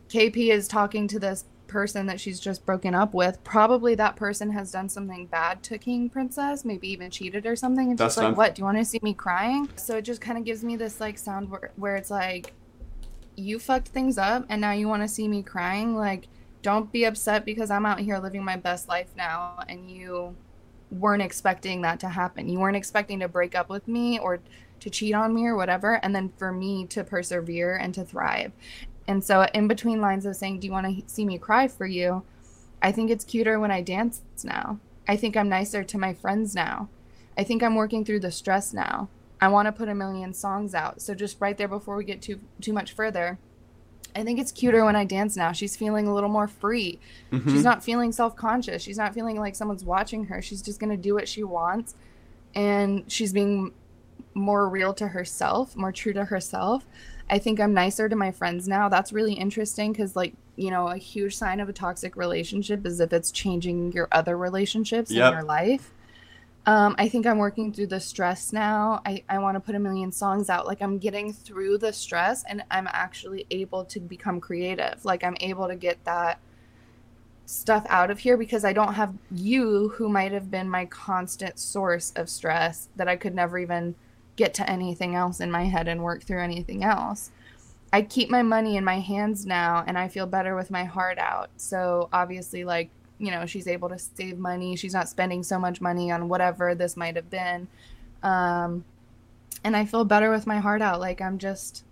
KP 0.09 0.51
is 0.51 0.69
talking 0.69 1.07
to 1.09 1.19
this 1.19 1.45
person 1.71 2.07
that 2.07 2.21
she's 2.21 2.41
just 2.41 2.67
broken 2.67 2.95
up 2.95 3.15
with. 3.15 3.43
Probably 3.45 3.95
that 3.95 4.17
person 4.17 4.51
has 4.51 4.73
done 4.73 4.89
something 4.89 5.27
bad 5.27 5.63
to 5.65 5.79
King 5.79 6.11
Princess, 6.11 6.65
maybe 6.65 6.91
even 6.91 7.11
cheated 7.11 7.47
or 7.47 7.55
something. 7.55 7.91
And 7.91 7.99
That's 7.99 8.15
she's 8.15 8.23
like, 8.23 8.37
"What? 8.37 8.55
Do 8.55 8.61
you 8.61 8.67
want 8.67 8.79
to 8.79 8.85
see 8.85 8.99
me 9.03 9.15
crying?" 9.15 9.69
So 9.77 9.97
it 9.97 10.03
just 10.03 10.21
kind 10.21 10.37
of 10.37 10.45
gives 10.45 10.65
me 10.65 10.77
this 10.77 11.01
like 11.01 11.17
sound 11.17 11.51
where, 11.51 11.71
where 11.77 11.97
it's 11.97 12.11
like, 12.11 12.53
"You 13.37 13.59
fucked 13.59 13.89
things 13.89 14.19
up, 14.19 14.45
and 14.49 14.61
now 14.61 14.73
you 14.73 14.89
want 14.89 15.03
to 15.03 15.09
see 15.09 15.29
me 15.29 15.43
crying." 15.43 15.97
Like, 15.97 16.27
don't 16.63 16.93
be 16.93 17.05
upset 17.05 17.45
because 17.45 17.71
I'm 17.71 17.87
out 17.87 18.01
here 18.01 18.19
living 18.19 18.45
my 18.45 18.57
best 18.57 18.89
life 18.89 19.11
now, 19.17 19.61
and 19.69 19.91
you 19.91 20.37
weren't 20.91 21.23
expecting 21.23 21.83
that 21.83 22.01
to 22.01 22.09
happen. 22.09 22.49
You 22.49 22.59
weren't 22.59 22.77
expecting 22.77 23.21
to 23.21 23.29
break 23.29 23.55
up 23.55 23.69
with 23.69 23.87
me 23.87 24.19
or 24.19 24.41
to 24.81 24.91
cheat 24.91 25.15
on 25.15 25.35
me 25.35 25.47
or 25.47 25.57
whatever, 25.57 25.95
and 26.03 26.15
then 26.15 26.33
for 26.37 26.53
me 26.53 26.87
to 26.87 27.05
persevere 27.05 27.77
and 27.77 27.95
to 27.95 28.05
thrive. 28.05 28.53
And 29.07 29.25
so, 29.25 29.47
in 29.55 29.69
between 29.69 30.01
lines 30.01 30.27
of 30.27 30.37
saying, 30.37 30.61
Do 30.61 30.67
you 30.67 30.73
want 30.73 30.87
to 30.87 31.13
see 31.13 31.25
me 31.25 31.39
cry 31.39 31.69
for 31.69 31.87
you? 31.87 32.23
I 32.83 32.93
think 32.93 33.11
it's 33.11 33.25
cuter 33.25 33.59
when 33.59 33.71
I 33.71 33.83
dance 33.83 34.23
now. 34.45 34.79
I 35.09 35.17
think 35.17 35.37
I'm 35.37 35.49
nicer 35.49 35.83
to 35.85 35.99
my 35.99 36.15
friends 36.15 36.55
now. 36.55 36.89
I 37.37 37.45
think 37.45 37.63
I'm 37.63 37.75
working 37.75 38.05
through 38.05 38.21
the 38.21 38.31
stress 38.31 38.73
now. 38.73 39.09
I 39.41 39.49
want 39.49 39.67
to 39.67 39.73
put 39.73 39.89
a 39.89 39.95
million 39.95 40.33
songs 40.35 40.75
out. 40.75 41.01
So, 41.03 41.15
just 41.15 41.41
right 41.41 41.57
there 41.57 41.69
before 41.69 41.97
we 41.97 42.05
get 42.05 42.23
too, 42.23 42.41
too 42.61 42.73
much 42.73 42.93
further, 42.93 43.39
I 44.15 44.23
think 44.23 44.39
it's 44.39 44.53
cuter 44.53 44.85
when 44.85 44.97
I 44.97 45.05
dance 45.05 45.37
now. 45.37 45.53
She's 45.53 45.77
feeling 45.77 46.07
a 46.07 46.15
little 46.15 46.29
more 46.29 46.49
free. 46.49 46.99
Mhm. 47.33 47.51
She's 47.51 47.65
not 47.65 47.83
feeling 47.83 48.13
self 48.13 48.37
conscious. 48.37 48.83
She's 48.83 48.99
not 48.99 49.15
feeling 49.15 49.39
like 49.39 49.55
someone's 49.57 49.85
watching 49.85 50.25
her. 50.27 50.43
She's 50.43 50.63
just 50.63 50.81
going 50.81 50.91
to 50.91 50.97
do 50.97 51.15
what 51.15 51.29
she 51.29 51.43
wants. 51.45 51.95
And 52.55 53.05
she's 53.11 53.33
being 53.33 53.73
more 54.35 54.69
real 54.69 54.95
to 54.95 55.09
herself, 55.09 55.77
more 55.77 55.93
true 55.93 56.13
to 56.13 56.25
herself. 56.25 56.87
I 57.29 57.39
think 57.39 57.61
I'm 57.61 57.73
nicer 57.75 58.09
to 58.09 58.17
my 58.17 58.33
friends 58.33 58.67
now. 58.67 58.89
That's 58.89 59.13
really 59.13 59.35
interesting 59.35 59.93
because, 59.93 60.17
like, 60.17 60.35
you 60.57 60.71
know, 60.71 60.89
a 60.89 60.97
huge 60.97 61.37
sign 61.37 61.61
of 61.61 61.69
a 61.69 61.73
toxic 61.73 62.17
relationship 62.17 62.85
is 62.85 63.01
if 63.01 63.13
it's 63.13 63.31
changing 63.31 63.93
your 63.93 64.09
other 64.13 64.37
relationships 64.37 65.11
Yep. 65.11 65.27
in 65.27 65.39
your 65.39 65.45
life. 65.45 65.93
Um, 66.67 66.95
I 66.99 67.09
think 67.09 67.27
I'm 67.27 67.39
working 67.39 67.73
through 67.73 67.87
the 67.87 68.01
stress 68.01 68.53
now. 68.53 69.01
I, 69.07 69.23
I 69.29 69.39
want 69.39 69.57
to 69.57 69.61
put 69.61 69.75
a 69.75 69.79
million 69.79 70.13
songs 70.13 70.51
out. 70.51 70.67
Like, 70.67 70.83
I'm 70.83 70.99
getting 70.99 71.33
through 71.33 71.79
the 71.79 71.93
stress 71.93 72.45
and 72.45 72.63
I'm 72.71 72.89
actually 72.93 73.47
able 73.51 73.85
to 73.87 74.01
become 74.01 74.41
creative. 74.41 75.05
Like, 75.05 75.25
I'm 75.25 75.37
able 75.41 75.69
to 75.69 75.77
get 75.77 76.05
that 76.05 76.39
stuff 77.47 77.85
out 77.89 78.11
of 78.11 78.19
here 78.21 78.37
because 78.37 78.65
I 78.65 78.73
don't 78.73 78.95
have 78.95 79.15
you 79.33 79.89
who 79.97 80.09
might 80.09 80.31
have 80.33 80.51
been 80.51 80.69
my 80.69 80.85
constant 80.87 81.59
source 81.59 82.13
of 82.15 82.29
stress 82.29 82.89
that 82.95 83.09
I 83.09 83.17
could 83.17 83.35
never 83.35 83.59
even 83.59 83.97
get 84.41 84.55
to 84.55 84.69
anything 84.71 85.15
else 85.15 85.39
in 85.39 85.51
my 85.51 85.65
head 85.65 85.87
and 85.87 86.03
work 86.03 86.23
through 86.23 86.41
anything 86.43 86.83
else. 86.83 87.31
I 87.93 88.01
keep 88.01 88.31
my 88.31 88.41
money 88.43 88.79
in 88.79 88.85
my 88.85 88.99
hands 88.99 89.45
now 89.45 89.85
and 89.87 89.99
I 89.99 90.09
feel 90.09 90.25
better 90.27 90.57
with 90.57 90.71
my 90.71 90.85
heart 90.85 91.19
out. 91.19 91.51
So 91.59 92.09
obviously 92.11 92.65
like, 92.65 92.89
you 93.19 93.31
know, 93.31 93.45
she's 93.45 93.69
able 93.69 93.91
to 93.91 93.99
save 93.99 94.39
money. 94.39 94.77
She's 94.77 94.95
not 94.95 95.11
spending 95.11 95.43
so 95.43 95.59
much 95.59 95.83
money 95.83 96.11
on 96.11 96.29
whatever 96.31 96.75
this 96.75 96.97
might 96.97 97.17
have 97.17 97.29
been. 97.29 97.69
Um 98.23 98.85
and 99.63 99.77
I 99.77 99.85
feel 99.85 100.07
better 100.07 100.31
with 100.31 100.47
my 100.47 100.59
heart 100.59 100.81
out. 100.81 101.01
Like 101.01 101.21
I'm 101.21 101.37
just 101.37 101.85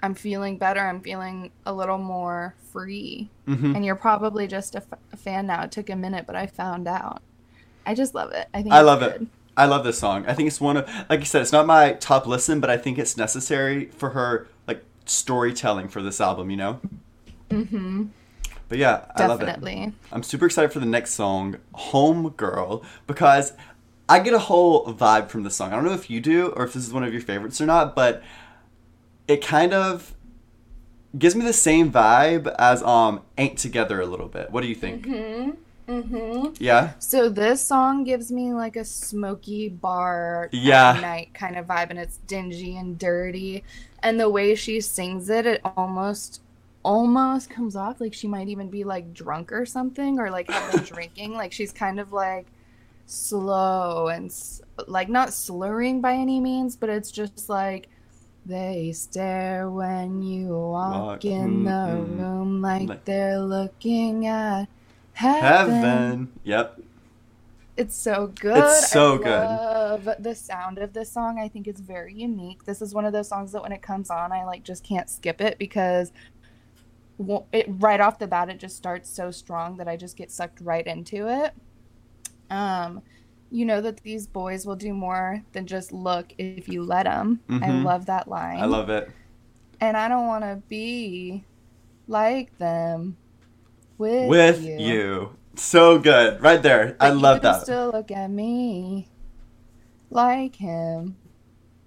I'm 0.00 0.14
feeling 0.14 0.58
better. 0.58 0.80
I'm 0.80 1.00
feeling 1.00 1.50
a 1.66 1.72
little 1.72 1.98
more 1.98 2.54
free. 2.72 3.30
Mhm. 3.48 3.74
And 3.74 3.84
you're 3.84 3.96
probably 3.96 4.46
just 4.46 4.76
a, 4.76 4.78
f- 4.78 4.98
a 5.12 5.16
fan 5.16 5.46
now. 5.48 5.62
It 5.64 5.72
took 5.72 5.90
a 5.90 5.96
minute, 5.96 6.24
but 6.26 6.36
I 6.36 6.46
found 6.46 6.86
out. 6.86 7.20
I 7.86 7.94
just 7.94 8.14
love 8.14 8.30
it. 8.32 8.46
I 8.54 8.62
think 8.62 8.74
I 8.74 8.82
love 8.82 9.02
it. 9.02 9.22
I 9.56 9.66
love 9.66 9.84
this 9.84 9.98
song. 9.98 10.24
I 10.26 10.34
think 10.34 10.48
it's 10.48 10.60
one 10.60 10.76
of, 10.76 10.90
like 11.08 11.20
you 11.20 11.26
said, 11.26 11.42
it's 11.42 11.52
not 11.52 11.66
my 11.66 11.92
top 11.94 12.26
listen, 12.26 12.60
but 12.60 12.70
I 12.70 12.76
think 12.76 12.98
it's 12.98 13.16
necessary 13.16 13.86
for 13.86 14.10
her 14.10 14.48
like 14.66 14.84
storytelling 15.04 15.88
for 15.88 16.02
this 16.02 16.20
album. 16.20 16.50
You 16.50 16.56
know. 16.56 16.80
Mm-hmm. 17.50 18.06
But 18.68 18.78
yeah, 18.78 19.04
I 19.16 19.26
love 19.26 19.42
it. 19.42 19.46
Definitely. 19.46 19.92
I'm 20.10 20.22
super 20.22 20.46
excited 20.46 20.72
for 20.72 20.80
the 20.80 20.86
next 20.86 21.12
song, 21.12 21.58
Home 21.72 22.30
Girl, 22.30 22.82
because 23.06 23.52
I 24.08 24.20
get 24.20 24.34
a 24.34 24.38
whole 24.38 24.86
vibe 24.86 25.28
from 25.28 25.42
this 25.42 25.54
song. 25.54 25.72
I 25.72 25.76
don't 25.76 25.84
know 25.84 25.92
if 25.92 26.10
you 26.10 26.20
do 26.20 26.48
or 26.48 26.64
if 26.64 26.72
this 26.72 26.86
is 26.86 26.92
one 26.92 27.04
of 27.04 27.12
your 27.12 27.22
favorites 27.22 27.60
or 27.60 27.66
not, 27.66 27.94
but 27.94 28.22
it 29.28 29.44
kind 29.44 29.72
of 29.72 30.14
gives 31.16 31.36
me 31.36 31.44
the 31.44 31.52
same 31.52 31.92
vibe 31.92 32.52
as 32.58 32.82
um 32.82 33.22
Ain't 33.38 33.58
Together 33.58 34.00
a 34.00 34.06
little 34.06 34.28
bit. 34.28 34.50
What 34.50 34.62
do 34.62 34.66
you 34.66 34.74
think? 34.74 35.06
Mm-hmm. 35.06 35.50
Mm-hmm. 35.88 36.54
Yeah? 36.62 36.92
So 36.98 37.28
this 37.28 37.64
song 37.64 38.04
gives 38.04 38.32
me 38.32 38.54
like 38.54 38.76
a 38.76 38.84
smoky 38.84 39.68
bar 39.68 40.48
Yeah. 40.52 40.98
night 41.00 41.34
kind 41.34 41.56
of 41.58 41.66
vibe, 41.66 41.90
and 41.90 41.98
it's 41.98 42.18
dingy 42.26 42.76
and 42.78 42.98
dirty. 42.98 43.64
And 44.02 44.18
the 44.18 44.30
way 44.30 44.54
she 44.54 44.80
sings 44.80 45.28
it, 45.28 45.46
it 45.46 45.60
almost 45.76 46.40
almost 46.84 47.48
comes 47.48 47.76
off 47.76 47.98
like 47.98 48.12
she 48.12 48.28
might 48.28 48.48
even 48.48 48.68
be 48.68 48.84
like 48.84 49.14
drunk 49.14 49.52
or 49.52 49.64
something, 49.66 50.18
or 50.18 50.30
like 50.30 50.50
have 50.50 50.72
been 50.72 50.82
drinking. 50.94 51.32
Like 51.34 51.52
she's 51.52 51.72
kind 51.72 52.00
of 52.00 52.12
like 52.12 52.46
slow 53.06 54.08
and 54.08 54.34
like 54.86 55.08
not 55.08 55.32
slurring 55.32 56.00
by 56.00 56.14
any 56.14 56.40
means, 56.40 56.76
but 56.76 56.88
it's 56.90 57.10
just 57.10 57.48
like 57.48 57.88
they 58.46 58.92
stare 58.92 59.70
when 59.70 60.22
you 60.22 60.48
walk 60.48 61.02
Walk, 61.02 61.24
in 61.24 61.64
the 61.64 61.70
mm, 61.70 62.06
mm. 62.06 62.18
room 62.20 62.62
like, 62.62 62.88
Like- 62.88 63.04
they're 63.04 63.38
looking 63.40 64.26
at 64.26 64.66
heaven. 65.14 65.74
Heaven. 65.74 66.32
Yep. 66.44 66.80
It's 67.76 67.96
so 67.96 68.28
good. 68.28 68.56
It's 68.58 68.90
so 68.90 69.14
I 69.14 69.18
good. 69.18 69.48
love 69.48 70.08
the 70.20 70.34
sound 70.34 70.78
of 70.78 70.92
this 70.92 71.10
song. 71.10 71.40
I 71.40 71.48
think 71.48 71.66
it's 71.66 71.80
very 71.80 72.14
unique. 72.14 72.64
This 72.64 72.80
is 72.80 72.94
one 72.94 73.04
of 73.04 73.12
those 73.12 73.28
songs 73.28 73.50
that 73.52 73.62
when 73.62 73.72
it 73.72 73.82
comes 73.82 74.10
on, 74.10 74.30
I 74.30 74.44
like 74.44 74.62
just 74.62 74.84
can't 74.84 75.10
skip 75.10 75.40
it 75.40 75.58
because 75.58 76.12
it 77.52 77.66
right 77.68 78.00
off 78.00 78.18
the 78.18 78.26
bat 78.26 78.48
it 78.48 78.58
just 78.58 78.76
starts 78.76 79.08
so 79.08 79.30
strong 79.30 79.76
that 79.76 79.88
I 79.88 79.96
just 79.96 80.16
get 80.16 80.30
sucked 80.30 80.60
right 80.60 80.86
into 80.86 81.28
it. 81.28 81.52
Um, 82.50 83.02
you 83.50 83.64
know 83.64 83.80
that 83.80 83.98
these 83.98 84.26
boys 84.26 84.66
will 84.66 84.76
do 84.76 84.92
more 84.92 85.42
than 85.52 85.66
just 85.66 85.92
look 85.92 86.32
if 86.38 86.68
you 86.68 86.82
let 86.82 87.04
them. 87.04 87.40
I 87.48 87.52
Mhm. 87.52 87.84
love 87.84 88.06
that 88.06 88.28
line. 88.28 88.58
I 88.58 88.64
love 88.66 88.88
it. 88.90 89.10
And 89.80 89.96
I 89.96 90.08
don't 90.08 90.26
want 90.26 90.44
to 90.44 90.62
be 90.68 91.44
like 92.08 92.56
them 92.58 93.16
with, 93.98 94.28
With 94.28 94.62
you. 94.62 95.36
So 95.56 95.98
good. 95.98 96.42
Right 96.42 96.62
there. 96.62 96.96
I 97.00 97.10
love 97.10 97.42
that. 97.42 97.62
Still 97.62 97.90
look 97.90 98.10
at 98.10 98.30
me 98.30 99.08
like 100.10 100.56
him. 100.56 101.16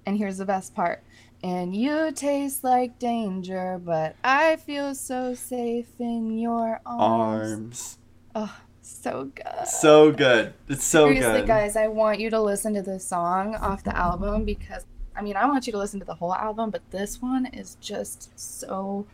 And 0.06 0.18
here's 0.18 0.38
the 0.38 0.46
best 0.46 0.74
part. 0.74 1.04
And 1.44 1.76
you 1.76 2.12
taste 2.14 2.64
like 2.64 2.98
danger, 2.98 3.80
but 3.84 4.16
I 4.24 4.56
feel 4.56 4.96
so 4.96 5.36
safe 5.36 5.88
in 6.00 6.38
your 6.38 6.82
arms. 6.86 7.02
Arms. 7.02 7.98
Oh, 8.34 8.60
so 8.82 9.32
good. 9.36 9.68
So 9.68 10.12
good. 10.12 10.54
It's 10.68 10.84
so 10.84 11.08
Seriously, 11.08 11.42
good. 11.42 11.48
guys, 11.48 11.76
I 11.76 11.88
want 11.88 12.20
you 12.20 12.30
to 12.30 12.42
listen 12.42 12.74
to 12.74 12.82
this 12.82 13.06
song 13.06 13.56
off 13.56 13.84
the 13.84 13.96
album 13.96 14.46
because, 14.46 14.86
I 15.16 15.22
mean, 15.22 15.36
I 15.36 15.46
want 15.46 15.68
you 15.68 15.74
to 15.74 15.78
listen 15.78 16.00
to 16.00 16.06
the 16.06 16.16
whole 16.16 16.34
album, 16.34 16.70
but 16.70 16.90
this 16.92 17.22
one 17.22 17.46
is 17.48 17.76
just 17.82 18.32
so 18.40 19.06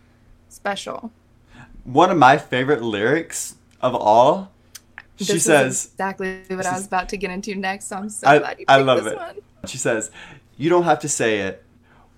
special. 0.48 1.12
One 1.84 2.10
of 2.12 2.18
my 2.18 2.38
favorite 2.38 2.82
lyrics 2.82 3.56
of 3.82 3.94
all. 3.96 4.52
This 5.18 5.28
She 5.28 5.40
says, 5.40 5.86
exactly 5.94 6.42
what 6.50 6.66
I 6.66 6.74
was 6.74 6.88
about 6.88 7.10
to 7.10 7.18
get 7.18 7.30
into 7.30 7.54
next, 7.56 7.86
so 7.88 7.98
I'm 7.98 8.10
so 8.10 8.28
I- 8.28 8.40
glad 8.40 8.60
you 8.60 8.66
I 8.68 8.78
picked 8.78 8.88
love 8.88 9.04
this 9.04 9.14
it. 9.14 9.18
one. 9.18 9.36
She 9.68 9.78
says, 9.78 10.12
You 10.58 10.70
don't 10.70 10.84
have 10.84 11.00
to 11.00 11.10
say 11.10 11.40
it. 11.40 11.64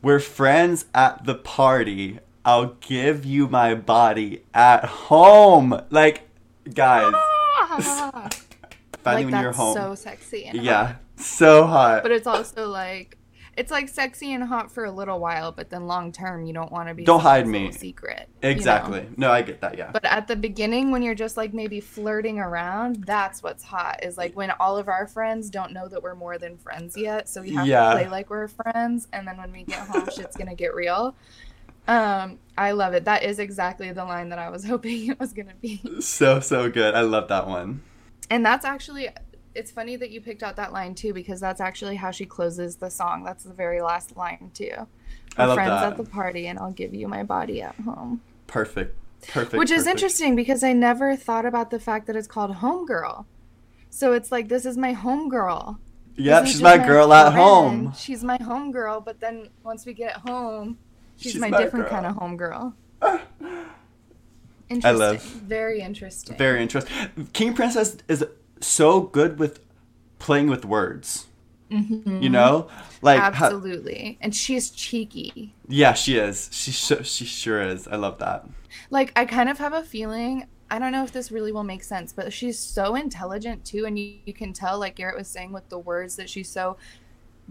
We're 0.02 0.20
friends 0.20 0.86
at 0.94 1.26
the 1.26 1.36
party. 1.36 2.20
I'll 2.46 2.76
give 2.80 3.26
you 3.26 3.48
my 3.48 3.74
body 3.74 4.44
at 4.54 4.86
home. 4.86 5.82
Like, 5.90 6.30
guys, 6.74 7.12
Ah! 7.16 8.30
finding 9.04 9.26
like 9.28 9.34
when 9.34 9.42
you're 9.44 9.52
home. 9.52 9.74
so 9.76 9.96
sexy 9.96 10.46
and 10.46 10.58
hot. 10.58 10.64
yeah, 10.66 10.96
so 11.18 11.66
hot. 11.66 12.04
but 12.04 12.12
it's 12.12 12.28
also 12.28 12.68
like 12.70 13.18
it's 13.58 13.72
like 13.72 13.88
sexy 13.88 14.34
and 14.34 14.44
hot 14.44 14.70
for 14.72 14.86
a 14.86 14.92
little 14.92 15.20
while 15.20 15.52
but 15.52 15.70
then 15.70 15.88
long 15.88 16.12
term 16.12 16.46
you 16.46 16.54
don't 16.54 16.72
want 16.72 16.90
to 16.90 16.94
be 16.94 17.04
Don't 17.06 17.22
hide 17.22 17.48
me. 17.48 17.72
secret 17.72 18.28
you 18.44 18.50
know? 18.50 18.56
exactly. 18.56 19.08
No, 19.18 19.32
I 19.32 19.42
get 19.44 19.62
that, 19.62 19.78
yeah. 19.78 19.92
but 19.92 20.04
at 20.06 20.28
the 20.28 20.36
beginning 20.36 20.92
when 20.92 21.02
you're 21.02 21.16
just 21.16 21.38
like 21.38 21.54
maybe 21.54 21.80
flirting 21.80 22.40
around 22.40 23.04
that's 23.06 23.42
what's 23.42 23.64
hot 23.64 24.04
is 24.04 24.18
like 24.18 24.36
when 24.36 24.52
all 24.60 24.78
of 24.78 24.88
our 24.90 25.08
friends 25.08 25.50
don't 25.50 25.72
know 25.72 25.88
that 25.88 26.04
we're 26.04 26.16
more 26.16 26.38
than 26.38 26.58
friends 26.58 26.98
yet 26.98 27.30
so 27.30 27.42
we 27.42 27.52
have 27.54 27.66
Yeah. 27.66 27.90
to 27.92 27.96
play 28.00 28.10
like 28.10 28.30
we're 28.30 28.48
friends 28.48 29.08
and 29.14 29.28
then 29.28 29.38
when 29.38 29.52
we 29.52 29.64
get 29.64 29.88
home 29.88 30.08
shit's 30.16 30.36
gonna 30.36 30.56
get 30.56 30.76
real 30.76 31.16
um 31.88 32.40
i 32.58 32.72
love 32.72 32.94
it 32.94 33.06
that 33.06 33.24
is 33.24 33.38
exactly 33.38 33.92
the 33.92 34.04
line 34.04 34.30
that 34.30 34.40
i 34.40 34.50
was 34.50 34.66
hoping 34.72 35.08
it 35.12 35.20
was 35.20 35.34
gonna 35.34 35.54
be 35.62 35.80
so, 36.00 36.40
so 36.40 36.70
good. 36.70 36.96
I 36.96 37.02
love 37.02 37.28
that 37.30 37.48
one. 37.48 37.84
And 38.30 38.44
that's 38.44 38.66
actually 38.66 39.08
it's 39.56 39.72
funny 39.72 39.96
that 39.96 40.12
you 40.12 40.22
picked 40.22 40.44
out 40.44 40.56
that 40.58 40.74
line 40.74 40.94
too 40.96 41.14
because 41.14 41.40
that's 41.40 41.62
actually 41.62 41.96
how 41.96 42.12
she 42.12 42.26
closes 42.26 42.76
the 42.76 42.90
song. 42.90 43.24
That's 43.24 43.44
the 43.44 43.54
very 43.54 43.82
last 43.82 44.16
line 44.18 44.52
too. 44.54 44.72
I 45.38 45.48
We're 45.48 45.54
friends 45.56 45.70
that. 45.70 45.92
at 45.94 45.98
the 45.98 46.04
party 46.04 46.48
and 46.48 46.60
I'll 46.60 46.72
give 46.72 46.94
you 46.94 47.08
my 47.08 47.24
body 47.24 47.62
at 47.62 47.76
home. 47.76 48.22
Perfect. 48.48 48.98
Perfect. 49.28 49.56
Which 49.58 49.72
is 49.72 49.88
interesting 49.88 50.36
because 50.36 50.64
I 50.64 50.74
never 50.74 51.16
thought 51.16 51.46
about 51.46 51.72
the 51.72 51.80
fact 51.80 52.06
that 52.08 52.16
it's 52.16 52.28
called 52.28 52.52
homegirl. 52.58 53.26
So 53.90 54.14
it's 54.14 54.32
like 54.32 54.50
this 54.50 54.66
is 54.66 54.78
my 54.78 54.94
homegirl. 54.94 55.78
Yep, 56.18 56.46
she's 56.48 56.62
my 56.62 56.78
girl 56.78 57.12
at 57.14 57.34
home. 57.34 57.94
She's 57.98 58.24
my 58.24 58.38
homegirl, 58.38 59.04
but 59.04 59.20
then 59.20 59.50
once 59.64 59.86
we 59.86 59.94
get 59.94 60.14
home, 60.18 60.78
she's, 61.18 61.34
She's 61.34 61.42
my, 61.42 61.50
my 61.50 61.58
different 61.62 61.90
girl. 61.90 62.02
kind 62.02 62.06
of 62.06 62.16
homegirl. 62.16 62.74
Interesting. 64.70 65.00
love- 65.00 65.22
Very 65.24 65.82
interesting. 65.82 66.38
Very 66.38 66.62
interesting. 66.62 67.28
King 67.34 67.54
Princess 67.54 67.98
is 68.08 68.26
so 68.62 69.02
good 69.02 69.40
with 69.40 69.60
playing 70.20 70.50
with 70.50 70.66
words. 70.66 71.28
You 71.70 72.30
know, 72.30 72.70
like 73.02 73.20
Mm-hmm. 73.20 73.44
Absolutely. 73.44 74.18
and 74.22 74.34
she's 74.34 74.70
cheeky. 74.70 75.54
yeah, 75.68 75.94
she 75.94 76.16
is. 76.16 76.48
She 76.54 76.72
sh- 76.72 77.04
she 77.04 77.26
sure 77.26 77.62
is. 77.62 77.86
I 77.88 77.98
love 77.98 78.20
that. 78.20 78.48
Like 78.92 79.12
I 79.18 79.26
kind 79.26 79.50
of 79.50 79.58
have 79.58 79.74
a 79.74 79.84
feeling 79.84 80.46
I 80.72 80.80
don't 80.80 80.92
know 80.94 81.04
if 81.04 81.12
this 81.12 81.32
really 81.32 81.52
will 81.52 81.64
make 81.64 81.84
sense, 81.84 82.14
but 82.14 82.32
she's 82.32 82.58
so 82.58 82.96
intelligent 82.96 83.66
too, 83.66 83.86
and 83.86 84.00
you, 84.00 84.16
you 84.26 84.34
can 84.34 84.52
tell, 84.54 84.80
like 84.80 84.96
Garrett 84.96 85.16
was 85.18 85.28
saying, 85.28 85.52
with 85.52 85.68
the 85.70 85.78
words 85.78 86.16
that 86.16 86.28
she's 86.30 86.50
so 86.50 86.78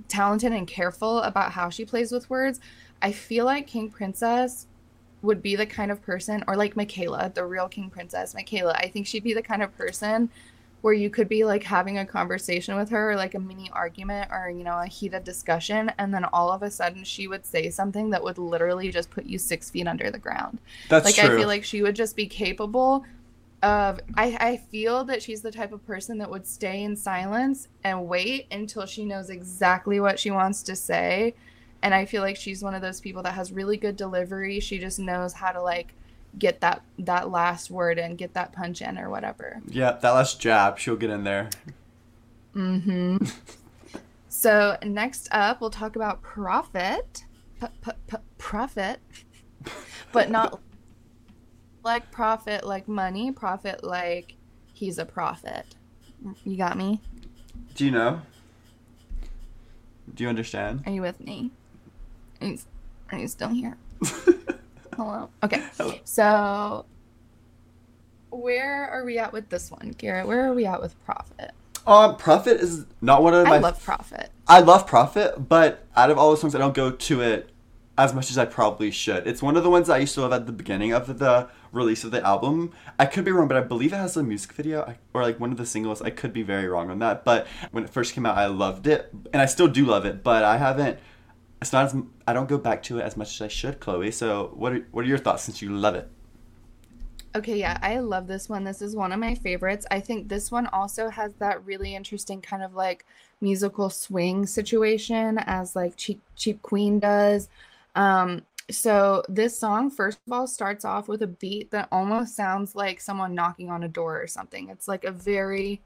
talented 0.09 0.53
and 0.53 0.67
careful 0.67 1.21
about 1.21 1.53
how 1.53 1.69
she 1.71 1.85
plays 1.85 2.11
with 2.11 2.29
words. 2.29 2.59
I 3.03 3.13
feel 3.13 3.45
like 3.45 3.67
King 3.69 3.89
Princess 3.91 4.67
would 5.23 5.43
be 5.43 5.55
the 5.55 5.67
kind 5.67 5.93
of 5.93 6.03
person, 6.03 6.43
or 6.49 6.57
like 6.57 6.75
Mikaela, 6.75 7.33
the 7.35 7.45
real 7.45 7.69
King 7.69 7.89
Princess, 7.91 8.35
Mikaela. 8.35 8.75
I 8.77 8.89
think 8.89 9.07
she'd 9.07 9.23
be 9.25 9.35
the 9.35 9.43
kind 9.43 9.63
of 9.63 9.77
person 9.77 10.31
where 10.85 10.93
you 10.93 11.09
could 11.09 11.31
be 11.31 11.47
like 11.47 11.63
having 11.63 11.97
a 11.97 12.05
conversation 12.05 12.77
with 12.77 12.91
her, 12.91 13.13
or 13.13 13.17
like 13.17 13.35
a 13.35 13.39
mini 13.39 13.71
argument, 13.73 14.31
or 14.31 14.51
you 14.51 14.63
know, 14.63 14.79
a 14.79 14.87
heated 14.87 15.25
discussion, 15.25 15.91
and 15.97 16.13
then 16.13 16.27
all 16.27 16.53
of 16.53 16.63
a 16.63 16.71
sudden 16.71 17.03
she 17.05 17.27
would 17.27 17.47
say 17.47 17.71
something 17.71 18.11
that 18.11 18.23
would 18.23 18.37
literally 18.37 18.91
just 18.91 19.09
put 19.09 19.25
you 19.25 19.39
six 19.39 19.71
feet 19.71 19.87
under 19.87 20.11
the 20.11 20.19
ground 20.19 20.59
That's 20.91 21.07
like 21.07 21.15
true. 21.15 21.35
i 21.35 21.39
feel 21.39 21.49
like 21.49 21.65
she 21.65 21.81
would 21.81 21.97
just 21.97 22.17
be 22.17 22.27
capable 22.27 23.07
of 23.63 23.99
I, 24.15 24.37
I 24.39 24.57
feel 24.59 25.05
that 25.05 25.23
she's 25.23 25.41
the 25.41 25.51
type 25.51 25.73
of 25.73 25.87
person 25.87 26.19
that 26.19 26.29
would 26.29 26.47
stay 26.47 26.83
in 26.83 26.97
silence 26.97 27.69
and 27.83 28.07
wait 28.07 28.47
until 28.53 28.85
she 28.85 29.07
knows 29.07 29.31
exactly 29.31 30.01
what 30.01 30.21
she 30.21 30.31
wants 30.31 30.63
to 30.65 30.77
say 30.77 31.35
and 31.81 31.95
i 31.95 32.05
feel 32.05 32.21
like 32.21 32.37
she's 32.37 32.63
one 32.63 32.75
of 32.75 32.83
those 32.83 33.01
people 33.01 33.23
that 33.23 33.33
has 33.33 33.53
really 33.53 33.79
good 33.79 33.97
delivery 33.97 34.61
she 34.61 34.79
just 34.79 34.99
knows 34.99 35.33
how 35.33 35.51
to 35.51 35.63
like 35.63 35.95
get 36.39 36.61
that 36.61 36.83
that 36.99 37.31
last 37.31 37.71
word 37.71 37.99
and 37.99 38.19
get 38.19 38.35
that 38.35 38.53
punch 38.53 38.83
in 38.83 38.99
or 38.99 39.11
whatever. 39.11 39.61
Yeah, 39.67 39.93
that 39.93 40.11
last 40.11 40.41
jab, 40.41 40.79
she'll 40.79 40.97
get 40.97 41.11
in 41.11 41.25
there. 41.25 41.51
mm-hmm. 42.55 43.19
So 44.29 44.77
next 44.85 45.29
up 45.31 45.61
we'll 45.61 45.71
talk 45.71 45.97
about 45.97 46.21
Prophet. 46.21 47.25
Prophet. 48.37 49.01
But 50.13 50.29
not 50.29 50.61
like 51.85 52.11
profit 52.11 52.65
like 52.65 52.89
money 52.89 53.31
profit 53.31 53.85
like 53.85 54.35
he's 54.73 54.99
a 54.99 55.05
prophet. 55.05 55.67
You 56.45 56.57
got 56.57 56.77
me? 56.77 57.01
Do 57.75 57.85
you 57.85 57.91
know? 57.91 58.23
Do 60.15 60.25
you 60.25 60.29
understand? 60.29 60.83
are 60.87 60.93
you 60.93 61.01
with 61.01 61.21
me? 61.21 61.51
Are 62.41 62.49
you, 62.49 62.59
are 63.13 63.19
you 63.19 63.29
still 63.29 63.49
here 63.49 63.77
hello 64.97 65.29
okay 65.43 65.63
Hello. 65.77 65.95
so 66.05 66.85
where 68.31 68.89
are 68.89 69.05
we 69.05 69.19
at 69.19 69.33
with 69.33 69.49
this 69.49 69.71
one 69.71 69.95
garrett 69.97 70.27
where 70.27 70.45
are 70.47 70.53
we 70.55 70.67
at 70.67 70.81
with 70.81 70.95
Prophet 71.05 71.53
Um, 71.87 72.17
Prophet 72.17 72.61
is 72.61 72.87
not 73.01 73.23
one 73.23 73.35
of 73.35 73.47
my. 73.47 73.57
i 73.57 73.59
love 73.59 73.83
Prophet 73.83 74.31
I 74.47 74.61
love 74.61 74.87
Prophet, 74.87 75.49
but 75.49 75.87
out 75.97 76.11
of 76.11 76.19
all 76.19 76.31
the 76.31 76.37
songs, 76.37 76.55
I 76.55 76.59
don't 76.59 76.75
go 76.75 76.91
to 76.91 77.21
it 77.23 77.49
as 77.97 78.13
much 78.13 78.31
as 78.31 78.37
I 78.37 78.45
probably 78.45 78.91
should. 78.91 79.27
It's 79.27 79.41
one 79.43 79.57
of 79.57 79.63
the 79.63 79.71
ones 79.71 79.89
I 79.89 79.97
used 79.99 80.13
to 80.17 80.21
love 80.21 80.33
at 80.35 80.45
the 80.47 80.53
beginning 80.53 80.93
of 80.93 81.19
the 81.19 81.49
release 81.73 82.05
of 82.05 82.11
the 82.11 82.23
album. 82.23 82.73
I 82.99 83.07
could 83.07 83.25
be 83.25 83.31
wrong, 83.33 83.49
but 83.49 83.57
I 83.57 83.63
believe 83.63 83.95
it 83.95 83.97
has 83.97 84.19
a 84.19 84.23
music 84.23 84.53
video 84.53 84.97
or 85.15 85.23
like 85.23 85.41
one 85.41 85.51
of 85.51 85.57
the 85.57 85.65
singles. 85.65 86.03
I 86.03 86.11
could 86.11 86.35
be 86.35 86.43
very 86.43 86.69
wrong 86.69 86.91
on 86.91 86.99
that, 86.99 87.25
but 87.25 87.47
when 87.71 87.85
it 87.85 87.91
first 87.91 88.13
came 88.13 88.27
out, 88.27 88.37
I 88.37 88.47
loved 88.47 88.87
it, 88.87 89.11
and 89.33 89.41
I 89.41 89.47
still 89.47 89.69
do 89.69 89.87
love 89.87 90.05
it. 90.05 90.23
But 90.23 90.45
I 90.45 90.59
haven't. 90.59 90.99
It's 91.61 91.73
not 91.73 91.87
as 91.87 91.97
I 92.27 92.33
don't 92.33 92.49
go 92.49 92.59
back 92.59 92.83
to 92.85 92.99
it 92.99 93.03
as 93.03 93.17
much 93.17 93.35
as 93.35 93.43
I 93.43 93.49
should, 93.49 93.81
Chloe. 93.81 94.11
So 94.11 94.53
what 94.55 94.73
are 94.73 94.87
what 94.91 95.05
are 95.05 95.09
your 95.09 95.19
thoughts 95.19 95.45
since 95.45 95.63
you 95.63 95.71
love 95.71 95.95
it? 95.95 96.09
Okay, 97.37 97.59
yeah, 97.59 97.79
I 97.83 97.99
love 97.99 98.29
this 98.29 98.49
one. 98.49 98.63
This 98.63 98.81
is 98.81 98.95
one 98.95 99.11
of 99.11 99.19
my 99.19 99.35
favorites. 99.35 99.87
I 99.91 99.99
think 99.99 100.29
this 100.29 100.53
one 100.53 100.69
also 100.69 101.09
has 101.09 101.35
that 101.35 101.65
really 101.65 101.97
interesting 101.97 102.41
kind 102.41 102.63
of 102.63 102.75
like 102.75 103.05
musical 103.41 103.91
swing 103.91 104.47
situation 104.47 105.39
as 105.39 105.75
like 105.75 105.97
Cheap 105.97 106.21
Cheap 106.37 106.63
Queen 106.63 107.01
does. 107.01 107.49
Um 107.95 108.43
so 108.71 109.23
this 109.29 109.59
song 109.59 109.91
first 109.91 110.19
of 110.27 110.33
all 110.33 110.47
starts 110.47 110.85
off 110.85 111.09
with 111.09 111.23
a 111.23 111.27
beat 111.27 111.71
that 111.71 111.89
almost 111.93 112.37
sounds 112.37 112.75
like 112.75 113.01
someone 113.01 113.35
knocking 113.35 113.69
on 113.69 113.83
a 113.83 113.89
door 113.89 114.21
or 114.21 114.27
something. 114.27 114.69
It's 114.69 114.89
like 114.89 115.05
a 115.05 115.11
very 115.11 115.83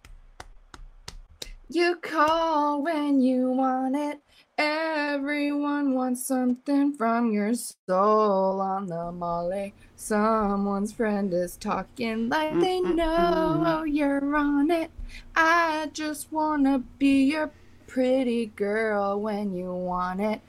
you 1.71 1.97
call 1.97 2.83
when 2.83 3.21
you 3.21 3.51
want 3.51 3.97
it. 3.97 4.21
Everyone 4.59 5.95
wants 5.95 6.27
something 6.27 6.93
from 6.93 7.31
your 7.31 7.55
soul 7.55 8.61
on 8.61 8.87
the 8.89 9.13
molly. 9.13 9.73
Someone's 9.95 10.93
friend 10.93 11.33
is 11.33 11.57
talking 11.57 12.29
like 12.29 12.59
they 12.59 12.81
mm, 12.81 12.93
mm, 12.93 12.95
know 12.97 13.83
mm. 13.85 13.95
you're 13.95 14.35
on 14.35 14.73
it. 14.73 14.91
I 15.37 15.91
just 15.93 16.33
wanna 16.33 16.81
be 16.99 17.23
your 17.31 17.53
pretty 17.87 18.47
girl 18.47 19.21
when 19.21 19.55
you 19.55 19.73
want 19.73 20.21
it. 20.21 20.41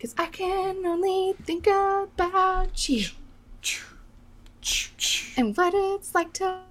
Cause 0.00 0.14
I 0.16 0.26
can 0.26 0.86
only 0.86 1.34
think 1.44 1.66
about 1.66 2.88
you 2.88 3.08
and 5.36 5.56
what 5.56 5.74
it's 5.74 6.14
like 6.14 6.32
to 6.34 6.62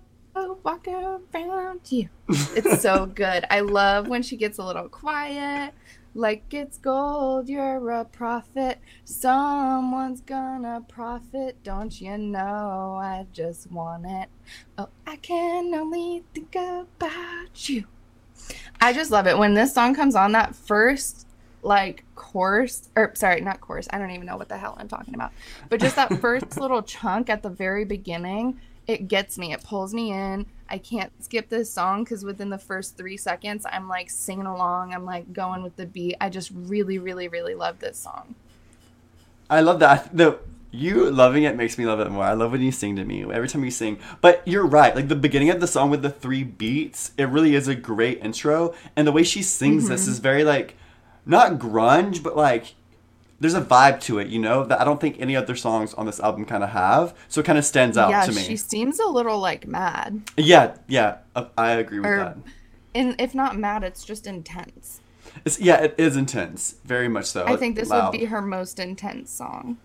walk 0.64 0.88
around 0.88 1.92
you. 1.92 2.10
It's 2.30 2.82
so 2.82 3.06
good. 3.16 3.46
I 3.50 3.60
love 3.60 4.08
when 4.08 4.24
she 4.24 4.38
gets 4.38 4.58
a 4.58 4.64
little 4.64 4.90
quiet. 4.90 5.74
Like 6.20 6.54
it's 6.54 6.78
gold, 6.78 7.48
you're 7.48 7.90
a 7.92 8.04
prophet. 8.04 8.80
Someone's 9.06 10.20
gonna 10.20 10.84
profit, 10.86 11.64
don't 11.64 12.02
you 12.02 12.18
know? 12.18 13.00
I 13.02 13.26
just 13.32 13.72
want 13.72 14.06
it. 14.06 14.28
Oh, 14.78 14.90
I 15.08 15.16
can 15.16 15.74
only 15.74 16.26
think 16.34 16.56
about 16.56 17.70
you. 17.70 17.86
I 18.82 18.92
just 18.92 19.12
love 19.12 19.28
it 19.28 19.38
when 19.38 19.54
this 19.54 19.74
song 19.74 19.96
comes 19.96 20.14
on. 20.14 20.34
That 20.34 20.54
first 20.54 21.26
like 21.62 22.04
chorus, 22.16 22.90
or 22.98 23.14
sorry, 23.16 23.40
not 23.40 23.62
chorus. 23.62 23.88
I 23.90 23.98
don't 23.98 24.12
even 24.12 24.26
know 24.26 24.36
what 24.36 24.50
the 24.50 24.58
hell 24.58 24.76
I'm 24.78 24.90
talking 24.90 25.16
about. 25.16 25.32
But 25.70 25.80
just 25.80 25.96
that 25.96 26.14
first 26.20 26.60
little 26.60 26.84
chunk 26.84 27.30
at 27.30 27.44
the 27.44 27.50
very 27.50 27.86
beginning, 27.86 28.60
it 28.90 29.08
gets 29.08 29.38
me. 29.38 29.54
It 29.54 29.64
pulls 29.64 29.94
me 29.94 30.12
in. 30.12 30.48
I 30.68 30.80
can't 30.80 31.12
skip 31.24 31.48
this 31.48 31.72
song 31.72 32.04
because 32.04 32.26
within 32.26 32.50
the 32.50 32.58
first 32.58 32.98
three 32.98 33.18
seconds, 33.18 33.64
I'm 33.72 33.88
like 33.88 34.10
singing 34.10 34.48
along. 34.48 34.96
I'm 34.96 35.06
like 35.06 35.32
going 35.32 35.62
with 35.62 35.76
the 35.76 35.86
beat. 35.86 36.16
I 36.20 36.30
just 36.30 36.50
really, 36.54 36.98
really, 36.98 37.28
really 37.28 37.54
love 37.54 37.80
this 37.80 38.00
song. 38.00 38.34
I 39.48 39.62
love 39.62 39.80
that. 39.80 40.16
The 40.18 40.40
you 40.72 41.10
loving 41.12 41.44
it 41.44 41.56
makes 41.56 41.78
me 41.78 41.86
love 41.86 42.00
it 42.00 42.10
more. 42.10 42.24
I 42.24 42.34
love 42.34 42.52
when 42.52 42.62
you 42.62 42.72
sing 42.72 42.96
to 42.96 43.06
me 43.06 43.24
every 43.32 43.48
time 43.48 43.64
you 43.64 43.70
sing. 43.72 44.00
But 44.22 44.42
you're 44.48 44.66
right. 44.66 44.96
Like 44.96 45.08
the 45.08 45.16
beginning 45.16 45.52
of 45.52 45.60
the 45.60 45.68
song 45.68 45.92
with 45.92 46.02
the 46.02 46.10
three 46.10 46.44
beats, 46.44 47.12
it 47.16 47.26
really 47.26 47.54
is 47.54 47.68
a 47.68 47.76
great 47.76 48.24
intro. 48.24 48.74
And 48.96 49.08
the 49.08 49.12
way 49.12 49.22
she 49.24 49.44
sings 49.44 49.88
this 49.88 50.04
Mm-hmm. 50.04 50.12
is 50.12 50.20
very 50.20 50.44
like 50.44 50.76
not 51.28 51.60
grunge, 51.60 52.24
but 52.24 52.36
like 52.36 52.74
there's 53.40 53.54
a 53.54 53.62
vibe 53.62 54.02
to 54.02 54.20
it, 54.20 54.28
you 54.28 54.40
know, 54.40 54.66
that 54.66 54.82
I 54.82 54.84
don't 54.84 55.00
think 55.00 55.20
any 55.20 55.36
other 55.36 55.56
songs 55.56 55.94
on 55.94 56.06
this 56.06 56.20
album 56.20 56.46
kind 56.46 56.64
of 56.64 56.70
have. 56.70 57.16
So 57.28 57.42
it 57.42 57.46
kind 57.46 57.58
of 57.58 57.66
stands 57.66 57.98
out 57.98 58.10
yeah, 58.10 58.26
to 58.26 58.32
me. 58.32 58.42
she 58.42 58.58
seems 58.58 59.00
a 59.00 59.08
little 59.08 59.40
like 59.40 59.68
mad. 59.68 60.22
Yeah, 60.38 60.76
yeah, 60.88 61.18
uh, 61.36 61.46
I 61.58 61.72
agree 61.72 62.00
with 62.00 62.10
Or- 62.10 62.18
that. 62.18 62.38
And 62.96 63.16
if 63.20 63.36
not 63.36 63.58
mad, 63.58 63.84
it's 63.84 64.04
just 64.04 64.26
intense. 64.26 65.00
It's, 65.46 65.60
yeah, 65.60 65.76
it 65.76 65.96
is 65.98 66.18
intense, 66.18 66.76
very 66.84 67.08
much 67.08 67.26
so. 67.26 67.46
I 67.46 67.56
think 67.56 67.76
this 67.76 67.90
Loud. 67.90 68.12
would 68.12 68.20
be 68.20 68.26
her 68.26 68.42
most 68.42 68.80
intense 68.80 69.30
song 69.30 69.78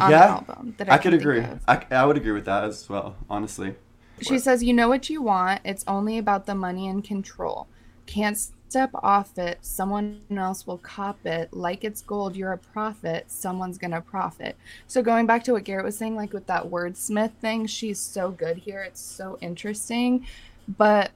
on 0.00 0.10
yeah, 0.10 0.24
album 0.24 0.74
I, 0.80 0.94
I 0.94 0.98
could 0.98 1.14
agree. 1.14 1.44
I, 1.68 1.84
I 1.90 2.04
would 2.04 2.16
agree 2.16 2.32
with 2.32 2.46
that 2.46 2.64
as 2.64 2.88
well, 2.88 3.16
honestly. 3.30 3.74
She 4.20 4.38
says, 4.38 4.62
You 4.62 4.72
know 4.72 4.88
what 4.88 5.10
you 5.10 5.22
want. 5.22 5.60
It's 5.64 5.84
only 5.86 6.18
about 6.18 6.46
the 6.46 6.54
money 6.54 6.88
and 6.88 7.04
control. 7.04 7.68
Can't 8.06 8.38
step 8.74 8.90
off 9.04 9.38
it. 9.38 9.56
Someone 9.60 10.20
else 10.36 10.66
will 10.66 10.78
cop 10.78 11.24
it. 11.24 11.52
Like 11.52 11.84
it's 11.84 12.02
gold, 12.02 12.34
you're 12.34 12.50
a 12.50 12.58
prophet. 12.58 13.26
Someone's 13.28 13.78
going 13.78 13.92
to 13.92 14.00
profit. 14.00 14.56
So, 14.88 15.00
going 15.00 15.26
back 15.26 15.44
to 15.44 15.52
what 15.52 15.62
Garrett 15.62 15.84
was 15.84 15.96
saying, 15.96 16.16
like 16.16 16.32
with 16.32 16.48
that 16.48 16.64
wordsmith 16.64 17.34
thing, 17.34 17.68
she's 17.68 18.00
so 18.00 18.32
good 18.32 18.56
here. 18.56 18.82
It's 18.82 19.00
so 19.00 19.38
interesting. 19.40 20.26
But 20.66 21.12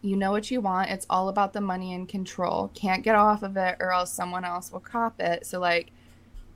you 0.00 0.16
know 0.16 0.30
what 0.30 0.50
you 0.50 0.62
want. 0.62 0.88
It's 0.88 1.04
all 1.10 1.28
about 1.28 1.52
the 1.52 1.60
money 1.60 1.92
and 1.92 2.08
control. 2.08 2.70
Can't 2.72 3.04
get 3.04 3.16
off 3.16 3.42
of 3.42 3.54
it, 3.58 3.76
or 3.78 3.92
else 3.92 4.10
someone 4.10 4.46
else 4.46 4.72
will 4.72 4.80
cop 4.80 5.20
it. 5.20 5.44
So, 5.44 5.60
like, 5.60 5.90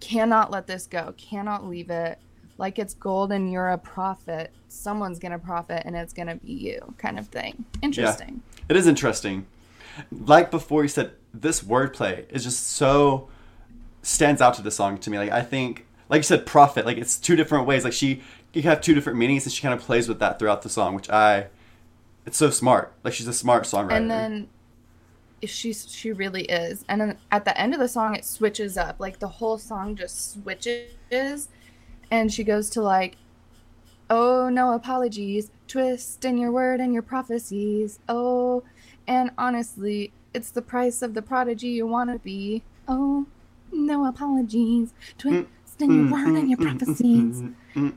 cannot 0.01 0.51
let 0.51 0.67
this 0.67 0.87
go. 0.87 1.13
Cannot 1.19 1.67
leave 1.67 1.91
it 1.91 2.19
like 2.57 2.79
it's 2.79 2.95
gold 2.95 3.33
and 3.33 3.53
you're 3.53 3.69
a 3.69 3.77
prophet. 3.77 4.51
Someone's 4.69 5.19
gonna 5.19 5.39
profit 5.39 5.83
and 5.85 5.95
it's 5.95 6.15
gonna 6.15 6.37
be 6.37 6.55
you, 6.55 6.95
kind 6.97 7.19
of 7.19 7.29
thing. 7.29 7.67
Interesting. 7.83 8.41
It 8.71 8.77
is 8.77 8.87
interesting. 8.87 9.47
Like 10.11 10.51
before, 10.51 10.83
you 10.83 10.89
said 10.89 11.13
this 11.33 11.63
wordplay 11.63 12.31
is 12.31 12.45
just 12.45 12.67
so 12.67 13.29
stands 14.03 14.41
out 14.41 14.55
to 14.55 14.63
the 14.63 14.71
song 14.71 14.99
to 14.99 15.11
me. 15.11 15.19
Like 15.19 15.33
I 15.33 15.43
think 15.43 15.87
like 16.09 16.21
you 16.21 16.25
said, 16.25 16.47
prophet. 16.47 16.87
Like 16.87 16.99
it's 16.99 17.19
two 17.19 17.37
different 17.37 17.67
ways. 17.67 17.85
Like 17.85 17.93
she, 17.93 18.23
you 18.53 18.63
have 18.63 18.81
two 18.81 18.95
different 18.95 19.19
meanings, 19.19 19.45
and 19.45 19.53
she 19.53 19.63
kind 19.63 19.75
of 19.75 19.81
plays 19.81 20.09
with 20.09 20.19
that 20.21 20.39
throughout 20.39 20.63
the 20.63 20.69
song, 20.69 20.95
which 20.95 21.11
I, 21.11 21.47
it's 22.25 22.37
so 22.37 22.51
smart. 22.51 22.93
Like 23.03 23.15
she's 23.15 23.27
a 23.27 23.33
smart 23.33 23.65
songwriter. 23.65 23.93
And 23.93 24.11
then 24.11 24.49
she's 25.45 25.91
she 25.93 26.13
really 26.13 26.43
is. 26.43 26.85
And 26.89 27.01
then 27.01 27.19
at 27.31 27.45
the 27.45 27.59
end 27.59 27.75
of 27.75 27.81
the 27.81 27.89
song, 27.89 28.15
it 28.15 28.25
switches 28.25 28.77
up. 28.77 28.97
Like 28.99 29.19
the 29.19 29.29
whole 29.29 29.59
song 29.59 29.97
just 29.97 30.35
switches, 30.35 31.49
and 32.11 32.33
she 32.33 32.45
goes 32.45 32.71
to 32.71 32.83
like, 32.83 33.17
"Oh 34.09 34.49
no 34.49 34.75
apologies, 34.75 35.51
twist 35.67 36.25
in 36.25 36.39
your 36.39 36.53
word 36.53 36.81
and 36.81 36.93
your 36.93 37.03
prophecies. 37.03 37.99
Oh, 38.09 38.63
and 39.07 39.31
honestly, 39.39 40.13
it's 40.35 40.51
the 40.51 40.63
price 40.63 41.03
of 41.03 41.15
the 41.15 41.23
prodigy 41.23 41.69
you 41.69 41.87
want 41.87 42.11
to 42.11 42.19
be. 42.19 42.63
Oh, 42.89 43.27
no 43.73 44.07
apologies, 44.07 44.93
twist 45.19 45.47
in 45.81 45.91
your 45.93 46.05
mm, 46.07 46.13
word 46.13 46.37
and 46.39 46.51
your 46.51 46.59
mm, 46.59 46.65
mm, 46.65 46.79
prophecies." 46.79 47.43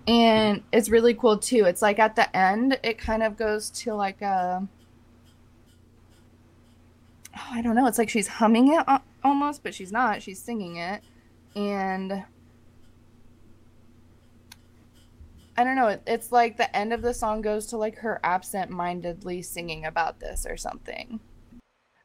And 0.07 0.63
it's 0.73 0.89
really 0.89 1.13
cool 1.13 1.37
too. 1.37 1.65
It's 1.65 1.81
like 1.81 1.99
at 1.99 2.15
the 2.15 2.35
end, 2.35 2.79
it 2.83 2.97
kind 2.97 3.23
of 3.23 3.37
goes 3.37 3.69
to 3.71 3.93
like 3.93 4.21
a 4.21 4.67
oh, 7.35 7.47
I 7.51 7.61
don't 7.61 7.75
know. 7.75 7.87
It's 7.87 7.97
like 7.97 8.09
she's 8.09 8.27
humming 8.27 8.73
it 8.73 8.85
almost, 9.23 9.63
but 9.63 9.73
she's 9.73 9.91
not. 9.91 10.21
She's 10.21 10.39
singing 10.39 10.77
it, 10.77 11.01
and 11.55 12.23
I 15.59 15.65
don't 15.65 15.75
know. 15.75 15.89
It, 15.89 16.01
it's 16.07 16.31
like 16.31 16.55
the 16.55 16.73
end 16.73 16.93
of 16.93 17.01
the 17.01 17.13
song 17.13 17.41
goes 17.41 17.65
to 17.65 17.77
like 17.77 17.97
her 17.97 18.21
absent-mindedly 18.23 19.41
singing 19.41 19.83
about 19.83 20.21
this 20.21 20.45
or 20.49 20.55
something. 20.55 21.19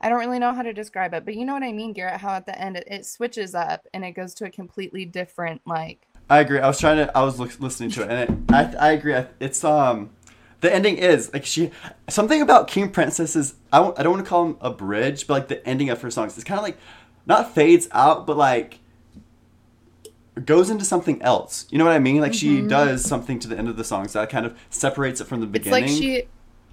I 0.00 0.08
don't 0.08 0.18
really 0.18 0.40
know 0.40 0.52
how 0.52 0.62
to 0.62 0.72
describe 0.72 1.14
it, 1.14 1.24
but 1.24 1.36
you 1.36 1.44
know 1.44 1.52
what 1.52 1.62
I 1.62 1.70
mean, 1.70 1.92
Garrett. 1.92 2.20
How 2.20 2.30
at 2.30 2.46
the 2.46 2.60
end 2.60 2.78
it, 2.78 2.88
it 2.88 3.06
switches 3.06 3.54
up 3.54 3.86
and 3.94 4.04
it 4.04 4.10
goes 4.10 4.34
to 4.34 4.46
a 4.46 4.50
completely 4.50 5.04
different 5.04 5.62
like. 5.66 6.08
I 6.28 6.40
agree. 6.40 6.58
I 6.58 6.66
was 6.66 6.80
trying 6.80 6.96
to. 6.96 7.16
I 7.16 7.22
was 7.22 7.38
look, 7.38 7.60
listening 7.60 7.90
to 7.90 8.02
it, 8.02 8.10
and 8.10 8.28
it, 8.28 8.52
I 8.52 8.88
I 8.88 8.90
agree. 8.90 9.14
It's 9.38 9.62
um, 9.62 10.10
the 10.60 10.74
ending 10.74 10.98
is 10.98 11.32
like 11.32 11.44
she 11.44 11.70
something 12.08 12.42
about 12.42 12.66
King 12.66 12.90
Princess 12.90 13.36
is 13.36 13.54
I 13.72 13.76
w- 13.76 13.94
I 13.96 14.02
don't 14.02 14.14
want 14.14 14.24
to 14.24 14.28
call 14.28 14.46
him 14.46 14.56
a 14.62 14.70
bridge, 14.70 15.28
but 15.28 15.34
like 15.34 15.46
the 15.46 15.64
ending 15.64 15.90
of 15.90 16.02
her 16.02 16.10
songs, 16.10 16.34
it's 16.34 16.42
kind 16.42 16.58
of 16.58 16.64
like 16.64 16.76
not 17.24 17.54
fades 17.54 17.86
out, 17.92 18.26
but 18.26 18.36
like 18.36 18.80
goes 20.44 20.70
into 20.70 20.84
something 20.84 21.20
else. 21.22 21.66
You 21.70 21.78
know 21.78 21.84
what 21.84 21.94
I 21.94 21.98
mean? 21.98 22.20
Like 22.20 22.34
she 22.34 22.60
does 22.62 23.04
something 23.04 23.38
to 23.40 23.48
the 23.48 23.56
end 23.58 23.68
of 23.68 23.76
the 23.76 23.84
song, 23.84 24.08
so 24.08 24.20
that 24.20 24.30
kind 24.30 24.46
of 24.46 24.56
separates 24.70 25.20
it 25.20 25.26
from 25.26 25.40
the 25.40 25.46
Mm-hmm. 25.46 25.56
It's 25.56 25.66
like 25.70 25.86
she, 25.88 26.22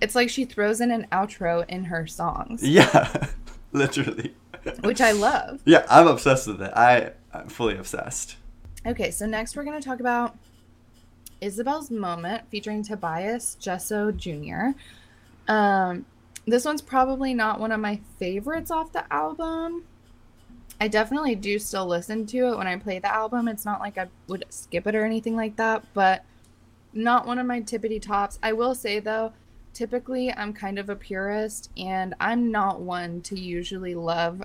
it's 0.02 0.16
like 0.16 0.30
she 0.30 0.46
throws 0.46 0.82
in 0.82 0.92
an 0.92 1.08
outro 1.12 1.68
in 1.70 1.86
her 1.86 2.08
songs, 2.08 2.64
Yeah, 2.68 3.28
literally. 3.72 4.34
which 4.82 5.02
I 5.02 5.12
love. 5.12 5.62
Yeah, 5.66 5.86
I'm 5.90 6.08
obsessed 6.08 6.48
with 6.48 6.62
it. 6.62 6.72
I 6.76 7.12
I'm 7.34 7.48
fully 7.50 7.78
obsessed. 7.78 8.38
Okay, 8.86 9.12
so 9.12 9.26
next 9.28 9.56
we're 9.56 9.64
going 9.64 9.80
to 9.80 9.88
talk 9.88 10.00
about 10.00 10.36
Isabel's 11.40 11.92
Moment 11.92 12.44
featuring 12.50 12.84
Tobias 12.84 13.56
Jesso 13.60 14.12
Jr. 14.12 14.70
Um, 15.48 16.06
this 16.48 16.66
one's 16.66 16.82
probably 16.82 17.34
not 17.34 17.60
one 17.60 17.72
of 17.72 17.80
my 17.80 18.00
favorites 18.18 18.72
off 18.72 18.92
the 18.92 19.12
album. 19.14 19.84
I 20.82 20.88
definitely 20.88 21.36
do 21.36 21.60
still 21.60 21.86
listen 21.86 22.26
to 22.26 22.48
it 22.48 22.58
when 22.58 22.66
I 22.66 22.76
play 22.76 22.98
the 22.98 23.14
album. 23.14 23.48
It's 23.48 23.66
not 23.66 23.82
like 23.82 24.00
I 24.00 24.08
would 24.28 24.46
skip 24.50 24.88
it 24.88 24.96
or 24.96 25.06
anything 25.06 25.36
like 25.36 25.56
that, 25.58 25.86
but 25.94 26.26
not 26.92 27.28
one 27.28 27.38
of 27.38 27.46
my 27.46 27.62
tippity 27.62 28.02
tops. 28.02 28.40
I 28.42 28.54
will 28.54 28.74
say 28.74 29.00
though, 29.00 29.32
typically 29.76 30.34
I'm 30.34 30.54
kind 30.54 30.80
of 30.80 30.90
a 30.90 30.96
purist 30.96 31.70
and 31.78 32.16
I'm 32.20 32.50
not 32.50 32.82
one 32.82 33.22
to 33.22 33.40
usually 33.40 33.94
love 33.94 34.42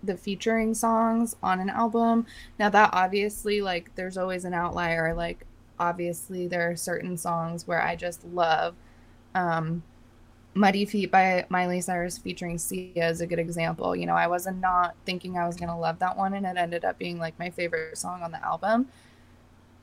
the 0.00 0.16
featuring 0.16 0.74
songs 0.74 1.34
on 1.42 1.58
an 1.58 1.70
album. 1.70 2.26
Now 2.56 2.68
that 2.68 2.90
obviously 2.92 3.60
like 3.60 3.92
there's 3.96 4.16
always 4.16 4.44
an 4.44 4.54
outlier 4.54 5.12
like 5.12 5.44
obviously 5.80 6.46
there 6.46 6.70
are 6.70 6.76
certain 6.76 7.16
songs 7.16 7.66
where 7.66 7.82
I 7.82 7.96
just 7.96 8.24
love 8.26 8.76
um 9.34 9.82
Muddy 10.54 10.84
Feet 10.84 11.10
by 11.10 11.44
Miley 11.48 11.80
Cyrus 11.80 12.18
featuring 12.18 12.58
Sia 12.58 13.08
is 13.08 13.20
a 13.20 13.26
good 13.26 13.38
example. 13.38 13.94
You 13.94 14.06
know, 14.06 14.14
I 14.14 14.26
wasn't 14.26 14.60
not 14.60 14.94
thinking 15.04 15.36
I 15.36 15.46
was 15.46 15.56
going 15.56 15.68
to 15.68 15.76
love 15.76 15.98
that 15.98 16.16
one 16.16 16.34
and 16.34 16.46
it 16.46 16.56
ended 16.56 16.84
up 16.84 16.98
being 16.98 17.18
like 17.18 17.38
my 17.38 17.50
favorite 17.50 17.98
song 17.98 18.22
on 18.22 18.30
the 18.30 18.44
album. 18.44 18.88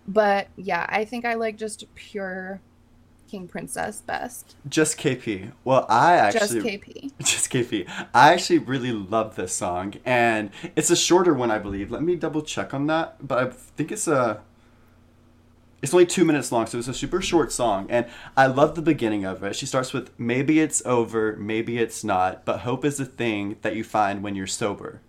But 0.08 0.48
yeah, 0.56 0.86
I 0.90 1.06
think 1.06 1.26
I 1.26 1.36
like 1.36 1.58
just 1.58 1.86
pure 1.96 2.62
King 3.32 3.48
Princess 3.48 4.02
best. 4.02 4.56
Just 4.68 4.98
KP. 4.98 5.52
Well, 5.64 5.86
I 5.88 6.16
actually 6.16 6.40
just 6.62 6.68
KP. 6.68 7.12
Just 7.20 7.50
KP. 7.50 7.90
I 8.14 8.34
actually 8.34 8.60
really 8.60 8.92
love 8.92 9.38
this 9.38 9.54
song, 9.54 9.94
and 10.04 10.50
it's 10.76 10.90
a 10.90 10.98
shorter 10.98 11.34
one, 11.34 11.50
I 11.50 11.58
believe. 11.58 11.92
Let 11.92 12.04
me 12.04 12.18
double 12.18 12.42
check 12.42 12.74
on 12.74 12.88
that, 12.88 13.26
but 13.26 13.38
I 13.38 13.50
think 13.50 13.92
it's 13.92 14.08
a. 14.08 14.42
It's 15.82 15.94
only 15.94 16.06
two 16.06 16.26
minutes 16.26 16.52
long, 16.52 16.68
so 16.68 16.78
it's 16.78 16.88
a 16.88 16.94
super 16.94 17.22
short 17.22 17.52
song, 17.52 17.88
and 17.90 18.06
I 18.38 18.46
love 18.46 18.76
the 18.76 18.84
beginning 18.84 19.26
of 19.26 19.44
it. 19.44 19.56
She 19.56 19.66
starts 19.66 19.94
with 19.94 20.12
"Maybe 20.20 20.60
it's 20.60 20.86
over, 20.86 21.36
maybe 21.38 21.80
it's 21.80 22.04
not, 22.04 22.46
but 22.46 22.60
hope 22.60 22.86
is 22.86 23.00
a 23.00 23.06
thing 23.06 23.58
that 23.64 23.76
you 23.76 23.84
find 23.84 24.22
when 24.22 24.36
you're 24.36 24.46
sober." 24.48 25.02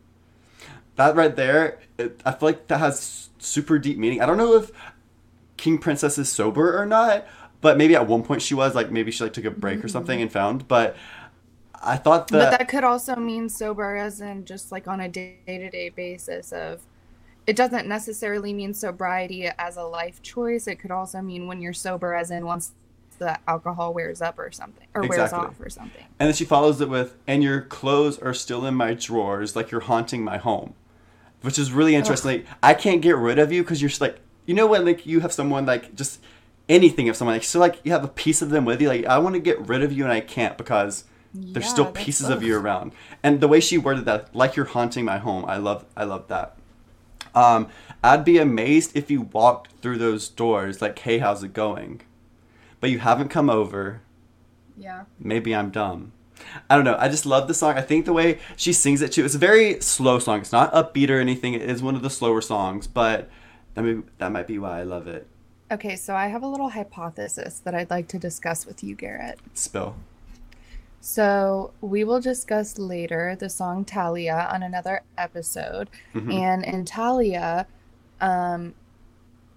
That 0.97 1.15
right 1.15 1.35
there, 1.37 1.79
it, 1.99 2.21
I 2.25 2.33
feel 2.33 2.49
like 2.49 2.69
that 2.69 2.79
has 2.79 3.29
super 3.39 3.79
deep 3.79 3.99
meaning. 3.99 4.23
I 4.23 4.27
don't 4.27 4.39
know 4.39 4.55
if 4.55 4.71
King 5.59 5.79
Princess 5.79 6.17
is 6.17 6.31
sober 6.31 6.79
or 6.81 6.87
not, 6.87 7.27
but 7.61 7.77
maybe 7.77 7.95
at 7.95 8.07
one 8.07 8.23
point 8.23 8.41
she 8.41 8.55
was. 8.55 8.75
Like 8.75 8.91
maybe 8.91 9.11
she 9.11 9.25
like 9.25 9.35
took 9.35 9.45
a 9.45 9.51
break 9.51 9.85
or 9.85 9.89
something 9.89 10.21
and 10.23 10.33
found, 10.33 10.69
but. 10.69 10.97
I 11.85 11.97
thought 11.97 12.29
that, 12.29 12.51
But 12.53 12.59
that 12.59 12.69
could 12.69 12.85
also 12.85 13.17
mean 13.17 13.49
sober 13.49 13.97
as 13.97 14.21
in 14.21 14.45
just 14.45 14.71
like 14.71 14.87
on 14.87 15.01
a 15.01 15.09
day 15.09 15.39
to 15.47 15.69
day 15.69 15.89
basis 15.89 16.53
of 16.53 16.81
it 17.47 17.57
doesn't 17.57 17.89
necessarily 17.89 18.53
mean 18.53 18.73
sobriety 18.75 19.49
as 19.59 19.77
a 19.77 19.83
life 19.83 20.23
choice. 20.23 20.67
It 20.67 20.77
could 20.77 20.91
also 20.91 21.21
mean 21.21 21.47
when 21.47 21.61
you're 21.61 21.73
sober 21.73 22.15
as 22.15 22.31
in 22.31 22.47
once 22.47 22.73
the 23.19 23.39
alcohol 23.49 23.93
wears 23.95 24.21
up 24.23 24.39
or 24.39 24.51
something 24.51 24.87
or 24.95 25.03
wears 25.07 25.33
off 25.33 25.61
or 25.61 25.69
something. 25.69 26.05
And 26.19 26.29
then 26.29 26.35
she 26.35 26.45
follows 26.45 26.81
it 26.81 26.89
with, 26.89 27.17
and 27.27 27.43
your 27.43 27.61
clothes 27.61 28.19
are 28.19 28.35
still 28.35 28.65
in 28.67 28.75
my 28.75 28.95
drawers, 28.95 29.55
like 29.55 29.71
you're 29.71 29.83
haunting 29.83 30.23
my 30.25 30.39
home. 30.39 30.75
Which 31.43 31.59
is 31.59 31.73
really 31.73 31.97
interesting. 31.97 32.31
Like, 32.31 32.47
I 32.63 32.75
can't 32.75 33.03
get 33.03 33.17
rid 33.17 33.39
of 33.41 33.51
you 33.51 33.63
because 33.63 33.83
you're 33.83 33.89
just 33.89 34.01
like, 34.01 34.21
you 34.47 34.55
know 34.55 34.67
when 34.67 34.85
like 34.85 35.07
you 35.07 35.21
have 35.21 35.33
someone 35.33 35.67
like 35.67 35.95
just 35.95 36.21
anything 36.69 37.09
of 37.09 37.17
someone 37.17 37.35
like 37.35 37.43
so 37.45 37.59
like 37.59 37.81
you 37.85 37.91
have 37.93 38.05
a 38.05 38.09
piece 38.09 38.43
of 38.43 38.51
them 38.51 38.65
with 38.65 38.81
you. 38.81 38.89
Like 38.89 39.05
I 39.07 39.19
want 39.19 39.35
to 39.35 39.41
get 39.41 39.61
rid 39.67 39.83
of 39.83 39.93
you 39.93 40.05
and 40.05 40.13
I 40.13 40.21
can't 40.21 40.57
because 40.57 41.05
there's 41.35 41.69
still 41.69 41.85
Yeah, 41.85 41.91
that's- 41.91 42.05
pieces 42.05 42.29
of 42.29 42.43
you 42.43 42.57
around. 42.57 42.93
And 43.23 43.41
the 43.41 43.49
way 43.49 43.59
she 43.61 43.77
worded 43.79 44.05
that, 44.05 44.35
like 44.35 44.55
you're 44.57 44.67
haunting 44.67 45.05
my 45.05 45.19
home, 45.19 45.45
I 45.47 45.57
love 45.57 45.85
I 45.97 46.05
love 46.05 46.29
that. 46.29 46.57
Um, 47.35 47.69
I'd 48.03 48.25
be 48.25 48.39
amazed 48.39 48.97
if 48.97 49.11
you 49.11 49.23
walked 49.23 49.73
through 49.81 49.99
those 49.99 50.29
doors 50.29 50.83
like, 50.83 50.99
hey, 50.99 51.19
how's 51.19 51.43
it 51.43 51.53
going? 51.53 52.03
But 52.81 52.91
you 52.91 52.99
haven't 52.99 53.29
come 53.29 53.49
over. 53.49 54.03
Yeah. 54.77 55.05
Maybe 55.19 55.55
I'm 55.55 55.71
dumb. 55.71 56.13
I 56.69 56.75
don't 56.75 56.85
know. 56.85 56.97
I 56.99 57.09
just 57.09 57.25
love 57.25 57.47
the 57.47 57.55
song. 57.55 57.75
I 57.79 57.83
think 57.83 58.05
the 58.05 58.13
way 58.13 58.39
she 58.57 58.73
sings 58.73 59.01
it 59.01 59.13
too. 59.13 59.25
It's 59.25 59.35
a 59.35 59.39
very 59.39 59.81
slow 59.81 60.19
song. 60.19 60.41
It's 60.41 60.53
not 60.53 60.73
upbeat 60.73 61.09
or 61.09 61.21
anything. 61.21 61.55
It 61.55 61.63
is 61.63 61.83
one 61.83 61.95
of 61.95 62.03
the 62.03 62.11
slower 62.11 62.41
songs, 62.41 62.87
but 62.87 63.31
that 63.75 63.83
may, 63.83 64.03
that 64.19 64.33
might 64.33 64.47
be 64.47 64.59
why 64.59 64.81
I 64.81 64.83
love 64.83 65.07
it. 65.07 65.27
Okay, 65.71 65.97
so 65.97 66.15
I 66.15 66.27
have 66.27 66.43
a 66.43 66.47
little 66.47 66.71
hypothesis 66.71 67.61
that 67.61 67.75
I'd 67.75 67.91
like 67.91 68.09
to 68.09 68.19
discuss 68.19 68.67
with 68.67 68.83
you, 68.85 68.95
Garrett. 68.95 69.39
Spill. 69.55 69.97
So 71.03 71.73
we 71.81 72.05
will 72.05 72.21
discuss 72.21 72.79
later 72.79 73.37
the 73.37 73.49
song 73.49 73.85
Talia 73.85 74.49
on 74.53 74.63
another 74.63 75.03
episode. 75.19 75.91
Mhm. 76.15 76.33
And 76.33 76.65
in 76.65 76.85
Talia, 76.85 77.67
um, 78.21 78.75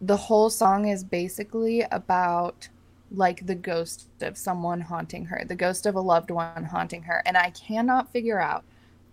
the 0.01 0.17
whole 0.17 0.49
song 0.49 0.87
is 0.87 1.03
basically 1.03 1.81
about 1.91 2.67
like 3.11 3.45
the 3.45 3.53
ghost 3.53 4.07
of 4.21 4.39
someone 4.39 4.81
haunting 4.81 5.25
her, 5.25 5.43
the 5.45 5.55
ghost 5.55 5.85
of 5.85 5.93
a 5.93 6.01
loved 6.01 6.31
one 6.31 6.63
haunting 6.63 7.03
her. 7.03 7.21
And 7.27 7.37
I 7.37 7.51
cannot 7.51 8.11
figure 8.11 8.41
out 8.41 8.63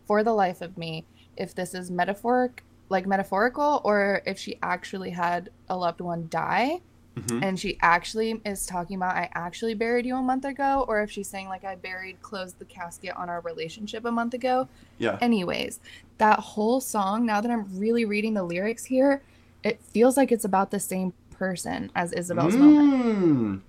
for 0.07 0.25
the 0.25 0.33
life 0.33 0.63
of 0.63 0.79
me 0.79 1.05
if 1.37 1.55
this 1.55 1.75
is 1.75 1.91
metaphoric, 1.91 2.65
like 2.89 3.07
metaphorical, 3.07 3.83
or 3.85 4.23
if 4.25 4.39
she 4.39 4.59
actually 4.63 5.11
had 5.11 5.51
a 5.69 5.77
loved 5.77 6.01
one 6.01 6.29
die 6.31 6.81
Mhm. 7.17 7.43
and 7.43 7.61
she 7.61 7.79
actually 7.83 8.41
is 8.47 8.65
talking 8.65 8.97
about 8.97 9.15
I 9.15 9.29
actually 9.35 9.75
buried 9.75 10.07
you 10.07 10.17
a 10.17 10.23
month 10.23 10.45
ago, 10.47 10.85
or 10.89 11.03
if 11.03 11.11
she's 11.11 11.29
saying 11.29 11.49
like 11.49 11.63
I 11.65 11.75
buried, 11.77 12.23
closed 12.23 12.59
the 12.59 12.65
casket 12.65 13.15
on 13.17 13.29
our 13.29 13.41
relationship 13.41 14.05
a 14.07 14.11
month 14.11 14.33
ago. 14.33 14.69
Yeah. 14.99 15.19
Anyways, 15.21 15.79
that 16.19 16.39
whole 16.39 16.81
song, 16.81 17.27
now 17.27 17.41
that 17.43 17.51
I'm 17.51 17.67
really 17.79 18.05
reading 18.05 18.35
the 18.35 18.43
lyrics 18.43 18.85
here, 18.85 19.23
it 19.63 19.81
feels 19.83 20.17
like 20.17 20.33
it's 20.33 20.45
about 20.45 20.71
the 20.71 20.81
same 20.81 21.13
person 21.31 21.91
as 21.95 22.13
Isabel's 22.13 22.57
moment. 22.57 23.63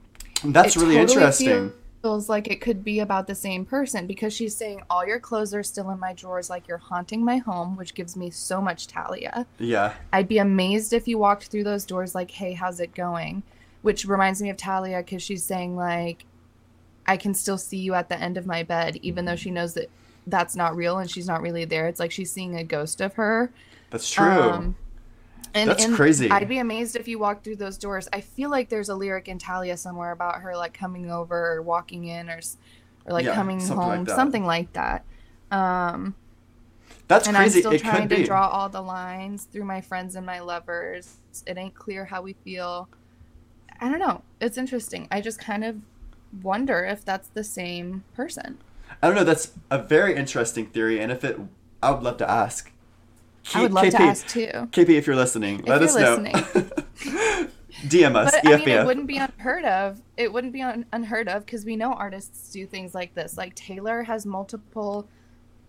Mm. 0.46 0.54
That's 0.54 0.76
It 0.76 0.80
really 0.82 0.96
totally 0.96 1.16
interesting. 1.16 1.48
Feels 1.48 1.72
like 2.04 2.48
it 2.48 2.60
could 2.60 2.84
be 2.84 3.00
about 3.00 3.28
the 3.28 3.36
same 3.36 3.66
person 3.66 4.08
because 4.08 4.34
she's 4.34 4.56
saying 4.56 4.82
all 4.90 5.08
your 5.08 5.20
clothes 5.20 5.54
are 5.54 5.64
still 5.64 5.90
in 5.90 6.00
my 6.00 6.14
drawers, 6.14 6.50
like 6.50 6.68
you're 6.68 6.78
haunting 6.78 7.24
my 7.24 7.38
home, 7.38 7.78
which 7.78 7.94
gives 7.94 8.18
me 8.18 8.30
so 8.30 8.62
much 8.62 8.88
Talia. 8.88 9.46
Yeah. 9.58 9.94
I'd 10.12 10.28
be 10.28 10.40
amazed 10.40 10.92
if 10.92 11.08
you 11.08 11.18
walked 11.18 11.48
through 11.48 11.64
those 11.64 11.86
doors 11.86 12.14
like, 12.14 12.30
"Hey, 12.32 12.54
how's 12.54 12.82
it 12.82 12.94
going?" 12.94 13.44
Which 13.84 14.06
reminds 14.06 14.42
me 14.42 14.50
of 14.50 14.58
Talia 14.58 14.98
because 14.98 15.24
she's 15.24 15.46
saying 15.46 15.78
like, 15.78 16.26
"I 17.08 17.16
can 17.16 17.34
still 17.34 17.58
see 17.58 17.78
you 17.78 17.94
at 17.94 18.10
the 18.10 18.20
end 18.20 18.38
of 18.38 18.46
my 18.46 18.64
bed," 18.64 18.98
even 19.02 19.24
though 19.24 19.38
she 19.38 19.52
knows 19.52 19.74
that 19.76 19.90
that's 20.28 20.56
not 20.58 20.76
real 20.76 20.98
and 20.98 21.10
she's 21.10 21.28
not 21.28 21.42
really 21.42 21.64
there. 21.64 21.88
It's 21.88 22.02
like 22.02 22.12
she's 22.12 22.32
seeing 22.32 22.56
a 22.56 22.64
ghost 22.66 23.00
of 23.00 23.14
her. 23.14 23.52
That's 23.92 24.12
true. 24.12 24.26
Um, 24.26 24.76
And, 25.56 25.70
That's 25.70 25.86
and 25.86 25.96
crazy. 25.96 26.32
I'd 26.32 26.50
be 26.50 26.58
amazed 26.58 26.96
if 26.96 27.08
you 27.08 27.20
walked 27.20 27.44
through 27.44 27.58
those 27.58 27.78
doors. 27.78 28.10
I 28.12 28.22
feel 28.22 28.50
like 28.50 28.70
there's 28.70 28.90
a 28.90 28.96
lyric 28.96 29.28
in 29.28 29.38
Talia 29.38 29.78
somewhere 29.78 30.12
about 30.12 30.42
her 30.42 30.56
like 30.58 30.74
coming 30.74 31.12
over 31.12 31.54
or 31.54 31.62
walking 31.62 32.06
in 32.06 32.30
or 32.30 32.40
or 33.06 33.14
like 33.14 33.26
Yeah, 33.26 33.36
coming 33.36 33.60
something 33.60 33.78
home, 33.78 34.06
that. 34.06 34.16
something 34.16 34.46
like 34.46 34.74
that. 34.74 35.06
Um, 35.52 36.16
That's 37.08 37.28
and 37.28 37.38
crazy. 37.38 37.60
I'm 37.60 37.62
still 37.62 37.72
it 37.74 37.82
trying 37.82 38.10
to 38.10 38.16
be. 38.16 38.24
draw 38.24 38.48
all 38.48 38.70
the 38.70 38.82
lines 38.82 39.46
through 39.46 39.66
my 39.66 39.82
friends 39.82 40.16
and 40.16 40.26
my 40.26 40.40
lovers. 40.40 41.18
It 41.46 41.58
ain't 41.58 41.76
clear 41.76 42.06
how 42.06 42.22
we 42.24 42.34
feel. 42.34 42.90
I 43.80 43.90
don't 43.90 44.00
know. 44.00 44.24
It's 44.42 44.58
interesting. 44.58 45.08
I 45.12 45.22
just 45.22 45.40
kind 45.40 45.64
of 45.64 45.78
wonder 46.42 46.84
if 46.86 47.06
that's 47.06 47.28
the 47.30 47.44
same 47.44 48.04
person. 48.16 48.58
I 49.02 49.08
don't 49.08 49.16
know. 49.16 49.24
That's 49.24 49.52
a 49.70 49.78
very 49.80 50.16
interesting 50.16 50.68
theory, 50.68 51.00
and 51.00 51.12
if 51.12 51.24
it, 51.24 51.40
I 51.82 51.92
would 51.92 52.04
love 52.04 52.18
to 52.18 52.30
ask. 52.30 52.72
I 53.54 53.62
would 53.62 53.74
love 53.74 53.90
to 53.90 54.02
ask 54.02 54.28
too. 54.28 54.50
KP, 54.72 54.90
if 54.90 55.08
you're 55.08 55.16
listening, 55.16 55.64
let 55.66 55.82
you're 55.82 55.90
us 55.90 55.96
know. 55.96 56.24
DM 57.88 58.16
us. 58.16 58.32
But 58.32 58.48
I 58.48 58.58
mean, 58.58 58.70
it 58.70 58.86
wouldn't 58.86 59.08
be 59.08 59.18
unheard 59.18 59.66
of. 59.66 60.02
It 60.16 60.32
wouldn't 60.32 60.54
be 60.54 60.62
un- 60.62 60.86
unheard 60.94 61.28
of 61.28 61.46
because 61.46 61.66
we 61.66 61.76
know 61.76 61.94
artists 61.94 62.52
do 62.52 62.66
things 62.66 62.96
like 62.96 63.14
this. 63.14 63.38
Like 63.38 63.56
Taylor 63.56 64.04
has 64.04 64.26
multiple 64.26 65.08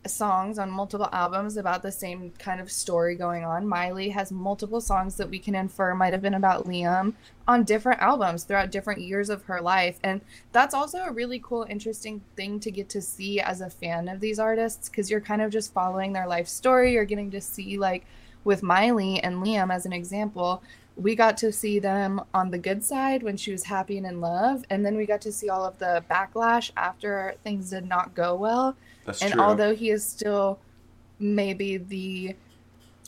songs 0.06 0.58
on 0.58 0.70
multiple 0.70 1.08
albums 1.12 1.56
about 1.56 1.82
the 1.82 1.92
same 1.92 2.32
kind 2.38 2.60
of 2.60 2.70
story 2.70 3.14
going 3.14 3.44
on. 3.44 3.66
Miley 3.66 4.10
has 4.10 4.30
multiple 4.30 4.80
songs 4.80 5.16
that 5.16 5.30
we 5.30 5.38
can 5.38 5.54
infer 5.54 5.94
might 5.94 6.12
have 6.12 6.22
been 6.22 6.34
about 6.34 6.66
Liam 6.66 7.14
on 7.46 7.64
different 7.64 8.00
albums 8.00 8.44
throughout 8.44 8.70
different 8.70 9.00
years 9.00 9.30
of 9.30 9.44
her 9.44 9.60
life. 9.60 9.98
And 10.02 10.20
that's 10.52 10.74
also 10.74 10.98
a 10.98 11.12
really 11.12 11.40
cool, 11.42 11.66
interesting 11.68 12.22
thing 12.36 12.60
to 12.60 12.70
get 12.70 12.88
to 12.90 13.00
see 13.00 13.40
as 13.40 13.60
a 13.60 13.70
fan 13.70 14.08
of 14.08 14.20
these 14.20 14.38
artists 14.38 14.88
because 14.88 15.10
you're 15.10 15.20
kind 15.20 15.42
of 15.42 15.50
just 15.50 15.72
following 15.72 16.12
their 16.12 16.26
life 16.26 16.48
story. 16.48 16.92
You're 16.92 17.04
getting 17.04 17.30
to 17.30 17.40
see, 17.40 17.78
like, 17.78 18.04
with 18.44 18.62
Miley 18.62 19.20
and 19.20 19.42
Liam 19.42 19.72
as 19.72 19.86
an 19.86 19.92
example, 19.92 20.62
we 20.96 21.14
got 21.16 21.36
to 21.38 21.50
see 21.50 21.78
them 21.78 22.20
on 22.32 22.50
the 22.50 22.58
good 22.58 22.84
side 22.84 23.22
when 23.22 23.36
she 23.36 23.50
was 23.50 23.64
happy 23.64 23.96
and 23.96 24.06
in 24.06 24.20
love. 24.20 24.64
And 24.70 24.84
then 24.84 24.96
we 24.96 25.06
got 25.06 25.20
to 25.22 25.32
see 25.32 25.48
all 25.48 25.64
of 25.64 25.78
the 25.78 26.04
backlash 26.10 26.70
after 26.76 27.34
things 27.42 27.70
did 27.70 27.86
not 27.86 28.14
go 28.14 28.34
well 28.36 28.76
That's 29.04 29.22
and 29.22 29.32
true. 29.32 29.42
although 29.42 29.74
he 29.74 29.90
is 29.90 30.04
still 30.04 30.58
maybe 31.18 31.76
the 31.76 32.34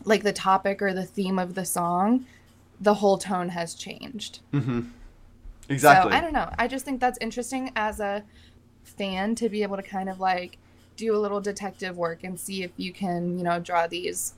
like 0.04 0.22
the 0.22 0.32
topic 0.32 0.82
or 0.82 0.92
the 0.92 1.04
theme 1.04 1.38
of 1.38 1.54
the 1.54 1.64
song 1.64 2.26
the 2.80 2.94
whole 2.94 3.18
tone 3.18 3.48
has 3.50 3.74
changed 3.74 4.40
Mm-hmm. 4.52 4.82
Exactly. 5.68 6.12
so 6.12 6.16
i 6.16 6.20
don't 6.20 6.32
know 6.32 6.48
i 6.58 6.68
just 6.68 6.84
think 6.84 7.00
that's 7.00 7.18
interesting 7.20 7.72
as 7.74 7.98
a 8.00 8.22
fan 8.84 9.34
to 9.34 9.48
be 9.48 9.62
able 9.62 9.76
to 9.76 9.82
kind 9.82 10.08
of 10.08 10.20
like 10.20 10.58
do 10.96 11.14
a 11.16 11.18
little 11.18 11.40
detective 11.40 11.96
work 11.96 12.22
and 12.24 12.38
see 12.38 12.62
if 12.62 12.70
you 12.76 12.92
can 12.92 13.36
you 13.38 13.44
know 13.44 13.58
draw 13.58 13.86
these 13.86 14.34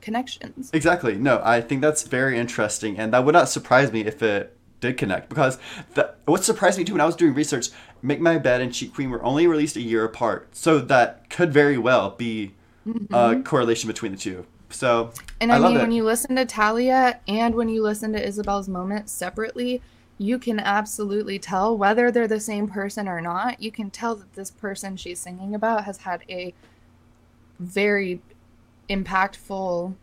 connections 0.00 0.68
Exactly. 0.72 1.14
No, 1.14 1.40
I 1.44 1.60
think 1.60 1.80
that's 1.80 2.02
very 2.02 2.36
interesting, 2.36 2.98
and 2.98 3.12
that 3.12 3.24
would 3.24 3.34
not 3.34 3.48
surprise 3.48 3.92
me 3.92 4.00
if 4.00 4.20
it 4.20 4.56
did 4.82 4.98
connect. 4.98 5.30
Because 5.30 5.58
the, 5.94 6.12
what 6.26 6.44
surprised 6.44 6.76
me 6.76 6.84
too 6.84 6.92
when 6.92 7.00
I 7.00 7.06
was 7.06 7.16
doing 7.16 7.32
research, 7.32 7.70
"Make 8.02 8.20
My 8.20 8.36
Bed" 8.36 8.60
and 8.60 8.74
"Cheap 8.74 8.94
Queen" 8.94 9.08
were 9.08 9.24
only 9.24 9.46
released 9.46 9.76
a 9.76 9.80
year 9.80 10.04
apart, 10.04 10.54
so 10.54 10.78
that 10.78 11.30
could 11.30 11.50
very 11.50 11.78
well 11.78 12.10
be 12.10 12.52
a 13.10 13.40
correlation 13.42 13.88
between 13.88 14.12
the 14.12 14.18
two. 14.18 14.44
So 14.68 15.04
Mm-hmm. 15.04 15.26
And 15.40 15.52
I 15.52 15.56
I, 15.56 15.58
mean, 15.58 15.78
when 15.78 15.92
you 15.92 16.04
listen 16.04 16.36
to 16.36 16.44
Talia 16.44 17.20
and 17.26 17.54
when 17.54 17.68
you 17.68 17.82
listen 17.82 18.12
to 18.12 18.24
Isabel's 18.24 18.68
moment 18.68 19.10
separately, 19.10 19.82
you 20.18 20.38
can 20.38 20.60
absolutely 20.60 21.38
tell 21.38 21.76
whether 21.76 22.10
they're 22.10 22.28
the 22.28 22.40
same 22.40 22.68
person 22.68 23.08
or 23.08 23.20
not. 23.20 23.60
You 23.60 23.72
can 23.72 23.90
tell 23.90 24.14
that 24.14 24.34
this 24.34 24.50
person 24.50 24.96
she's 24.96 25.18
singing 25.18 25.54
about 25.54 25.84
has 25.84 25.98
had 25.98 26.22
a 26.28 26.54
very 27.58 28.20
impactful, 28.88 29.94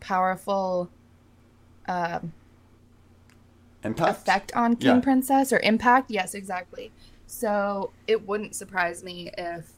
powerful 0.00 0.90
uh, 1.88 2.20
impact. 3.86 4.10
effect 4.10 4.52
on 4.54 4.76
King 4.76 4.96
Yeah. 4.96 5.00
Princess 5.00 5.52
or 5.52 5.58
impact. 5.60 6.10
Yes, 6.10 6.34
exactly. 6.34 6.92
So 7.26 7.90
it 8.06 8.26
wouldn't 8.26 8.54
surprise 8.54 9.02
me 9.02 9.30
if 9.36 9.72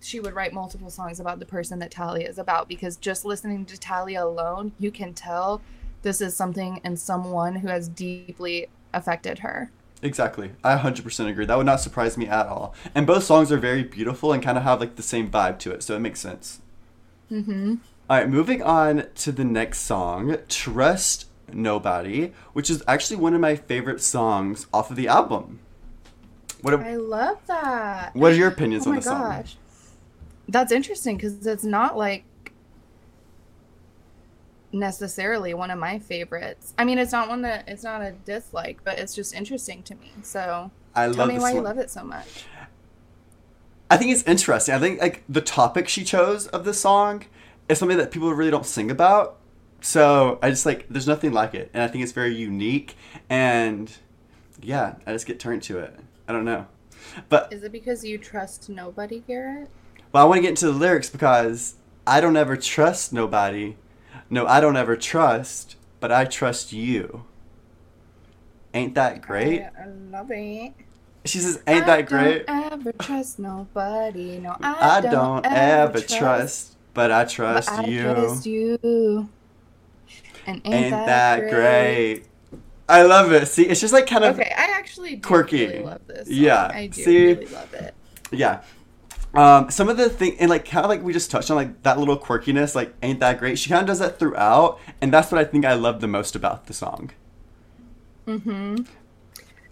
she 0.00 0.18
would 0.18 0.34
write 0.34 0.52
multiple 0.52 0.90
songs 0.90 1.20
about 1.20 1.38
the 1.38 1.46
person 1.46 1.78
that 1.80 1.90
Talia 1.90 2.28
is 2.28 2.38
about 2.38 2.68
because 2.68 2.96
just 2.96 3.24
listening 3.24 3.66
to 3.66 3.78
Talia 3.78 4.24
alone, 4.24 4.72
you 4.78 4.90
can 4.90 5.12
tell 5.12 5.60
this 6.02 6.20
is 6.20 6.34
something 6.34 6.80
and 6.82 6.98
someone 6.98 7.56
who 7.56 7.68
has 7.68 7.88
deeply 7.88 8.68
affected 8.94 9.40
her. 9.40 9.70
Exactly. 10.02 10.52
I 10.64 10.76
100% 10.78 11.28
agree. 11.28 11.44
That 11.44 11.58
would 11.58 11.66
not 11.66 11.80
surprise 11.80 12.16
me 12.16 12.26
at 12.26 12.46
all. 12.46 12.74
And 12.94 13.06
both 13.06 13.24
songs 13.24 13.52
are 13.52 13.58
very 13.58 13.82
beautiful 13.82 14.32
and 14.32 14.42
kind 14.42 14.56
of 14.56 14.64
have 14.64 14.80
like 14.80 14.96
the 14.96 15.02
same 15.02 15.30
vibe 15.30 15.58
to 15.60 15.72
it, 15.72 15.82
so 15.82 15.94
it 15.94 16.00
makes 16.00 16.20
sense. 16.20 16.60
Mm-hmm. 17.30 17.74
All 18.08 18.16
right, 18.16 18.28
moving 18.28 18.62
on 18.62 19.04
to 19.16 19.30
the 19.30 19.44
next 19.44 19.80
song, 19.80 20.38
Trust 20.48 21.26
Nobody, 21.54 22.32
which 22.52 22.70
is 22.70 22.82
actually 22.86 23.16
one 23.16 23.34
of 23.34 23.40
my 23.40 23.56
favorite 23.56 24.00
songs 24.00 24.66
off 24.72 24.90
of 24.90 24.96
the 24.96 25.08
album. 25.08 25.60
What 26.62 26.74
are, 26.74 26.84
I 26.84 26.96
love 26.96 27.38
that. 27.46 28.14
what 28.14 28.32
are 28.32 28.36
your 28.36 28.48
opinions 28.48 28.86
oh 28.86 28.90
on 28.90 28.96
the 28.96 29.02
song? 29.02 29.22
gosh. 29.22 29.56
That's 30.48 30.72
interesting 30.72 31.16
because 31.16 31.46
it's 31.46 31.64
not 31.64 31.96
like 31.96 32.24
necessarily 34.72 35.54
one 35.54 35.70
of 35.70 35.78
my 35.78 35.98
favorites. 35.98 36.74
I 36.78 36.84
mean, 36.84 36.98
it's 36.98 37.12
not 37.12 37.28
one 37.28 37.42
that 37.42 37.68
it's 37.68 37.82
not 37.82 38.02
a 38.02 38.12
dislike, 38.12 38.80
but 38.84 38.98
it's 38.98 39.14
just 39.14 39.34
interesting 39.34 39.82
to 39.84 39.94
me. 39.94 40.12
So 40.22 40.70
I 40.94 41.06
tell 41.06 41.14
love 41.14 41.28
me 41.28 41.38
why 41.38 41.52
you 41.52 41.60
love 41.60 41.78
it 41.78 41.90
so 41.90 42.04
much. 42.04 42.44
I 43.90 43.96
think 43.96 44.12
it's 44.12 44.22
interesting. 44.24 44.74
I 44.74 44.78
think 44.78 45.00
like 45.00 45.24
the 45.28 45.40
topic 45.40 45.88
she 45.88 46.04
chose 46.04 46.46
of 46.48 46.64
the 46.64 46.74
song 46.74 47.24
is 47.68 47.78
something 47.78 47.98
that 47.98 48.10
people 48.10 48.32
really 48.32 48.50
don't 48.50 48.66
sing 48.66 48.90
about. 48.90 49.36
So 49.80 50.38
I 50.42 50.50
just 50.50 50.66
like 50.66 50.86
there's 50.88 51.06
nothing 51.06 51.32
like 51.32 51.54
it, 51.54 51.70
and 51.72 51.82
I 51.82 51.88
think 51.88 52.02
it's 52.02 52.12
very 52.12 52.34
unique. 52.34 52.96
And 53.28 53.90
yeah, 54.62 54.96
I 55.06 55.12
just 55.12 55.26
get 55.26 55.40
turned 55.40 55.62
to 55.64 55.78
it. 55.78 55.98
I 56.28 56.32
don't 56.32 56.44
know, 56.44 56.66
but 57.28 57.52
Is 57.52 57.62
it 57.62 57.72
because 57.72 58.04
you 58.04 58.18
trust 58.18 58.68
nobody, 58.68 59.22
Garrett? 59.26 59.68
well, 60.12 60.24
I 60.24 60.26
want 60.26 60.38
to 60.38 60.42
get 60.42 60.50
into 60.50 60.66
the 60.66 60.72
lyrics 60.72 61.08
because 61.10 61.74
I 62.06 62.20
don't 62.20 62.36
ever 62.36 62.56
trust 62.56 63.12
nobody. 63.12 63.76
No, 64.28 64.46
I 64.46 64.60
don't 64.60 64.76
ever 64.76 64.96
trust, 64.96 65.76
but 65.98 66.12
I 66.12 66.24
trust 66.24 66.72
you. 66.72 67.24
Ain't 68.72 68.94
that 68.94 69.22
great? 69.22 69.62
I, 69.62 69.82
I 69.82 69.86
love 70.10 70.30
it. 70.30 70.72
She 71.24 71.38
says, 71.38 71.62
"Ain't 71.66 71.86
that 71.86 72.06
great?" 72.06 72.44
I 72.48 72.68
don't 72.68 72.80
ever 72.80 72.92
trust 72.92 73.38
nobody. 73.38 74.38
No, 74.38 74.56
I, 74.62 74.98
I 74.98 75.00
don't 75.00 75.44
ever 75.44 76.00
trust, 76.00 76.76
but 76.94 77.10
I 77.10 77.24
trust 77.24 77.68
but 77.68 77.78
I 77.80 77.86
you. 77.88 78.02
trust 78.02 78.46
you. 78.46 79.28
And 80.50 80.62
ain't, 80.64 80.74
Ain't 80.74 80.90
that, 80.90 81.06
that 81.06 81.40
great? 81.50 81.50
great? 81.50 82.26
I 82.88 83.02
love 83.02 83.30
it. 83.32 83.46
See, 83.46 83.62
it's 83.68 83.80
just 83.80 83.92
like 83.92 84.06
kind 84.08 84.24
of 84.24 84.34
Okay, 84.38 84.50
I 84.56 84.72
actually 84.76 85.18
quirky. 85.18 85.66
really 85.66 85.82
love 85.84 86.00
this. 86.08 86.26
song. 86.26 86.36
Yeah, 86.36 86.70
I 86.74 86.86
do 86.88 87.02
see? 87.02 87.26
really 87.28 87.46
love 87.46 87.72
it. 87.74 87.94
yeah. 88.32 88.62
Um, 89.32 89.70
some 89.70 89.88
of 89.88 89.96
the 89.96 90.10
thing 90.10 90.36
and 90.40 90.50
like 90.50 90.64
kind 90.64 90.84
of 90.84 90.88
like 90.88 91.04
we 91.04 91.12
just 91.12 91.30
touched 91.30 91.52
on 91.52 91.56
like 91.56 91.82
that 91.84 92.00
little 92.00 92.18
quirkiness, 92.18 92.74
like 92.74 92.92
ain't 93.00 93.20
that 93.20 93.38
great? 93.38 93.60
She 93.60 93.70
kind 93.70 93.80
of 93.82 93.86
does 93.86 94.00
that 94.00 94.18
throughout, 94.18 94.80
and 95.00 95.12
that's 95.12 95.30
what 95.30 95.40
I 95.40 95.44
think 95.44 95.64
I 95.64 95.74
love 95.74 96.00
the 96.00 96.08
most 96.08 96.34
about 96.34 96.66
the 96.66 96.72
song. 96.74 97.12
Mm-hmm. 98.26 98.82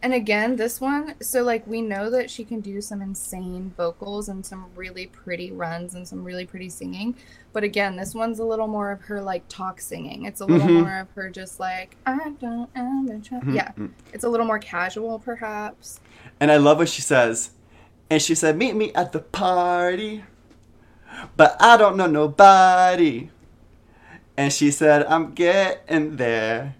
And 0.00 0.14
again, 0.14 0.54
this 0.54 0.80
one, 0.80 1.14
so 1.20 1.42
like 1.42 1.66
we 1.66 1.82
know 1.82 2.08
that 2.10 2.30
she 2.30 2.44
can 2.44 2.60
do 2.60 2.80
some 2.80 3.02
insane 3.02 3.72
vocals 3.76 4.28
and 4.28 4.46
some 4.46 4.66
really 4.76 5.06
pretty 5.06 5.50
runs 5.50 5.94
and 5.94 6.06
some 6.06 6.22
really 6.22 6.46
pretty 6.46 6.68
singing. 6.68 7.16
But 7.52 7.64
again, 7.64 7.96
this 7.96 8.14
one's 8.14 8.38
a 8.38 8.44
little 8.44 8.68
more 8.68 8.92
of 8.92 9.00
her 9.02 9.20
like 9.20 9.42
talk 9.48 9.80
singing. 9.80 10.24
It's 10.24 10.40
a 10.40 10.46
little 10.46 10.68
Mhm. 10.68 10.82
more 10.82 10.98
of 11.00 11.10
her 11.16 11.30
just 11.30 11.58
like, 11.58 11.96
I 12.06 12.32
don't 12.40 12.72
try. 13.24 13.40
Mhm, 13.40 13.54
Yeah. 13.54 13.72
mhm. 13.76 13.90
It's 14.12 14.22
a 14.22 14.28
little 14.28 14.46
more 14.46 14.60
casual, 14.60 15.18
perhaps. 15.18 15.98
And 16.38 16.52
I 16.52 16.58
love 16.58 16.78
what 16.78 16.88
she 16.88 17.02
says. 17.02 17.50
And 18.08 18.22
she 18.22 18.36
said, 18.36 18.56
"Meet 18.56 18.76
me 18.76 18.92
at 18.94 19.10
the 19.10 19.18
party, 19.18 20.22
but 21.36 21.56
I 21.58 21.76
don't 21.76 21.96
know 21.96 22.06
nobody." 22.06 23.30
And 24.36 24.52
she 24.52 24.70
said, 24.70 25.04
"I'm 25.06 25.32
getting 25.34 26.16
there. 26.16 26.76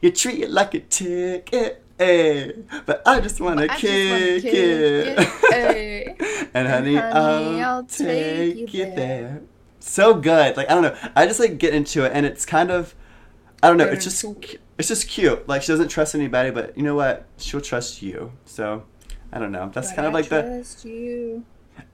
You 0.00 0.10
treat 0.12 0.40
it 0.40 0.50
like 0.50 0.72
a 0.72 0.80
ticket." 0.80 1.82
Eh, 1.98 2.52
but 2.86 3.02
I 3.06 3.20
just 3.20 3.40
wanna 3.40 3.66
I 3.68 3.78
just 3.78 4.42
kick 4.42 4.42
kick 4.42 4.54
it. 4.54 5.18
eh. 5.52 6.14
and 6.54 6.66
And 6.66 6.68
honey, 6.68 6.96
honey, 6.96 7.60
I'll, 7.62 7.76
I'll 7.76 7.84
take, 7.84 8.56
take 8.56 8.74
you 8.74 8.84
you 8.84 8.94
there. 8.94 9.42
So 9.80 10.14
good. 10.14 10.56
Like 10.56 10.70
I 10.70 10.74
don't 10.74 10.82
know. 10.82 10.96
I 11.16 11.26
just 11.26 11.40
like 11.40 11.58
get 11.58 11.74
into 11.74 12.04
it, 12.04 12.12
and 12.14 12.26
it's 12.26 12.44
kind 12.46 12.70
of, 12.70 12.94
I 13.62 13.68
don't 13.68 13.76
know. 13.76 13.86
It's 13.86 14.04
just, 14.04 14.24
it's 14.78 14.88
just 14.88 15.08
cute. 15.08 15.48
Like 15.48 15.62
she 15.62 15.68
doesn't 15.72 15.88
trust 15.88 16.14
anybody, 16.14 16.50
but 16.50 16.76
you 16.76 16.82
know 16.82 16.94
what? 16.94 17.26
She'll 17.38 17.60
trust 17.60 18.02
you. 18.02 18.32
So, 18.44 18.84
I 19.32 19.38
don't 19.38 19.52
know. 19.52 19.70
That's 19.72 19.90
But 19.90 19.96
kind 19.96 20.06
of 20.06 20.12
I 20.14 20.14
like 20.14 20.28
the. 20.28 20.42
trust 20.42 20.84
you. 20.84 21.44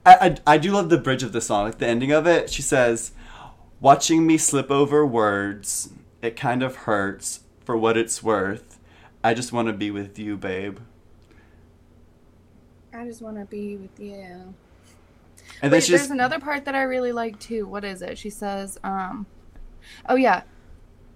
I, 0.05 0.15
I 0.47 0.55
I 0.55 0.57
do 0.57 0.71
love 0.71 0.89
the 0.89 0.97
bridge 0.97 1.23
of 1.23 1.31
the 1.31 1.41
song. 1.41 1.65
Like 1.65 1.77
the 1.77 1.87
ending 1.87 2.11
of 2.11 2.25
it. 2.27 2.49
She 2.49 2.61
says, 2.61 3.11
"Watching 3.79 4.25
me 4.25 4.37
slip 4.37 4.71
over 4.71 5.05
words, 5.05 5.89
it 6.21 6.35
kind 6.35 6.63
of 6.63 6.75
hurts. 6.77 7.41
For 7.63 7.75
what 7.75 7.97
it's 7.97 8.21
worth, 8.21 8.74
I 9.25 9.33
just 9.33 9.51
want 9.51 9.67
to 9.67 9.73
be 9.73 9.91
with 9.91 10.19
you, 10.19 10.37
babe." 10.37 10.79
I 12.93 13.05
just 13.05 13.21
want 13.21 13.37
to 13.37 13.45
be 13.45 13.75
with 13.75 13.99
you. 13.99 14.13
And 14.13 14.53
then 15.61 15.71
Wait, 15.71 15.83
she 15.83 15.91
there's 15.91 16.03
just 16.03 16.11
another 16.11 16.39
part 16.39 16.65
that 16.65 16.75
I 16.75 16.83
really 16.83 17.11
like 17.11 17.39
too. 17.39 17.67
What 17.67 17.83
is 17.83 18.01
it? 18.01 18.17
She 18.17 18.29
says, 18.29 18.77
um, 18.83 19.25
oh 20.07 20.15
yeah, 20.15 20.43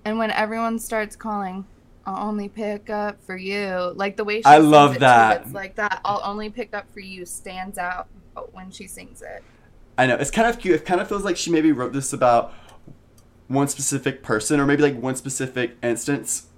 And 0.05 0.17
when 0.17 0.31
everyone 0.31 0.79
starts 0.79 1.15
calling, 1.15 1.65
I'll 2.05 2.27
only 2.27 2.49
pick 2.49 2.89
up 2.89 3.21
for 3.23 3.37
you. 3.37 3.93
Like 3.95 4.17
the 4.17 4.23
way 4.23 4.39
she 4.39 4.45
I 4.45 4.57
love 4.57 4.91
it, 4.91 4.95
too, 4.95 4.99
that. 5.01 5.41
it's 5.41 5.53
like 5.53 5.75
that. 5.75 6.01
I'll 6.03 6.21
only 6.23 6.49
pick 6.49 6.73
up 6.73 6.91
for 6.91 6.99
you 6.99 7.25
stands 7.25 7.77
out 7.77 8.07
when 8.51 8.71
she 8.71 8.87
sings 8.87 9.21
it. 9.21 9.43
I 9.97 10.07
know 10.07 10.15
it's 10.15 10.31
kind 10.31 10.47
of 10.47 10.59
cute. 10.59 10.75
It 10.75 10.85
kind 10.85 11.01
of 11.01 11.07
feels 11.07 11.23
like 11.23 11.37
she 11.37 11.51
maybe 11.51 11.71
wrote 11.71 11.93
this 11.93 12.13
about 12.13 12.53
one 13.47 13.67
specific 13.67 14.23
person, 14.23 14.59
or 14.59 14.65
maybe 14.65 14.81
like 14.81 14.99
one 14.99 15.15
specific 15.15 15.77
instance 15.83 16.48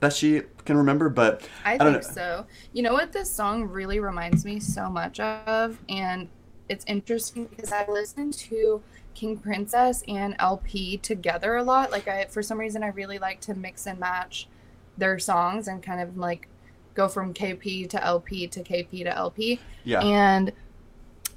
that 0.00 0.12
she 0.12 0.42
can 0.64 0.76
remember. 0.76 1.08
But 1.08 1.48
I, 1.64 1.76
don't 1.76 1.92
think 1.92 2.04
know. 2.04 2.10
so. 2.10 2.46
You 2.72 2.82
know 2.82 2.92
what 2.92 3.12
this 3.12 3.30
song 3.30 3.64
really 3.64 4.00
reminds 4.00 4.44
me 4.44 4.60
so 4.60 4.88
much 4.88 5.20
of? 5.20 5.78
And 5.88 6.28
it's 6.68 6.84
interesting 6.86 7.46
because 7.46 7.72
I 7.72 7.86
listened 7.88 8.34
to 8.34 8.82
King 9.14 9.36
Princess 9.38 10.04
and 10.06 10.36
LP 10.38 10.98
together 10.98 11.56
a 11.56 11.62
lot. 11.62 11.90
Like 11.90 12.06
I 12.06 12.26
for 12.26 12.42
some 12.42 12.58
reason 12.58 12.82
I 12.82 12.88
really 12.88 13.18
like 13.18 13.40
to 13.42 13.54
mix 13.54 13.86
and 13.86 13.98
match 13.98 14.48
their 14.96 15.18
songs 15.18 15.68
and 15.68 15.82
kind 15.82 16.00
of 16.00 16.16
like 16.16 16.48
go 16.94 17.08
from 17.08 17.32
KP 17.32 17.88
to 17.90 18.04
LP 18.04 18.46
to 18.48 18.60
KP 18.60 19.04
to 19.04 19.16
LP. 19.16 19.60
yeah, 19.84 20.00
And 20.00 20.52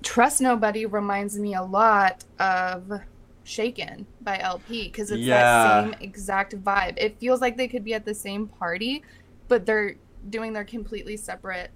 Trust 0.04 0.42
Nobody 0.42 0.86
reminds 0.86 1.38
me 1.38 1.54
a 1.54 1.62
lot 1.62 2.24
of 2.40 2.92
Shaken 3.44 4.06
by 4.22 4.38
LP 4.40 4.84
because 4.84 5.12
it's 5.12 5.22
Yeah. 5.22 5.42
that 5.42 5.84
same 5.84 5.96
exact 6.02 6.54
vibe. 6.64 6.94
It 6.98 7.18
feels 7.20 7.42
like 7.42 7.58
they 7.58 7.68
could 7.68 7.84
be 7.84 7.94
at 7.94 8.06
the 8.06 8.14
same 8.14 8.48
party, 8.48 9.04
but 9.48 9.66
they're 9.66 9.96
doing 10.30 10.54
their 10.54 10.64
completely 10.64 11.18
separate 11.18 11.72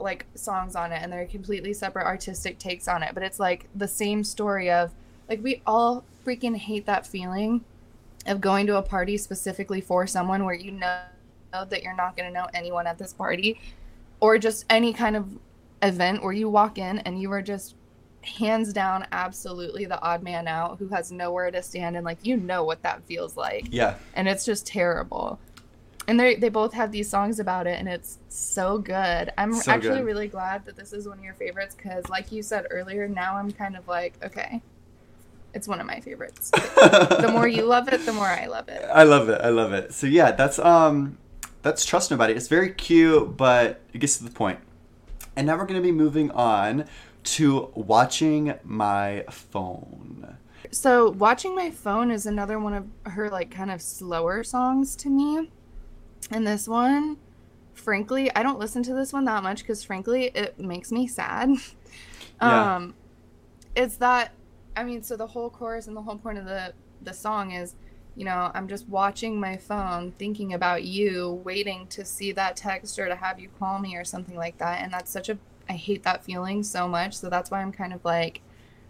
like 0.00 0.26
songs 0.34 0.74
on 0.74 0.90
it 0.90 1.00
and 1.02 1.12
they're 1.12 1.26
completely 1.26 1.72
separate 1.72 2.04
artistic 2.06 2.58
takes 2.58 2.88
on 2.88 3.02
it. 3.02 3.12
But 3.14 3.22
it's 3.22 3.38
like 3.38 3.68
the 3.74 3.86
same 3.86 4.24
story 4.24 4.70
of 4.70 4.92
like 5.28 5.42
we 5.42 5.62
all 5.66 6.04
freaking 6.26 6.56
hate 6.56 6.86
that 6.86 7.06
feeling 7.06 7.64
of 8.26 8.40
going 8.40 8.66
to 8.66 8.76
a 8.76 8.82
party 8.82 9.16
specifically 9.18 9.80
for 9.80 10.06
someone 10.06 10.44
where 10.44 10.54
you 10.54 10.70
know 10.72 10.98
that 11.52 11.82
you're 11.82 11.94
not 11.94 12.16
going 12.16 12.28
to 12.28 12.32
know 12.32 12.48
anyone 12.54 12.86
at 12.86 12.98
this 12.98 13.12
party 13.12 13.60
or 14.20 14.38
just 14.38 14.64
any 14.70 14.92
kind 14.92 15.14
of 15.14 15.28
event 15.82 16.22
where 16.22 16.32
you 16.32 16.48
walk 16.48 16.78
in 16.78 16.98
and 17.00 17.20
you 17.20 17.30
are 17.30 17.42
just 17.42 17.74
hands 18.24 18.72
down 18.72 19.06
absolutely 19.12 19.84
the 19.84 20.00
odd 20.02 20.22
man 20.22 20.48
out 20.48 20.78
who 20.78 20.88
has 20.88 21.12
nowhere 21.12 21.50
to 21.50 21.62
stand 21.62 21.96
and 21.96 22.04
like 22.04 22.18
you 22.22 22.36
know 22.36 22.64
what 22.64 22.82
that 22.82 23.02
feels 23.04 23.36
like 23.36 23.66
yeah, 23.70 23.96
and 24.14 24.26
it's 24.28 24.44
just 24.44 24.66
terrible 24.66 25.38
and 26.08 26.18
they 26.18 26.34
they 26.34 26.48
both 26.48 26.72
have 26.72 26.90
these 26.92 27.08
songs 27.08 27.38
about 27.38 27.66
it 27.66 27.78
and 27.78 27.88
it's 27.88 28.18
so 28.28 28.78
good 28.78 29.30
i'm 29.38 29.52
So 29.54 29.70
actually 29.72 29.98
good. 29.98 30.04
really 30.06 30.28
glad 30.28 30.64
that 30.66 30.76
this 30.76 30.92
is 30.92 31.06
one 31.08 31.18
of 31.18 31.24
your 31.24 31.34
favorites 31.34 31.74
because 31.74 32.08
like 32.08 32.30
you 32.32 32.42
said 32.42 32.66
earlier 32.70 33.08
now 33.08 33.36
i'm 33.36 33.50
kind 33.52 33.76
of 33.76 33.86
like 33.88 34.14
okay 34.24 34.60
it's 35.54 35.68
one 35.68 35.80
of 35.80 35.86
my 35.86 36.00
favorites 36.00 36.50
the 36.50 37.28
more 37.32 37.46
you 37.46 37.62
love 37.64 37.88
it 37.88 38.04
the 38.04 38.12
more 38.12 38.26
i 38.26 38.46
love 38.46 38.68
it 38.68 38.84
I 38.92 39.04
love 39.04 39.28
it. 39.28 39.40
I 39.40 39.48
love 39.50 39.72
it. 39.72 39.92
So 39.94 40.06
yeah, 40.06 40.32
that's 40.32 40.58
um, 40.58 41.16
that's 41.62 41.84
trust 41.84 42.10
nobody. 42.10 42.34
It's 42.34 42.48
very 42.48 42.70
cute, 42.72 43.36
but 43.36 43.80
it 43.92 43.98
gets 43.98 44.18
to 44.18 44.24
the 44.24 44.30
point. 44.30 44.58
And 45.36 45.46
now 45.46 45.56
we're 45.56 45.64
gonna 45.66 45.80
be 45.80 45.92
moving 45.92 46.30
on 46.32 46.84
to 47.24 47.70
watching 47.74 48.54
my 48.64 49.24
phone. 49.30 50.36
So 50.70 51.10
watching 51.10 51.54
my 51.54 51.70
phone 51.70 52.10
is 52.10 52.26
another 52.26 52.58
one 52.58 52.74
of 52.74 52.86
her 53.12 53.30
like 53.30 53.50
kind 53.50 53.70
of 53.70 53.80
slower 53.82 54.42
songs 54.44 54.96
to 54.96 55.08
me. 55.08 55.50
And 56.30 56.46
this 56.46 56.66
one, 56.66 57.18
frankly, 57.74 58.34
I 58.34 58.42
don't 58.42 58.58
listen 58.58 58.82
to 58.84 58.94
this 58.94 59.12
one 59.12 59.24
that 59.26 59.42
much 59.42 59.60
because 59.60 59.84
frankly, 59.84 60.26
it 60.34 60.58
makes 60.58 60.92
me 60.92 61.06
sad. 61.06 61.50
Yeah. 62.42 62.74
Um 62.76 62.94
it's 63.76 63.96
that 63.98 64.32
I 64.76 64.82
mean, 64.82 65.04
so 65.04 65.16
the 65.16 65.28
whole 65.28 65.48
chorus 65.48 65.86
and 65.86 65.96
the 65.96 66.02
whole 66.02 66.16
point 66.16 66.36
of 66.36 66.44
the 66.44 66.74
the 67.00 67.12
song 67.12 67.52
is, 67.52 67.76
you 68.16 68.24
know, 68.24 68.50
I'm 68.52 68.66
just 68.66 68.88
watching 68.88 69.38
my 69.38 69.56
phone, 69.56 70.10
thinking 70.12 70.52
about 70.52 70.82
you, 70.82 71.40
waiting 71.44 71.86
to 71.88 72.04
see 72.04 72.32
that 72.32 72.56
text 72.56 72.98
or 72.98 73.06
to 73.06 73.14
have 73.14 73.38
you 73.38 73.48
call 73.58 73.78
me 73.78 73.96
or 73.96 74.04
something 74.04 74.36
like 74.36 74.58
that. 74.58 74.82
And 74.82 74.92
that's 74.92 75.10
such 75.12 75.28
a 75.28 75.38
I 75.68 75.74
hate 75.74 76.02
that 76.04 76.24
feeling 76.24 76.62
so 76.62 76.88
much. 76.88 77.14
So 77.14 77.30
that's 77.30 77.50
why 77.50 77.60
I'm 77.60 77.72
kind 77.72 77.92
of 77.92 78.04
like 78.04 78.40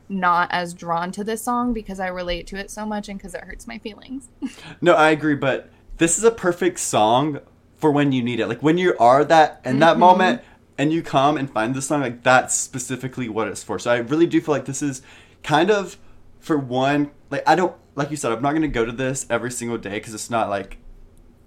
not 0.08 0.48
as 0.52 0.74
drawn 0.74 1.10
to 1.12 1.24
this 1.24 1.42
song 1.42 1.72
because 1.72 2.00
I 2.00 2.08
relate 2.08 2.46
to 2.48 2.56
it 2.56 2.70
so 2.70 2.84
much 2.84 3.08
and 3.08 3.18
because 3.18 3.34
it 3.34 3.42
hurts 3.42 3.66
my 3.66 3.78
feelings. 3.78 4.28
No, 4.80 4.94
I 4.94 5.10
agree, 5.10 5.34
but 5.34 5.70
this 5.96 6.18
is 6.18 6.24
a 6.24 6.30
perfect 6.30 6.78
song 6.78 7.40
for 7.76 7.90
when 7.90 8.12
you 8.12 8.22
need 8.22 8.40
it. 8.40 8.48
Like 8.48 8.62
when 8.62 8.78
you 8.78 8.96
are 8.98 9.24
that 9.24 9.60
in 9.64 9.78
that 9.78 9.92
mm-hmm. 9.92 10.00
moment 10.00 10.42
and 10.76 10.92
you 10.92 11.02
come 11.02 11.36
and 11.36 11.50
find 11.50 11.74
this 11.74 11.86
song, 11.86 12.00
like 12.00 12.22
that's 12.22 12.54
specifically 12.54 13.28
what 13.28 13.48
it's 13.48 13.62
for. 13.62 13.78
So 13.78 13.90
I 13.90 13.98
really 13.98 14.26
do 14.26 14.40
feel 14.40 14.54
like 14.54 14.66
this 14.66 14.82
is 14.82 15.02
kind 15.42 15.70
of 15.70 15.96
for 16.40 16.58
one, 16.58 17.10
like 17.30 17.42
I 17.46 17.54
don't 17.54 17.74
like 17.94 18.10
you 18.10 18.16
said, 18.16 18.32
I'm 18.32 18.42
not 18.42 18.52
gonna 18.52 18.68
go 18.68 18.84
to 18.84 18.92
this 18.92 19.26
every 19.30 19.50
single 19.50 19.78
day 19.78 19.94
because 19.94 20.14
it's 20.14 20.30
not 20.30 20.48
like 20.48 20.78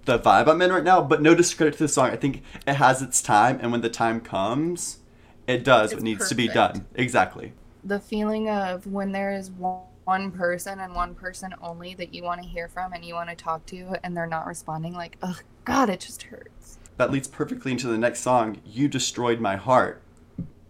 the 0.05 0.17
vibe 0.17 0.47
I'm 0.47 0.61
in 0.61 0.71
right 0.71 0.83
now. 0.83 1.01
But 1.01 1.21
no 1.21 1.35
discredit 1.35 1.73
to 1.77 1.83
the 1.83 1.87
song. 1.87 2.09
I 2.09 2.15
think 2.15 2.41
it 2.65 2.73
has 2.73 3.01
its 3.01 3.21
time, 3.21 3.59
and 3.61 3.71
when 3.71 3.81
the 3.81 3.89
time 3.89 4.19
comes, 4.19 4.99
it 5.47 5.63
does 5.63 5.91
what 5.91 5.97
It's 5.97 6.03
needs 6.03 6.29
to 6.29 6.35
be 6.35 6.47
done. 6.47 6.85
Exactly. 6.95 7.53
the 7.83 7.99
feeling 7.99 8.49
of 8.49 8.85
when 8.87 9.11
there 9.11 9.31
is 9.33 9.49
one, 9.51 10.31
person 10.31 10.79
and 10.79 10.95
one 10.95 11.13
person 11.13 11.53
only 11.61 11.93
that 11.95 12.13
you 12.13 12.23
want 12.23 12.41
to 12.41 12.47
hear 12.47 12.69
from 12.69 12.93
and 12.93 13.03
you 13.03 13.13
want 13.13 13.29
to 13.29 13.35
talk 13.35 13.65
to 13.65 13.95
and 14.05 14.15
they're 14.15 14.25
not 14.25 14.47
responding 14.47 14.93
like 14.93 15.17
oh 15.21 15.37
god 15.65 15.89
it 15.89 15.99
just 15.99 16.23
hurts 16.23 16.77
that 16.95 17.11
leads 17.11 17.27
perfectly 17.27 17.73
into 17.73 17.87
the 17.87 17.97
next 17.97 18.21
song, 18.21 18.57
You 18.65 18.87
Destroyed 18.87 19.39
My 19.41 19.55
Heart, 19.57 20.01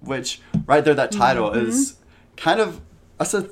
which 0.02 0.42
right 0.66 0.84
there, 0.84 0.96
that 0.96 1.12
title 1.12 1.52
Mm-hmm. 1.52 1.70
is 1.70 1.98
kind 2.36 2.60
of, 2.60 2.82
that's 3.18 3.34
a 3.34 3.50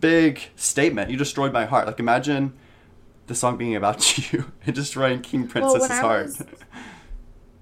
big 0.00 0.40
statement. 0.56 1.10
You 1.10 1.16
destroyed 1.16 1.50
my 1.52 1.64
heart. 1.64 1.86
Like 1.86 1.98
imagine 2.00 2.52
the 3.26 3.34
song 3.34 3.56
being 3.56 3.74
about 3.74 4.32
you 4.32 4.52
and 4.66 4.74
destroying 4.74 5.20
King 5.22 5.46
Princess's 5.48 5.90
I 5.90 6.00
heart. 6.00 6.26
was- 6.26 6.42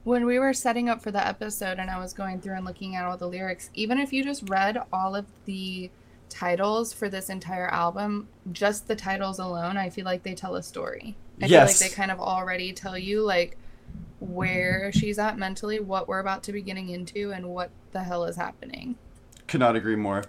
when 0.05 0.27
we 0.27 0.39
were 0.39 0.53
setting 0.53 0.89
up 0.89 1.01
for 1.03 1.11
the 1.11 1.25
episode 1.25 1.79
and 1.79 1.91
I 1.91 1.99
was 1.99 2.13
going 2.13 2.41
through 2.41 2.57
and 2.57 2.65
looking 2.65 2.97
at 2.97 3.05
all 3.05 3.17
the 3.17 3.29
lyrics, 3.29 3.71
even 3.75 3.99
if 3.99 4.13
you 4.13 4.25
just 4.25 4.49
read 4.49 4.79
all 4.93 5.15
of 5.15 5.27
the 5.45 5.91
titles 6.29 6.93
for 6.93 7.09
this 7.09 7.29
entire 7.31 7.69
album, 7.69 8.29
just 8.53 8.89
the 8.89 8.97
titles 8.97 9.39
alone, 9.39 9.77
I 9.77 9.91
feel 9.91 10.05
like 10.05 10.23
they 10.23 10.35
tell 10.35 10.57
a 10.57 10.63
story. 10.63 11.17
I 11.41 11.47
Yes. 11.47 11.79
feel 11.79 11.87
like 11.87 11.91
they 11.91 11.97
kind 11.97 12.11
of 12.11 12.21
already 12.21 12.73
tell 12.73 12.99
you 12.99 13.23
like 13.23 13.57
where 14.21 14.91
she's 14.93 15.19
at 15.19 15.39
mentally, 15.39 15.81
what 15.81 16.09
we're 16.09 16.21
about 16.21 16.43
to 16.45 16.53
be 16.53 16.63
getting 16.63 16.89
into, 16.89 17.33
and 17.33 17.49
what 17.49 17.71
the 17.93 18.03
hell 18.03 18.25
is 18.25 18.37
happening. 18.37 18.97
Could 19.47 19.61
not 19.61 19.77
agree 19.77 19.97
more. 19.97 20.25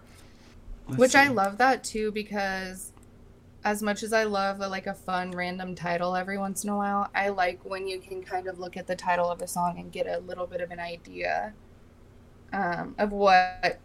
Let's 0.87 0.99
Which 0.99 1.15
I 1.15 1.27
love 1.29 1.57
that 1.59 1.83
too 1.83 2.11
because 2.11 2.91
as 3.63 3.81
much 3.81 4.03
as 4.03 4.11
I 4.13 4.23
love 4.23 4.59
a, 4.61 4.67
like 4.67 4.87
a 4.87 4.93
fun 4.93 5.31
random 5.31 5.73
title 5.75 6.15
every 6.15 6.37
once 6.37 6.63
in 6.63 6.69
a 6.69 6.75
while, 6.75 7.09
I 7.15 7.29
like 7.29 7.63
when 7.63 7.87
you 7.87 7.99
can 7.99 8.21
kind 8.21 8.47
of 8.47 8.59
look 8.59 8.75
at 8.75 8.87
the 8.87 8.95
title 8.95 9.29
of 9.29 9.41
a 9.41 9.47
song 9.47 9.79
and 9.79 9.91
get 9.91 10.05
a 10.07 10.19
little 10.19 10.45
bit 10.47 10.59
of 10.61 10.71
an 10.71 10.79
idea 10.79 11.53
um, 12.51 12.95
of 12.97 13.11
what 13.11 13.79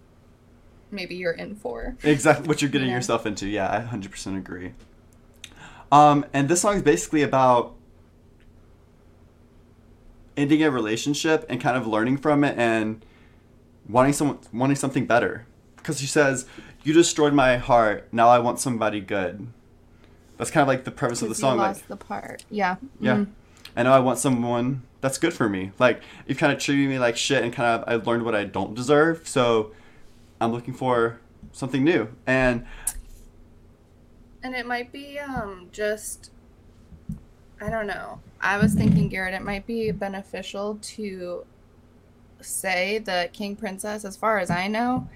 maybe 0.91 1.15
you're 1.15 1.33
in 1.33 1.55
for. 1.55 1.97
exactly 2.03 2.49
what 2.49 2.61
you're 2.61 2.71
getting 2.71 2.89
Yeah. 2.89 2.97
yourself 2.97 3.25
into. 3.27 3.47
Yeah, 3.47 3.71
I 3.71 3.81
100% 3.97 4.37
agree. 4.37 4.73
Um, 5.93 6.27
and 6.33 6.49
this 6.49 6.61
song 6.61 6.77
is 6.77 6.83
basically 6.83 7.23
about 7.23 7.75
ending 10.37 10.63
a 10.63 10.71
relationship 10.71 11.47
and 11.49 11.61
kind 11.61 11.77
of 11.77 11.87
learning 11.87 12.19
from 12.19 12.45
it 12.45 12.57
and 12.59 13.05
wanting 13.89 14.13
some 14.13 14.39
wanting 14.53 14.77
something 14.77 15.07
better. 15.07 15.47
Because 15.77 15.99
she 16.01 16.07
says, 16.07 16.45
"You 16.85 16.93
destroyed 16.93 17.33
my 17.33 17.57
heart. 17.57 18.09
Now 18.13 18.29
I 18.29 18.39
want 18.39 18.59
somebody 18.61 19.01
good." 19.01 19.47
That's 20.39 20.51
kind 20.51 20.63
of 20.63 20.69
like 20.69 20.85
the 20.85 20.91
premise 20.91 21.21
of 21.21 21.29
the 21.29 21.35
'Cause 21.35 21.41
you 21.41 21.49
song. 21.49 21.59
Like, 21.59 21.69
lost 21.69 21.89
the 21.89 21.97
part. 21.97 22.45
Yeah. 22.49 22.77
yeah, 23.01 23.17
Mhm. 23.17 23.27
I 23.77 23.83
know 23.83 23.93
I 23.93 23.99
want 23.99 24.19
someone 24.19 24.83
that's 25.01 25.19
good 25.19 25.35
for 25.35 25.49
me. 25.49 25.73
Like 25.79 26.01
you've 26.27 26.39
kind 26.39 26.53
of 26.53 26.59
treated 26.59 26.89
me 26.89 26.99
like 26.99 27.17
shit, 27.17 27.43
and 27.45 27.53
kind 27.53 27.83
of 27.83 27.89
I've 27.89 28.07
learned 28.07 28.25
what 28.25 28.35
I 28.35 28.45
don't 28.45 28.75
deserve. 28.75 29.27
So 29.29 29.73
I'm 30.41 30.53
looking 30.53 30.75
for 30.75 31.19
something 31.53 31.85
new. 31.85 32.09
And 32.27 32.65
And 34.43 34.55
it 34.55 34.67
might 34.67 34.93
be 34.93 35.19
um 35.19 35.69
just 35.73 36.31
I 37.61 37.69
don't 37.71 37.89
know. 37.89 38.21
I 38.41 38.57
was 38.59 38.75
thinking 38.75 39.09
Garrett 39.09 39.35
it 39.35 39.43
might 39.43 39.67
be 39.67 39.91
beneficial 39.91 40.79
to 40.81 41.45
say 42.41 42.99
that 42.99 43.33
King 43.33 43.57
Princess 43.57 44.05
as 44.05 44.17
far 44.17 44.39
as 44.39 44.49
I 44.49 44.69
know 44.69 45.09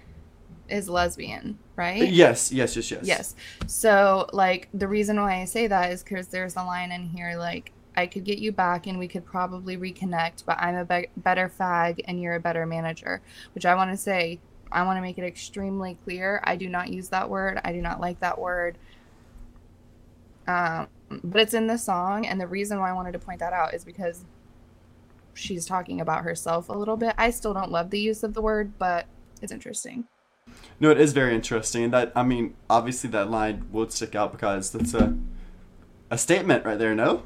is 0.73 0.89
lesbian, 0.89 1.59
right? 1.77 2.11
yes, 2.11 2.51
yes, 2.51 2.75
yes, 2.75 2.91
yes. 2.91 3.05
Yes. 3.05 3.35
So, 3.67 4.29
like, 4.33 4.69
the 4.73 4.89
reason 4.89 5.21
why 5.21 5.41
I 5.41 5.45
say 5.45 5.67
that 5.67 5.93
is 5.93 6.03
because 6.03 6.29
there's 6.29 6.57
a 6.57 6.65
line 6.65 6.91
in 6.91 7.09
here, 7.09 7.37
like, 7.37 7.73
I 7.95 8.07
could 8.07 8.25
get 8.25 8.39
you 8.39 8.53
back 8.53 8.87
and 8.87 8.99
we 8.99 9.07
could 9.07 9.25
probably 9.25 9.77
reconnect, 9.77 10.45
but 10.47 10.59
I'm 10.59 10.77
a 10.77 10.85
be- 10.85 11.09
better 11.19 11.49
fag 11.51 12.01
and 12.07 12.21
you're 12.21 12.35
a 12.35 12.41
better 12.41 12.65
manager. 12.65 13.21
Which 13.55 13.67
I 13.67 13.75
want 13.75 13.91
to 13.91 13.97
say, 13.99 14.41
I 14.73 14.83
want 14.85 14.97
to 14.97 15.03
make 15.03 15.19
it 15.19 15.25
extremely 15.25 15.99
clear. 16.05 16.41
I 16.45 16.57
do 16.57 16.69
not 16.69 16.89
use 16.89 17.11
that 17.11 17.29
word. 17.29 17.61
I 17.65 17.73
do 17.73 17.83
not 17.83 18.01
like 18.01 18.21
that 18.21 18.39
word. 18.39 18.79
Um, 20.49 20.89
but 21.23 21.43
it's 21.43 21.55
in 21.55 21.67
the 21.67 21.77
song, 21.77 22.27
and 22.27 22.41
the 22.41 22.47
reason 22.47 22.81
why 22.81 22.91
I 22.91 22.95
wanted 22.95 23.13
to 23.13 23.19
point 23.19 23.41
that 23.41 23.53
out 23.53 23.75
is 23.75 23.85
because 23.85 24.25
she's 25.35 25.67
talking 25.67 26.01
about 26.01 26.25
herself 26.25 26.69
a 26.69 26.73
little 26.73 26.97
bit. 26.97 27.15
I 27.19 27.31
still 27.31 27.53
don't 27.53 27.71
love 27.71 27.91
the 27.91 28.01
use 28.01 28.23
of 28.23 28.35
the 28.35 28.41
word, 28.41 28.73
but 28.79 29.07
it's 29.43 29.53
interesting. 29.53 30.07
No, 30.81 30.91
it 30.91 31.01
is 31.01 31.13
very 31.13 31.35
interesting. 31.35 31.85
And 31.85 31.93
that 31.93 32.13
I 32.15 32.23
mean, 32.23 32.55
obviously 32.69 33.11
that 33.11 33.31
line 33.31 33.67
would 33.71 33.93
stick 33.93 34.15
out 34.15 34.33
because 34.33 34.71
that's 34.71 34.95
a 34.95 35.17
a 36.11 36.19
statement 36.19 36.65
right 36.65 36.79
there, 36.79 36.95
no? 36.95 37.23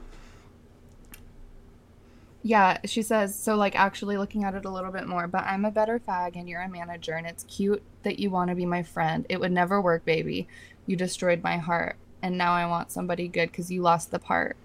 Yeah, 2.42 2.78
she 2.84 3.02
says, 3.02 3.34
so 3.34 3.56
like 3.56 3.74
actually 3.74 4.16
looking 4.16 4.44
at 4.44 4.54
it 4.54 4.64
a 4.64 4.70
little 4.70 4.92
bit 4.92 5.08
more, 5.08 5.26
but 5.26 5.44
I'm 5.44 5.64
a 5.64 5.70
better 5.72 5.98
fag 5.98 6.36
and 6.36 6.48
you're 6.48 6.62
a 6.62 6.68
manager 6.68 7.14
and 7.14 7.26
it's 7.26 7.42
cute 7.44 7.82
that 8.04 8.20
you 8.20 8.30
want 8.30 8.50
to 8.50 8.54
be 8.54 8.64
my 8.64 8.84
friend. 8.84 9.26
It 9.28 9.40
would 9.40 9.50
never 9.50 9.80
work, 9.80 10.04
baby. 10.04 10.46
You 10.86 10.94
destroyed 10.94 11.42
my 11.42 11.56
heart 11.56 11.96
and 12.22 12.38
now 12.38 12.52
I 12.52 12.66
want 12.66 12.92
somebody 12.92 13.26
good 13.26 13.50
because 13.50 13.70
you 13.70 13.82
lost 13.82 14.12
the 14.12 14.20
part. 14.20 14.56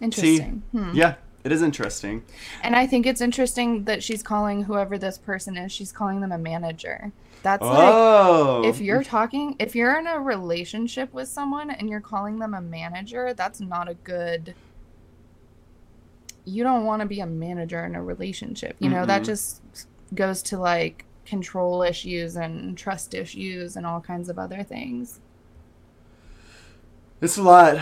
Interesting. 0.00 0.62
See, 0.72 0.78
hmm. 0.78 0.94
Yeah, 0.94 1.14
it 1.46 1.52
is 1.52 1.62
interesting. 1.62 2.24
And 2.62 2.74
I 2.74 2.88
think 2.88 3.06
it's 3.06 3.20
interesting 3.20 3.84
that 3.84 4.02
she's 4.02 4.20
calling 4.20 4.64
whoever 4.64 4.98
this 4.98 5.16
person 5.16 5.56
is, 5.56 5.70
she's 5.70 5.92
calling 5.92 6.20
them 6.20 6.32
a 6.32 6.38
manager. 6.38 7.12
That's 7.42 7.62
oh. 7.62 8.62
like 8.62 8.68
if 8.74 8.80
you're 8.80 9.04
talking, 9.04 9.54
if 9.60 9.76
you're 9.76 9.96
in 9.96 10.08
a 10.08 10.18
relationship 10.18 11.14
with 11.14 11.28
someone 11.28 11.70
and 11.70 11.88
you're 11.88 12.00
calling 12.00 12.40
them 12.40 12.52
a 12.52 12.60
manager, 12.60 13.32
that's 13.32 13.60
not 13.60 13.88
a 13.88 13.94
good 13.94 14.56
you 16.48 16.62
don't 16.62 16.84
want 16.84 17.00
to 17.00 17.06
be 17.06 17.20
a 17.20 17.26
manager 17.26 17.84
in 17.84 17.94
a 17.94 18.02
relationship. 18.02 18.76
You 18.78 18.88
know, 18.88 18.98
mm-hmm. 18.98 19.08
that 19.08 19.24
just 19.24 19.62
goes 20.14 20.42
to 20.44 20.58
like 20.58 21.04
control 21.24 21.82
issues 21.82 22.36
and 22.36 22.76
trust 22.76 23.14
issues 23.14 23.76
and 23.76 23.86
all 23.86 24.00
kinds 24.00 24.28
of 24.28 24.38
other 24.38 24.62
things. 24.62 25.20
It's 27.20 27.36
a 27.36 27.42
lot. 27.42 27.78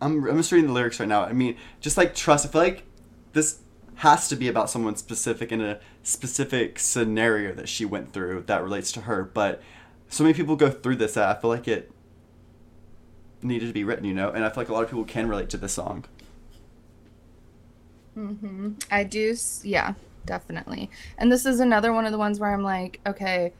I'm, 0.00 0.28
I'm 0.28 0.36
just 0.36 0.52
reading 0.52 0.68
the 0.68 0.72
lyrics 0.72 1.00
right 1.00 1.08
now. 1.08 1.24
I 1.24 1.32
mean, 1.32 1.56
just 1.80 1.96
like 1.96 2.14
trust, 2.14 2.46
I 2.46 2.48
feel 2.50 2.60
like 2.60 2.84
this 3.32 3.60
has 3.96 4.28
to 4.28 4.36
be 4.36 4.48
about 4.48 4.68
someone 4.68 4.96
specific 4.96 5.52
in 5.52 5.60
a 5.60 5.78
specific 6.02 6.78
scenario 6.78 7.54
that 7.54 7.68
she 7.68 7.84
went 7.84 8.12
through 8.12 8.44
that 8.46 8.62
relates 8.62 8.92
to 8.92 9.02
her. 9.02 9.22
But 9.24 9.62
so 10.08 10.24
many 10.24 10.34
people 10.34 10.56
go 10.56 10.70
through 10.70 10.96
this 10.96 11.14
that 11.14 11.36
I 11.36 11.40
feel 11.40 11.50
like 11.50 11.68
it 11.68 11.90
needed 13.42 13.66
to 13.66 13.72
be 13.72 13.84
written, 13.84 14.04
you 14.04 14.14
know? 14.14 14.30
And 14.30 14.44
I 14.44 14.48
feel 14.48 14.62
like 14.62 14.68
a 14.68 14.72
lot 14.72 14.82
of 14.82 14.90
people 14.90 15.04
can 15.04 15.28
relate 15.28 15.50
to 15.50 15.56
this 15.56 15.72
song. 15.72 16.04
Mm-hmm. 18.16 18.72
I 18.90 19.04
do, 19.04 19.36
yeah, 19.62 19.94
definitely. 20.24 20.90
And 21.18 21.30
this 21.30 21.46
is 21.46 21.60
another 21.60 21.92
one 21.92 22.06
of 22.06 22.12
the 22.12 22.18
ones 22.18 22.38
where 22.38 22.52
I'm 22.52 22.62
like, 22.62 23.00
okay, 23.06 23.52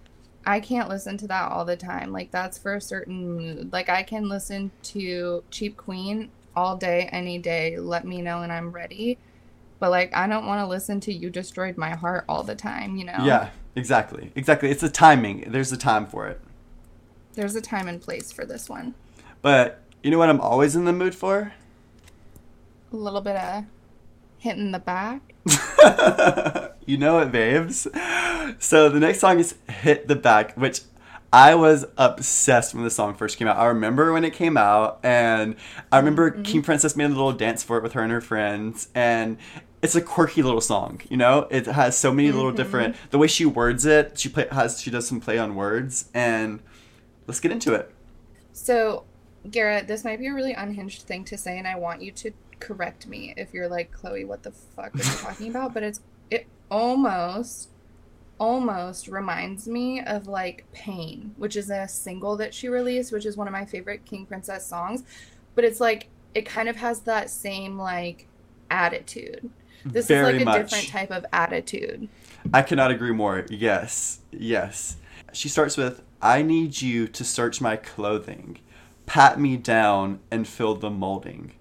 I 0.46 0.60
can't 0.60 0.88
listen 0.88 1.16
to 1.18 1.26
that 1.28 1.50
all 1.50 1.64
the 1.64 1.76
time. 1.76 2.12
Like 2.12 2.30
that's 2.30 2.58
for 2.58 2.74
a 2.74 2.80
certain 2.80 3.36
mood. 3.36 3.72
Like 3.72 3.88
I 3.88 4.02
can 4.02 4.28
listen 4.28 4.70
to 4.84 5.42
Cheap 5.50 5.76
Queen 5.76 6.30
all 6.54 6.76
day, 6.76 7.08
any 7.12 7.38
day. 7.38 7.78
Let 7.78 8.06
me 8.06 8.22
know 8.22 8.42
and 8.42 8.52
I'm 8.52 8.70
ready. 8.70 9.18
But 9.78 9.90
like 9.90 10.14
I 10.14 10.26
don't 10.26 10.46
want 10.46 10.60
to 10.60 10.66
listen 10.66 11.00
to 11.00 11.12
You 11.12 11.30
Destroyed 11.30 11.76
My 11.76 11.90
Heart 11.90 12.24
all 12.28 12.42
the 12.42 12.54
time, 12.54 12.96
you 12.96 13.04
know? 13.04 13.18
Yeah, 13.22 13.50
exactly. 13.74 14.32
Exactly. 14.34 14.70
It's 14.70 14.82
the 14.82 14.90
timing. 14.90 15.44
There's 15.48 15.72
a 15.72 15.76
time 15.76 16.06
for 16.06 16.28
it. 16.28 16.40
There's 17.34 17.56
a 17.56 17.60
time 17.60 17.88
and 17.88 18.00
place 18.00 18.30
for 18.30 18.44
this 18.44 18.68
one. 18.68 18.94
But 19.42 19.82
you 20.02 20.10
know 20.10 20.18
what 20.18 20.28
I'm 20.28 20.40
always 20.40 20.76
in 20.76 20.84
the 20.84 20.92
mood 20.92 21.14
for? 21.14 21.52
A 22.92 22.96
little 22.96 23.20
bit 23.20 23.36
of 23.36 23.64
hitting 24.38 24.72
the 24.72 24.78
back. 24.78 25.34
you 26.86 26.96
know 26.96 27.18
it, 27.18 27.32
babes. 27.32 27.86
So 28.58 28.88
the 28.88 29.00
next 29.00 29.20
song 29.20 29.38
is 29.38 29.54
Hit 29.68 30.08
the 30.08 30.16
Back, 30.16 30.54
which 30.54 30.82
I 31.32 31.54
was 31.54 31.84
obsessed 31.98 32.74
when 32.74 32.84
the 32.84 32.90
song 32.90 33.14
first 33.14 33.38
came 33.38 33.48
out. 33.48 33.56
I 33.56 33.66
remember 33.66 34.12
when 34.12 34.24
it 34.24 34.32
came 34.32 34.56
out, 34.56 35.00
and 35.02 35.56
I 35.90 35.98
remember 35.98 36.30
mm-hmm. 36.30 36.42
King 36.42 36.62
Princess 36.62 36.94
made 36.94 37.06
a 37.06 37.08
little 37.08 37.32
dance 37.32 37.62
for 37.62 37.76
it 37.76 37.82
with 37.82 37.94
her 37.94 38.02
and 38.02 38.12
her 38.12 38.20
friends, 38.20 38.88
and 38.94 39.38
it's 39.82 39.94
a 39.94 40.00
quirky 40.00 40.42
little 40.42 40.60
song. 40.60 41.00
You 41.08 41.16
know, 41.16 41.48
it 41.50 41.66
has 41.66 41.96
so 41.96 42.12
many 42.12 42.28
mm-hmm. 42.28 42.36
little 42.36 42.52
different. 42.52 42.96
The 43.10 43.18
way 43.18 43.26
she 43.26 43.44
words 43.44 43.84
it, 43.84 44.18
she 44.18 44.28
play 44.28 44.46
has 44.52 44.80
she 44.80 44.90
does 44.90 45.08
some 45.08 45.20
play 45.20 45.38
on 45.38 45.56
words, 45.56 46.08
and 46.14 46.60
let's 47.26 47.40
get 47.40 47.50
into 47.50 47.74
it. 47.74 47.90
So, 48.52 49.04
Garrett, 49.50 49.88
this 49.88 50.04
might 50.04 50.20
be 50.20 50.28
a 50.28 50.34
really 50.34 50.52
unhinged 50.52 51.02
thing 51.02 51.24
to 51.24 51.36
say, 51.36 51.58
and 51.58 51.66
I 51.66 51.76
want 51.76 52.00
you 52.00 52.12
to 52.12 52.30
correct 52.60 53.08
me 53.08 53.34
if 53.36 53.52
you're 53.52 53.68
like 53.68 53.90
Chloe, 53.90 54.24
what 54.24 54.44
the 54.44 54.52
fuck 54.52 54.94
are 54.94 54.98
you 54.98 55.02
talking 55.02 55.50
about? 55.50 55.74
But 55.74 55.82
it's 55.82 55.98
it 55.98 56.04
almost 56.70 57.70
almost 58.38 59.06
reminds 59.08 59.68
me 59.68 60.00
of 60.00 60.26
like 60.26 60.64
Pain, 60.72 61.34
which 61.36 61.56
is 61.56 61.70
a 61.70 61.86
single 61.86 62.36
that 62.36 62.52
she 62.52 62.68
released, 62.68 63.12
which 63.12 63.26
is 63.26 63.36
one 63.36 63.46
of 63.46 63.52
my 63.52 63.64
favorite 63.64 64.04
King 64.04 64.26
Princess 64.26 64.66
songs. 64.66 65.04
But 65.54 65.64
it's 65.64 65.80
like 65.80 66.08
it 66.34 66.44
kind 66.44 66.68
of 66.68 66.76
has 66.76 67.00
that 67.00 67.30
same 67.30 67.78
like 67.78 68.26
attitude. 68.70 69.50
This 69.84 70.06
Very 70.06 70.20
is 70.20 70.32
like 70.32 70.42
a 70.42 70.44
much. 70.44 70.70
different 70.70 70.88
type 70.88 71.10
of 71.10 71.26
attitude. 71.32 72.08
I 72.52 72.62
cannot 72.62 72.90
agree 72.90 73.12
more. 73.12 73.46
Yes. 73.50 74.20
Yes. 74.32 74.96
She 75.32 75.48
starts 75.48 75.76
with 75.76 76.02
I 76.20 76.42
need 76.42 76.80
you 76.80 77.06
to 77.08 77.24
search 77.24 77.60
my 77.60 77.76
clothing, 77.76 78.58
pat 79.06 79.38
me 79.38 79.56
down 79.56 80.20
and 80.30 80.48
fill 80.48 80.74
the 80.74 80.90
molding. 80.90 81.52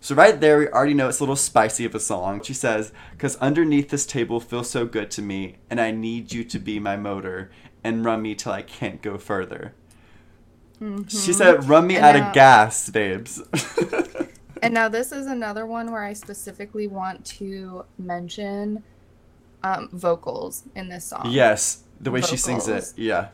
So 0.00 0.14
right 0.14 0.40
there, 0.40 0.58
we 0.58 0.68
already 0.68 0.94
know 0.94 1.08
it's 1.08 1.20
a 1.20 1.22
little 1.22 1.36
spicy 1.36 1.84
of 1.84 1.94
a 1.94 2.00
song. 2.00 2.42
She 2.42 2.54
says, 2.54 2.92
"Cause 3.18 3.36
underneath 3.36 3.90
this 3.90 4.06
table 4.06 4.40
feels 4.40 4.70
so 4.70 4.86
good 4.86 5.10
to 5.12 5.22
me, 5.22 5.56
and 5.70 5.80
I 5.80 5.90
need 5.90 6.32
you 6.32 6.44
to 6.44 6.58
be 6.58 6.78
my 6.78 6.96
motor 6.96 7.50
and 7.82 8.04
run 8.04 8.22
me 8.22 8.34
till 8.34 8.52
I 8.52 8.62
can't 8.62 9.02
go 9.02 9.18
further." 9.18 9.74
Mm-hmm. 10.80 11.08
She 11.08 11.32
said, 11.32 11.64
"Run 11.68 11.86
me 11.86 11.96
and 11.96 12.04
out 12.04 12.14
now, 12.16 12.28
of 12.28 12.34
gas, 12.34 12.90
babes." 12.90 13.42
and 14.62 14.74
now 14.74 14.88
this 14.88 15.12
is 15.12 15.26
another 15.26 15.66
one 15.66 15.90
where 15.90 16.04
I 16.04 16.12
specifically 16.12 16.86
want 16.86 17.24
to 17.26 17.84
mention 17.98 18.84
um, 19.62 19.88
vocals 19.92 20.64
in 20.74 20.88
this 20.88 21.04
song. 21.04 21.30
Yes, 21.30 21.82
the 22.00 22.10
way 22.10 22.20
vocals. 22.20 22.30
she 22.30 22.36
sings 22.36 22.68
it. 22.68 22.92
Yeah. 22.96 23.28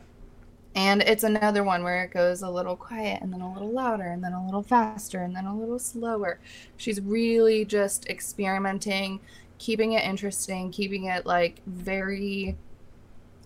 And 0.75 1.03
it's 1.03 1.23
another 1.23 1.63
one 1.63 1.83
where 1.83 2.03
it 2.05 2.13
goes 2.13 2.43
a 2.43 2.49
little 2.49 2.77
quiet 2.77 3.21
and 3.21 3.33
then 3.33 3.43
a 3.43 3.53
little 3.53 3.71
louder 3.71 4.07
and 4.07 4.25
then 4.25 4.33
a 4.33 4.45
little 4.45 4.63
faster 4.63 5.23
and 5.23 5.37
then 5.37 5.45
a 5.45 5.57
little 5.57 5.79
slower. 5.79 6.41
She's 6.77 7.01
really 7.01 7.65
just 7.65 8.09
experimenting, 8.09 9.21
keeping 9.59 9.93
it 9.93 10.05
interesting, 10.05 10.71
keeping 10.71 11.05
it 11.05 11.27
like 11.27 11.61
very 11.67 12.57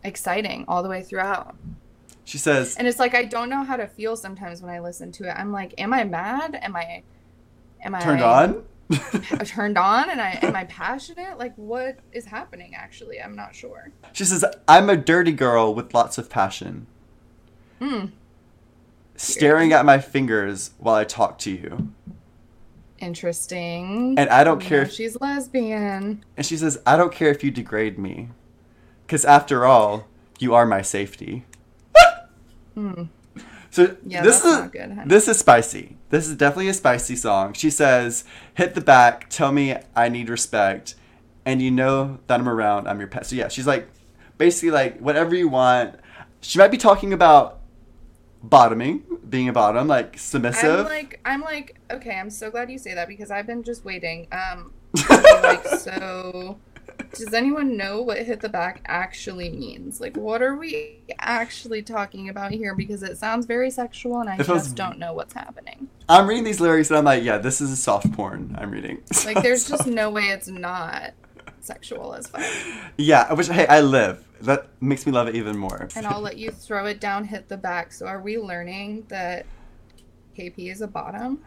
exciting 0.04 0.64
all 0.68 0.84
the 0.84 0.88
way 0.88 1.02
throughout. 1.02 1.56
She 2.24 2.38
says 2.38 2.76
And 2.76 2.86
it's 2.86 2.98
like 2.98 3.14
I 3.14 3.24
don't 3.24 3.48
know 3.48 3.64
how 3.64 3.76
to 3.76 3.88
feel 3.88 4.16
sometimes 4.16 4.62
when 4.62 4.72
I 4.72 4.80
listen 4.80 5.10
to 5.12 5.28
it. 5.28 5.34
I'm 5.36 5.52
like, 5.52 5.74
am 5.78 5.92
I 5.92 6.04
mad? 6.04 6.58
Am 6.62 6.76
I 6.76 7.02
am 7.82 7.94
I 7.94 8.00
turned 8.00 8.22
on? 8.22 8.64
Uh, 8.88 9.38
turned 9.44 9.76
on 9.76 10.08
and 10.10 10.20
I 10.20 10.38
am 10.42 10.54
I 10.54 10.62
passionate? 10.66 11.38
Like 11.38 11.56
what 11.56 11.98
is 12.12 12.24
happening 12.24 12.76
actually? 12.76 13.20
I'm 13.20 13.34
not 13.34 13.52
sure. 13.52 13.90
She 14.12 14.24
says, 14.24 14.44
I'm 14.68 14.88
a 14.88 14.96
dirty 14.96 15.32
girl 15.32 15.74
with 15.74 15.92
lots 15.92 16.18
of 16.18 16.30
passion. 16.30 16.86
Hmm. 17.80 18.06
Staring 19.16 19.72
at 19.72 19.84
my 19.84 19.98
fingers 19.98 20.72
while 20.78 20.94
I 20.94 21.04
talk 21.04 21.38
to 21.40 21.50
you. 21.50 21.92
Interesting. 22.98 24.14
And 24.18 24.28
I 24.30 24.44
don't 24.44 24.60
care 24.60 24.82
if 24.82 24.92
she's 24.92 25.20
lesbian. 25.20 26.24
And 26.36 26.46
she 26.46 26.56
says, 26.56 26.80
I 26.86 26.96
don't 26.96 27.12
care 27.12 27.30
if 27.30 27.44
you 27.44 27.50
degrade 27.50 27.98
me. 27.98 28.28
Because 29.06 29.24
after 29.24 29.64
all, 29.64 30.06
you 30.38 30.54
are 30.54 30.66
my 30.66 30.82
safety. 30.82 31.44
hmm. 32.74 33.04
So 33.70 33.96
yeah, 34.06 34.22
this 34.22 34.42
is 34.42 34.70
good, 34.70 35.02
this 35.04 35.28
is 35.28 35.38
spicy. 35.38 35.96
This 36.08 36.28
is 36.28 36.36
definitely 36.36 36.68
a 36.68 36.74
spicy 36.74 37.14
song. 37.14 37.52
She 37.52 37.68
says, 37.68 38.24
"Hit 38.54 38.74
the 38.74 38.80
back, 38.80 39.28
tell 39.28 39.52
me 39.52 39.76
I 39.94 40.08
need 40.08 40.30
respect, 40.30 40.94
and 41.44 41.60
you 41.60 41.70
know 41.70 42.18
that 42.26 42.40
I'm 42.40 42.48
around. 42.48 42.88
I'm 42.88 42.98
your 42.98 43.08
pet." 43.08 43.26
So 43.26 43.36
yeah, 43.36 43.48
she's 43.48 43.66
like, 43.66 43.86
basically 44.38 44.70
like 44.70 44.98
whatever 44.98 45.34
you 45.34 45.48
want. 45.48 45.96
She 46.40 46.58
might 46.58 46.70
be 46.70 46.78
talking 46.78 47.12
about 47.12 47.60
bottoming, 48.48 49.02
being 49.28 49.48
a 49.48 49.52
bottom, 49.52 49.88
like 49.88 50.18
submissive. 50.18 50.80
I'm 50.80 50.84
like, 50.84 51.20
I'm 51.24 51.40
like, 51.42 51.76
okay, 51.90 52.18
I'm 52.18 52.30
so 52.30 52.50
glad 52.50 52.70
you 52.70 52.78
say 52.78 52.94
that 52.94 53.08
because 53.08 53.30
I've 53.30 53.46
been 53.46 53.62
just 53.62 53.84
waiting. 53.84 54.28
Um, 54.32 54.72
like, 55.10 55.66
so 55.66 56.58
does 57.12 57.34
anyone 57.34 57.76
know 57.76 58.02
what 58.02 58.18
hit 58.18 58.40
the 58.40 58.48
back 58.48 58.82
actually 58.86 59.50
means? 59.50 60.00
Like, 60.00 60.16
what 60.16 60.42
are 60.42 60.56
we 60.56 61.00
actually 61.18 61.82
talking 61.82 62.28
about 62.28 62.52
here? 62.52 62.74
Because 62.74 63.02
it 63.02 63.18
sounds 63.18 63.46
very 63.46 63.70
sexual, 63.70 64.20
and 64.20 64.28
I 64.28 64.38
just 64.38 64.74
don't 64.74 64.98
know 64.98 65.12
what's 65.14 65.34
happening. 65.34 65.88
I'm 66.08 66.26
reading 66.26 66.44
these 66.44 66.60
lyrics, 66.60 66.90
and 66.90 66.98
I'm 66.98 67.04
like, 67.04 67.24
yeah, 67.24 67.38
this 67.38 67.60
is 67.60 67.72
a 67.72 67.76
soft 67.76 68.12
porn. 68.12 68.54
I'm 68.58 68.70
reading. 68.70 69.02
Like, 69.24 69.42
there's 69.42 69.68
just 69.68 69.86
no 69.86 70.10
way 70.10 70.24
it's 70.24 70.48
not 70.48 71.12
sexual 71.66 72.14
as 72.14 72.26
fuck. 72.28 72.42
Yeah, 72.96 73.32
which 73.32 73.48
hey, 73.48 73.66
I 73.66 73.80
live. 73.80 74.26
That 74.42 74.68
makes 74.80 75.06
me 75.06 75.12
love 75.12 75.28
it 75.28 75.34
even 75.34 75.56
more. 75.56 75.88
And 75.96 76.06
I'll 76.06 76.20
let 76.20 76.36
you 76.36 76.50
throw 76.50 76.86
it 76.86 77.00
down, 77.00 77.24
hit 77.24 77.48
the 77.48 77.56
back. 77.56 77.92
So 77.92 78.06
are 78.06 78.20
we 78.20 78.38
learning 78.38 79.06
that 79.08 79.46
KP 80.36 80.70
is 80.70 80.80
a 80.80 80.86
bottom? 80.86 81.42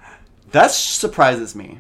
That 0.51 0.71
surprises 0.71 1.55
me. 1.55 1.79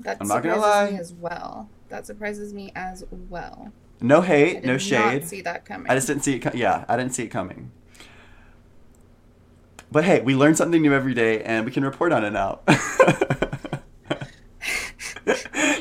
That 0.00 0.18
I'm 0.20 0.28
not 0.28 0.42
gonna 0.42 0.60
lie. 0.60 0.90
me 0.90 0.98
as 0.98 1.12
well. 1.12 1.68
That 1.88 2.06
surprises 2.06 2.54
me 2.54 2.72
as 2.74 3.04
well. 3.28 3.72
No 4.00 4.22
hate, 4.22 4.64
no 4.64 4.78
shade. 4.78 5.26
see 5.26 5.42
that 5.42 5.64
coming. 5.64 5.90
I 5.90 5.94
just 5.94 6.06
didn't 6.06 6.22
see 6.22 6.36
it. 6.36 6.38
Com- 6.40 6.56
yeah, 6.56 6.84
I 6.88 6.96
didn't 6.96 7.12
see 7.12 7.24
it 7.24 7.28
coming. 7.28 7.70
But 9.92 10.04
hey, 10.04 10.20
we 10.20 10.34
learn 10.34 10.54
something 10.54 10.80
new 10.80 10.94
every 10.94 11.14
day, 11.14 11.42
and 11.42 11.66
we 11.66 11.72
can 11.72 11.84
report 11.84 12.12
on 12.12 12.24
it 12.24 12.30
now. 12.30 12.60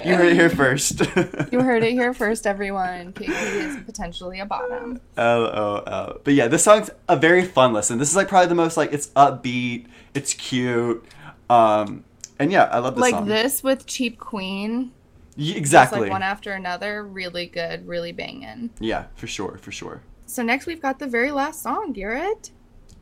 you 0.06 0.16
heard 0.16 0.28
it 0.28 0.36
here 0.36 0.50
first. 0.50 1.00
you 1.52 1.62
heard 1.62 1.84
it 1.84 1.92
here 1.92 2.14
first, 2.14 2.46
everyone. 2.48 3.14
KP 3.14 3.30
is 3.30 3.78
potentially 3.86 4.40
a 4.40 4.46
bottom. 4.46 5.00
Oh. 5.18 6.18
But 6.24 6.34
yeah, 6.34 6.48
this 6.48 6.64
song's 6.64 6.90
a 7.08 7.16
very 7.16 7.46
fun 7.46 7.74
listen. 7.74 7.98
This 8.00 8.10
is 8.10 8.16
like 8.16 8.28
probably 8.28 8.48
the 8.48 8.56
most 8.56 8.78
like 8.78 8.94
it's 8.94 9.08
upbeat, 9.10 9.88
it's 10.14 10.34
cute. 10.34 11.04
Um, 11.50 12.04
and 12.38 12.52
yeah, 12.52 12.66
I 12.66 12.80
love 12.80 12.96
this 12.96 13.02
like 13.02 13.14
song. 13.14 13.28
this 13.28 13.64
with 13.64 13.86
Cheap 13.86 14.20
Queen. 14.20 14.92
Y- 15.38 15.46
Just 15.46 15.58
exactly. 15.58 16.02
like 16.02 16.12
one 16.12 16.24
after 16.24 16.52
another, 16.54 17.04
really 17.04 17.46
good, 17.46 17.88
really 17.88 18.12
banging. 18.12 18.70
yeah, 18.80 19.06
for 19.16 19.28
sure, 19.28 19.58
for 19.62 19.72
sure. 19.72 20.02
So 20.26 20.44
next 20.44 20.66
we've 20.68 20.82
got 20.82 21.00
the 21.00 21.08
very 21.08 21.32
last 21.32 21.62
song, 21.64 21.94
Garrett. 21.94 22.52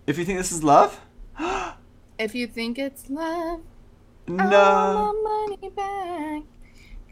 If 0.05 0.17
you 0.17 0.23
think 0.25 0.37
this 0.37 0.51
is 0.51 0.63
love, 0.63 0.99
If 2.19 2.33
you 2.33 2.47
think 2.47 2.79
it's 2.79 3.09
love, 3.09 3.61
no. 4.27 5.13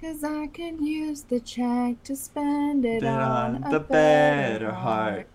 Cause 0.06 0.24
I 0.24 0.46
could 0.46 0.82
use 0.82 1.24
the 1.24 1.40
check 1.40 2.04
to 2.04 2.16
spend 2.16 2.86
it 2.86 3.00
Put 3.00 3.10
on, 3.10 3.56
on 3.56 3.64
a 3.64 3.70
the 3.72 3.80
better 3.80 4.72
heart 4.72 5.16
heart 5.16 5.28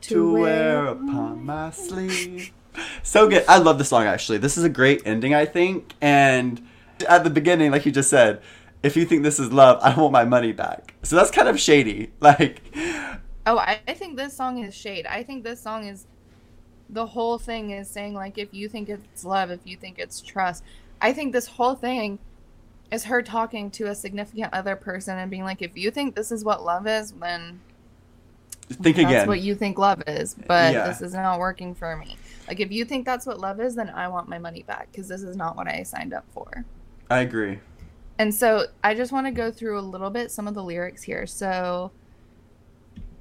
to 0.00 0.32
wear 0.32 0.86
upon 0.88 1.46
my 1.46 1.70
sleeve. 1.70 2.52
So 3.04 3.28
good. 3.28 3.44
I 3.46 3.58
love 3.58 3.78
the 3.78 3.84
song 3.84 4.02
actually. 4.02 4.38
This 4.38 4.58
is 4.58 4.64
a 4.64 4.68
great 4.68 5.02
ending, 5.06 5.34
I 5.34 5.44
think. 5.44 5.94
And 6.00 6.66
at 7.08 7.22
the 7.22 7.30
beginning, 7.30 7.70
like 7.70 7.86
you 7.86 7.92
just 7.92 8.10
said, 8.10 8.42
if 8.82 8.96
you 8.96 9.04
think 9.04 9.22
this 9.22 9.38
is 9.38 9.52
love, 9.52 9.78
I 9.80 9.94
want 9.94 10.10
my 10.10 10.24
money 10.24 10.50
back. 10.50 10.94
So 11.04 11.14
that's 11.14 11.30
kind 11.30 11.46
of 11.46 11.60
shady. 11.60 12.10
Like, 12.20 12.62
Oh, 13.46 13.56
I, 13.56 13.78
I 13.86 13.94
think 13.94 14.16
this 14.16 14.36
song 14.36 14.64
is 14.64 14.74
shade. 14.74 15.06
I 15.06 15.22
think 15.22 15.44
this 15.44 15.62
song 15.62 15.86
is 15.86 16.08
the 16.90 17.06
whole 17.06 17.38
thing 17.38 17.70
is 17.70 17.88
saying 17.88 18.14
like 18.14 18.36
if 18.36 18.52
you 18.52 18.68
think 18.68 18.88
it's 18.88 19.24
love, 19.24 19.52
if 19.52 19.60
you 19.64 19.76
think 19.76 20.00
it's 20.00 20.20
trust. 20.20 20.64
I 21.00 21.12
think 21.12 21.32
this 21.32 21.46
whole 21.46 21.76
thing 21.76 22.18
is 22.92 23.04
her 23.04 23.22
talking 23.22 23.70
to 23.72 23.88
a 23.88 23.94
significant 23.94 24.52
other 24.52 24.76
person 24.76 25.18
and 25.18 25.30
being 25.30 25.44
like, 25.44 25.62
if 25.62 25.76
you 25.76 25.90
think 25.90 26.14
this 26.14 26.30
is 26.30 26.44
what 26.44 26.64
love 26.64 26.86
is, 26.86 27.12
then 27.12 27.60
think 28.68 28.96
that's 28.96 29.08
again. 29.08 29.28
what 29.28 29.40
you 29.40 29.54
think 29.54 29.78
love 29.78 30.02
is. 30.06 30.34
But 30.34 30.72
Yeah. 30.72 30.86
this 30.88 31.00
is 31.00 31.12
not 31.14 31.38
working 31.38 31.74
for 31.74 31.96
me. 31.96 32.16
Like 32.48 32.60
if 32.60 32.70
you 32.70 32.84
think 32.84 33.04
that's 33.04 33.26
what 33.26 33.40
love 33.40 33.60
is, 33.60 33.74
then 33.74 33.90
I 33.90 34.08
want 34.08 34.28
my 34.28 34.38
money 34.38 34.62
back 34.62 34.88
because 34.90 35.08
this 35.08 35.22
is 35.22 35.36
not 35.36 35.56
what 35.56 35.68
I 35.68 35.82
signed 35.82 36.12
up 36.12 36.24
for. 36.32 36.64
I 37.10 37.20
agree. 37.20 37.60
And 38.18 38.34
so 38.34 38.66
I 38.82 38.94
just 38.94 39.12
want 39.12 39.26
to 39.26 39.30
go 39.30 39.50
through 39.50 39.78
a 39.78 39.82
little 39.82 40.10
bit 40.10 40.30
some 40.30 40.48
of 40.48 40.54
the 40.54 40.62
lyrics 40.64 41.02
here. 41.02 41.26
So 41.26 41.90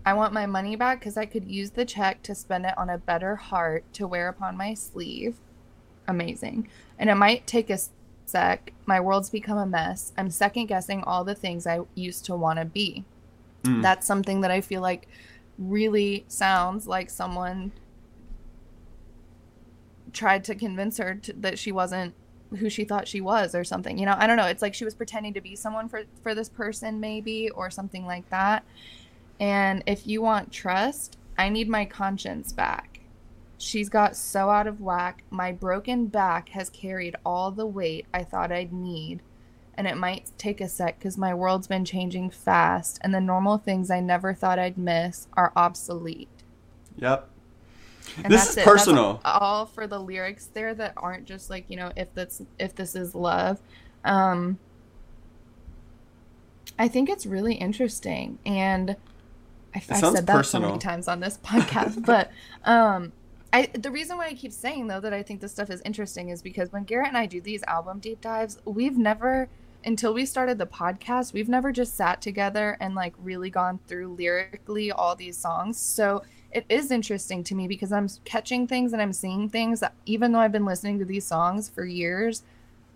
I 0.06 0.14
want 0.14 0.34
my 0.34 0.46
money 0.46 0.76
back 0.76 1.00
because 1.00 1.18
I 1.18 1.26
could 1.26 1.46
use 1.48 1.72
the 1.72 1.86
check 1.86 2.22
to 2.24 2.36
spend 2.36 2.66
it 2.66 2.78
on 2.78 2.90
a 2.90 2.98
better 2.98 3.36
heart 3.36 3.84
to 3.94 4.08
wear 4.08 4.30
upon 4.30 4.56
my 4.56 4.74
sleeve. 4.76 5.36
Amazing. 6.08 6.68
And 7.00 7.10
it 7.10 7.16
might 7.16 7.46
take 7.48 7.70
a 7.70 7.78
sec. 8.26 8.74
My 8.86 9.00
world's 9.00 9.30
become 9.30 9.58
a 9.58 9.66
mess. 9.66 10.14
I'm 10.18 10.30
second 10.30 10.68
guessing 10.68 11.04
all 11.04 11.24
the 11.24 11.36
things 11.36 11.66
I 11.68 11.82
used 11.96 12.26
to 12.26 12.36
want 12.36 12.60
to 12.60 12.66
be. 12.66 13.04
Mm. 13.64 13.82
That's 13.82 14.06
something 14.06 14.42
that 14.42 14.52
I 14.52 14.62
feel 14.62 14.82
like 14.82 15.08
really 15.58 16.26
sounds 16.28 16.88
like 16.88 17.10
someone 17.10 17.72
tried 20.14 20.44
to 20.46 20.56
convince 20.56 20.98
her 20.98 21.16
to, 21.16 21.34
that 21.34 21.60
she 21.60 21.72
wasn't 21.72 22.14
who 22.58 22.70
she 22.70 22.86
thought 22.86 23.08
she 23.08 23.22
was 23.22 23.54
or 23.56 23.64
something. 23.64 23.98
You 23.98 24.06
know, 24.06 24.16
I 24.18 24.28
don't 24.28 24.38
know. 24.38 24.46
It's 24.46 24.62
like 24.62 24.74
she 24.74 24.86
was 24.86 24.94
pretending 24.94 25.34
to 25.34 25.42
be 25.42 25.56
someone 25.56 25.90
for 25.90 26.04
for 26.22 26.34
this 26.34 26.50
person 26.50 27.00
maybe 27.00 27.50
or 27.50 27.70
something 27.70 28.06
like 28.06 28.30
that. 28.30 28.64
And 29.40 29.84
if 29.86 30.08
you 30.08 30.22
want 30.22 30.52
trust, 30.52 31.18
I 31.38 31.50
need 31.50 31.68
my 31.68 31.86
conscience 31.86 32.54
back. 32.54 32.95
She's 33.58 33.90
got 33.90 34.16
so 34.16 34.50
out 34.50 34.68
of 34.68 34.82
whack. 34.82 35.24
My 35.30 35.52
broken 35.52 36.08
back 36.08 36.50
has 36.50 36.70
carried 36.70 37.16
all 37.26 37.52
the 37.52 37.66
weight 37.66 38.06
I 38.14 38.24
thought 38.24 38.52
I'd 38.52 38.74
need. 38.74 39.22
And 39.78 39.88
it 39.88 39.98
might 39.98 40.32
take 40.38 40.62
a 40.62 40.70
sec 40.70 41.00
because 41.00 41.18
my 41.18 41.34
world's 41.34 41.68
been 41.68 41.84
changing 41.84 42.30
fast, 42.30 42.98
and 43.02 43.14
the 43.14 43.20
normal 43.20 43.58
things 43.58 43.92
I 43.92 44.00
never 44.00 44.34
thought 44.34 44.58
I'd 44.58 44.78
miss 44.78 45.28
are 45.34 45.52
obsolete. 45.56 46.30
Yep. 46.98 47.30
And 48.24 48.32
This 48.32 48.42
that's 48.42 48.50
is 48.52 48.54
it. 48.54 48.56
That's 48.66 48.70
personal. 48.70 49.22
all 49.26 49.66
for 49.66 49.86
the 49.88 50.00
lyrics 50.00 50.46
there 50.54 50.74
that 50.76 50.94
aren't 50.96 51.26
just 51.26 51.50
like 51.50 51.66
you 51.68 51.76
know 51.76 51.92
if 51.98 52.14
that's 52.14 52.42
if 52.58 52.74
this 52.76 52.96
is 52.96 53.16
love. 53.16 53.60
Um, 54.06 54.60
I 56.78 56.88
think 56.88 57.10
it's 57.10 57.26
really 57.26 57.56
interesting, 57.56 58.40
and 58.46 58.92
I, 59.74 59.84
I've 59.90 59.98
said 59.98 60.26
that 60.28 60.46
so 60.46 60.60
many 60.60 60.78
times 60.78 61.08
on 61.08 61.20
this 61.20 61.38
podcast. 61.44 62.06
but 62.06 62.32
um, 62.64 63.12
I 63.56 63.68
the 63.68 63.90
reason 63.90 64.18
why 64.18 64.26
I 64.26 64.34
keep 64.34 64.52
saying 64.52 64.88
though 64.88 65.00
that 65.00 65.14
I 65.14 65.24
think 65.24 65.40
this 65.40 65.54
stuff 65.54 65.70
is 65.70 65.82
interesting 65.86 66.28
is 66.28 66.42
because 66.42 66.74
when 66.74 66.84
Garrett 66.84 67.08
and 67.08 67.18
I 67.18 67.26
do 67.26 67.40
these 67.40 67.64
album 67.64 68.00
deep 68.00 68.20
dives, 68.20 68.60
we've 68.66 68.98
never 68.98 69.48
until 69.86 70.14
we 70.14 70.26
started 70.26 70.58
the 70.58 70.66
podcast, 70.66 71.32
we've 71.32 71.48
never 71.48 71.72
just 71.72 71.96
sat 71.96 72.22
together 72.22 72.76
and 72.82 72.96
like 72.96 73.14
really 73.18 73.50
gone 73.50 73.80
through 73.88 74.14
lyrically 74.16 74.92
all 74.92 75.16
these 75.16 75.38
songs. 75.38 75.80
So 75.80 76.24
it 76.52 76.66
is 76.68 76.92
interesting 76.92 77.46
to 77.46 77.56
me 77.56 77.66
because 77.66 77.94
I'm 77.94 78.10
catching 78.26 78.68
things 78.68 78.92
and 78.92 79.02
I'm 79.02 79.14
seeing 79.14 79.48
things 79.48 79.80
that 79.80 79.94
even 80.06 80.34
though 80.34 80.40
I've 80.40 80.52
been 80.52 80.66
listening 80.66 81.00
to 81.00 81.06
these 81.06 81.26
songs 81.26 81.70
for 81.70 81.86
years, 81.86 82.44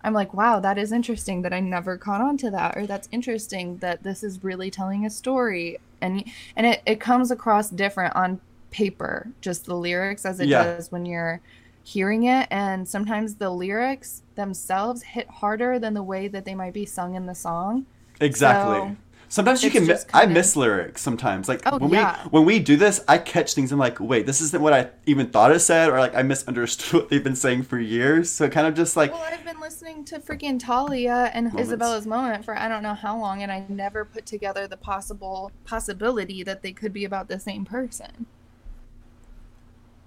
I'm 0.01 0.13
like, 0.13 0.33
wow, 0.33 0.59
that 0.59 0.77
is 0.77 0.91
interesting 0.91 1.41
that 1.43 1.53
I 1.53 1.61
never 1.61 1.97
caught 1.97 2.21
on 2.21 2.35
to 2.37 2.51
that, 2.51 2.75
or 2.75 2.85
that's 2.85 3.07
interesting 3.11 3.77
that 3.77 4.03
this 4.03 4.23
is 4.23 4.43
really 4.43 4.71
telling 4.71 5.05
a 5.05 5.09
story. 5.09 5.77
And 6.01 6.25
and 6.55 6.65
it, 6.65 6.81
it 6.85 6.99
comes 6.99 7.31
across 7.31 7.69
different 7.69 8.15
on 8.15 8.41
paper, 8.71 9.27
just 9.41 9.65
the 9.65 9.75
lyrics 9.75 10.25
as 10.25 10.39
it 10.39 10.47
Yeah. 10.47 10.63
does 10.63 10.91
when 10.91 11.05
you're 11.05 11.41
hearing 11.83 12.23
it. 12.23 12.47
And 12.51 12.87
sometimes 12.87 13.35
the 13.35 13.49
lyrics 13.49 14.21
themselves 14.35 15.01
hit 15.03 15.27
harder 15.29 15.79
than 15.79 15.93
the 15.93 16.03
way 16.03 16.27
that 16.27 16.45
they 16.45 16.55
might 16.55 16.73
be 16.73 16.85
sung 16.85 17.15
in 17.15 17.25
the 17.25 17.35
song. 17.35 17.85
Exactly. 18.21 18.79
So, 18.79 18.95
sometimes 19.29 19.63
you 19.63 19.71
can. 19.71 19.87
Mi- 19.87 19.95
I 20.13 20.25
miss 20.25 20.55
lyrics 20.55 21.01
sometimes. 21.01 21.47
Like 21.47 21.61
Oh, 21.65 21.77
when 21.77 21.89
yeah. 21.91 22.23
we 22.25 22.29
when 22.29 22.45
we 22.45 22.59
do 22.59 22.75
this, 22.75 23.03
I 23.07 23.17
catch 23.17 23.53
things. 23.53 23.71
I'm 23.71 23.79
like, 23.79 23.99
wait, 23.99 24.25
this 24.25 24.41
isn't 24.41 24.61
what 24.61 24.73
I 24.73 24.89
even 25.05 25.27
thought 25.29 25.51
it 25.51 25.59
said, 25.59 25.89
or 25.89 25.99
like 25.99 26.13
I 26.15 26.21
misunderstood 26.21 26.93
what 27.01 27.09
they've 27.09 27.23
been 27.23 27.35
saying 27.35 27.63
for 27.63 27.79
years. 27.79 28.29
So 28.29 28.45
it 28.45 28.51
kind 28.51 28.67
of 28.67 28.73
just 28.75 28.95
like 28.97 29.13
Well, 29.13 29.23
I've 29.23 29.45
been 29.45 29.59
listening 29.61 30.03
to 30.05 30.19
freaking 30.19 30.59
Talia 30.59 31.31
and 31.33 31.47
Moments. 31.47 31.69
Isabella's 31.69 32.05
moment 32.05 32.43
for 32.45 32.55
I 32.57 32.67
don't 32.67 32.83
know 32.83 32.93
how 32.93 33.17
long, 33.17 33.41
and 33.41 33.51
I 33.51 33.63
never 33.69 34.03
put 34.03 34.25
together 34.25 34.67
the 34.67 34.77
possible 34.77 35.51
possibility 35.63 36.43
that 36.43 36.61
they 36.61 36.73
could 36.73 36.91
be 36.93 37.05
about 37.05 37.29
the 37.29 37.39
same 37.39 37.65
person. 37.65 38.25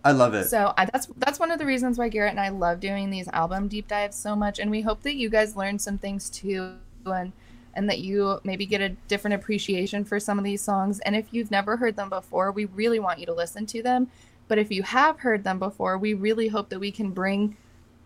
I 0.05 0.13
love 0.13 0.35
it. 0.35 0.49
So 0.49 0.75
I, 0.77 0.87
that's 0.87 1.07
that's 1.17 1.39
one 1.39 1.51
of 1.51 1.59
the 1.59 1.67
reasons 1.67 1.99
why 1.99 2.09
Garrett 2.09 2.33
and 2.33 2.41
I 2.41 2.49
love 2.49 2.81
doing 2.81 3.11
these 3.11 3.29
album 3.29 3.69
deep 3.69 3.89
dives 3.89 4.17
so 4.17 4.35
much, 4.35 4.59
and 4.59 4.71
we 4.71 4.83
hope 4.83 5.03
that 5.03 5.15
you 5.15 5.29
guys 5.29 5.57
learn 5.57 5.79
some 5.79 5.99
things 5.99 6.29
too, 6.29 6.75
and 7.07 7.33
and 7.75 7.89
that 7.89 8.01
you 8.01 8.41
maybe 8.45 8.67
get 8.67 8.81
a 8.81 8.91
different 9.09 9.35
appreciation 9.35 10.05
for 10.05 10.21
some 10.21 10.39
of 10.39 10.45
these 10.45 10.61
songs. 10.61 11.01
And 11.01 11.17
if 11.17 11.27
you've 11.31 11.51
never 11.51 11.77
heard 11.77 11.97
them 11.97 12.11
before, 12.11 12.53
we 12.53 12.67
really 12.67 12.99
want 12.99 13.19
you 13.19 13.27
to 13.27 13.35
listen 13.35 13.65
to 13.67 13.83
them. 13.83 14.11
But 14.49 14.59
if 14.59 14.71
you 14.71 14.83
have 14.83 15.21
heard 15.21 15.45
them 15.45 15.59
before, 15.59 15.97
we 15.97 16.13
really 16.15 16.49
hope 16.49 16.69
that 16.69 16.81
we 16.81 16.91
can 16.91 17.11
bring 17.11 17.57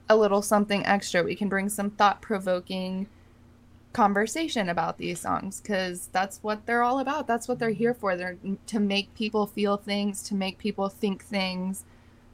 a 0.09 0.17
little 0.17 0.43
something 0.43 0.87
extra. 0.87 1.25
We 1.25 1.35
can 1.35 1.49
bring 1.49 1.69
some 1.69 1.91
thought 1.91 2.23
provoking 2.23 3.09
conversation 3.97 4.69
about 4.69 4.99
these 4.99 5.21
songs 5.21 5.63
because 5.63 6.09
that's 6.13 6.39
what 6.43 6.67
they're 6.67 6.83
all 6.83 6.99
about. 6.99 7.27
That's 7.27 7.49
what 7.49 7.59
they're 7.59 7.71
here 7.71 7.95
for. 7.95 8.15
They're 8.15 8.37
to 8.67 8.79
make 8.79 9.15
people 9.15 9.47
feel 9.47 9.79
things, 9.79 10.23
to 10.25 10.35
make 10.35 10.59
people 10.59 10.91
think 10.91 11.25
things. 11.25 11.85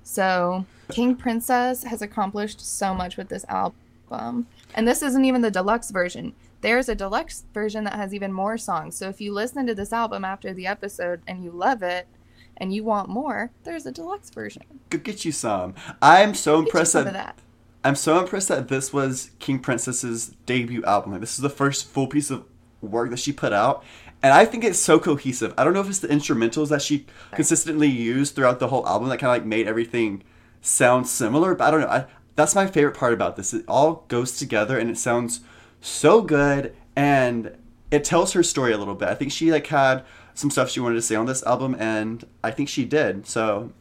So, 0.02 0.66
King 0.90 1.14
Princess 1.14 1.84
has 1.84 2.02
accomplished 2.02 2.60
so 2.60 2.92
much 2.92 3.16
with 3.16 3.28
this 3.28 3.44
album. 3.48 4.48
And 4.74 4.88
this 4.88 5.02
isn't 5.02 5.24
even 5.24 5.40
the 5.40 5.52
deluxe 5.52 5.92
version. 5.92 6.34
There's 6.62 6.88
a 6.88 6.96
deluxe 6.96 7.44
version 7.54 7.84
that 7.84 7.94
has 7.94 8.12
even 8.12 8.32
more 8.32 8.58
songs. 8.58 8.96
So, 8.96 9.08
if 9.08 9.20
you 9.20 9.32
listen 9.32 9.64
to 9.68 9.74
this 9.74 9.92
album 9.92 10.24
after 10.24 10.52
the 10.52 10.66
episode 10.66 11.20
and 11.28 11.44
you 11.44 11.52
love 11.52 11.84
it 11.84 12.08
and 12.56 12.74
you 12.74 12.82
want 12.82 13.08
more, 13.08 13.52
there's 13.62 13.86
a 13.86 13.92
deluxe 13.92 14.30
version. 14.30 14.64
Go 14.90 14.98
get 14.98 15.24
you 15.24 15.30
some. 15.30 15.74
I'm 16.02 16.34
so 16.34 16.58
impressed 16.58 16.94
that, 16.94 17.12
that. 17.12 17.38
I'm 17.84 17.96
so 17.96 18.18
impressed 18.18 18.48
that 18.48 18.68
this 18.68 18.92
was 18.92 19.30
King 19.38 19.58
Princess's 19.58 20.28
debut 20.46 20.84
album. 20.84 21.12
Like, 21.12 21.20
this 21.20 21.34
is 21.34 21.40
the 21.42 21.50
first 21.50 21.88
full 21.88 22.06
piece 22.06 22.30
of 22.30 22.44
work 22.80 23.10
that 23.10 23.18
she 23.18 23.32
put 23.32 23.52
out, 23.52 23.84
and 24.22 24.32
I 24.32 24.44
think 24.44 24.62
it's 24.62 24.78
so 24.78 25.00
cohesive. 25.00 25.52
I 25.58 25.64
don't 25.64 25.72
know 25.74 25.80
if 25.80 25.88
it's 25.88 25.98
the 25.98 26.08
instrumentals 26.08 26.68
that 26.68 26.80
she 26.80 27.06
consistently 27.32 27.88
used 27.88 28.36
throughout 28.36 28.60
the 28.60 28.68
whole 28.68 28.86
album 28.86 29.08
that 29.08 29.18
kind 29.18 29.30
of 29.30 29.42
like 29.42 29.46
made 29.46 29.66
everything 29.66 30.22
sound 30.60 31.08
similar. 31.08 31.56
But 31.56 31.64
I 31.64 31.70
don't 31.72 31.80
know. 31.80 31.88
I, 31.88 32.06
that's 32.36 32.54
my 32.54 32.66
favorite 32.66 32.96
part 32.96 33.12
about 33.12 33.36
this. 33.36 33.52
It 33.52 33.64
all 33.66 34.04
goes 34.08 34.38
together 34.38 34.78
and 34.78 34.88
it 34.88 34.96
sounds 34.96 35.40
so 35.80 36.22
good, 36.22 36.74
and 36.94 37.56
it 37.90 38.04
tells 38.04 38.32
her 38.34 38.44
story 38.44 38.72
a 38.72 38.78
little 38.78 38.94
bit. 38.94 39.08
I 39.08 39.14
think 39.14 39.32
she 39.32 39.50
like 39.50 39.66
had 39.66 40.04
some 40.34 40.50
stuff 40.50 40.70
she 40.70 40.80
wanted 40.80 40.94
to 40.96 41.02
say 41.02 41.16
on 41.16 41.26
this 41.26 41.42
album, 41.42 41.74
and 41.78 42.24
I 42.44 42.52
think 42.52 42.68
she 42.68 42.84
did. 42.84 43.26
So, 43.26 43.72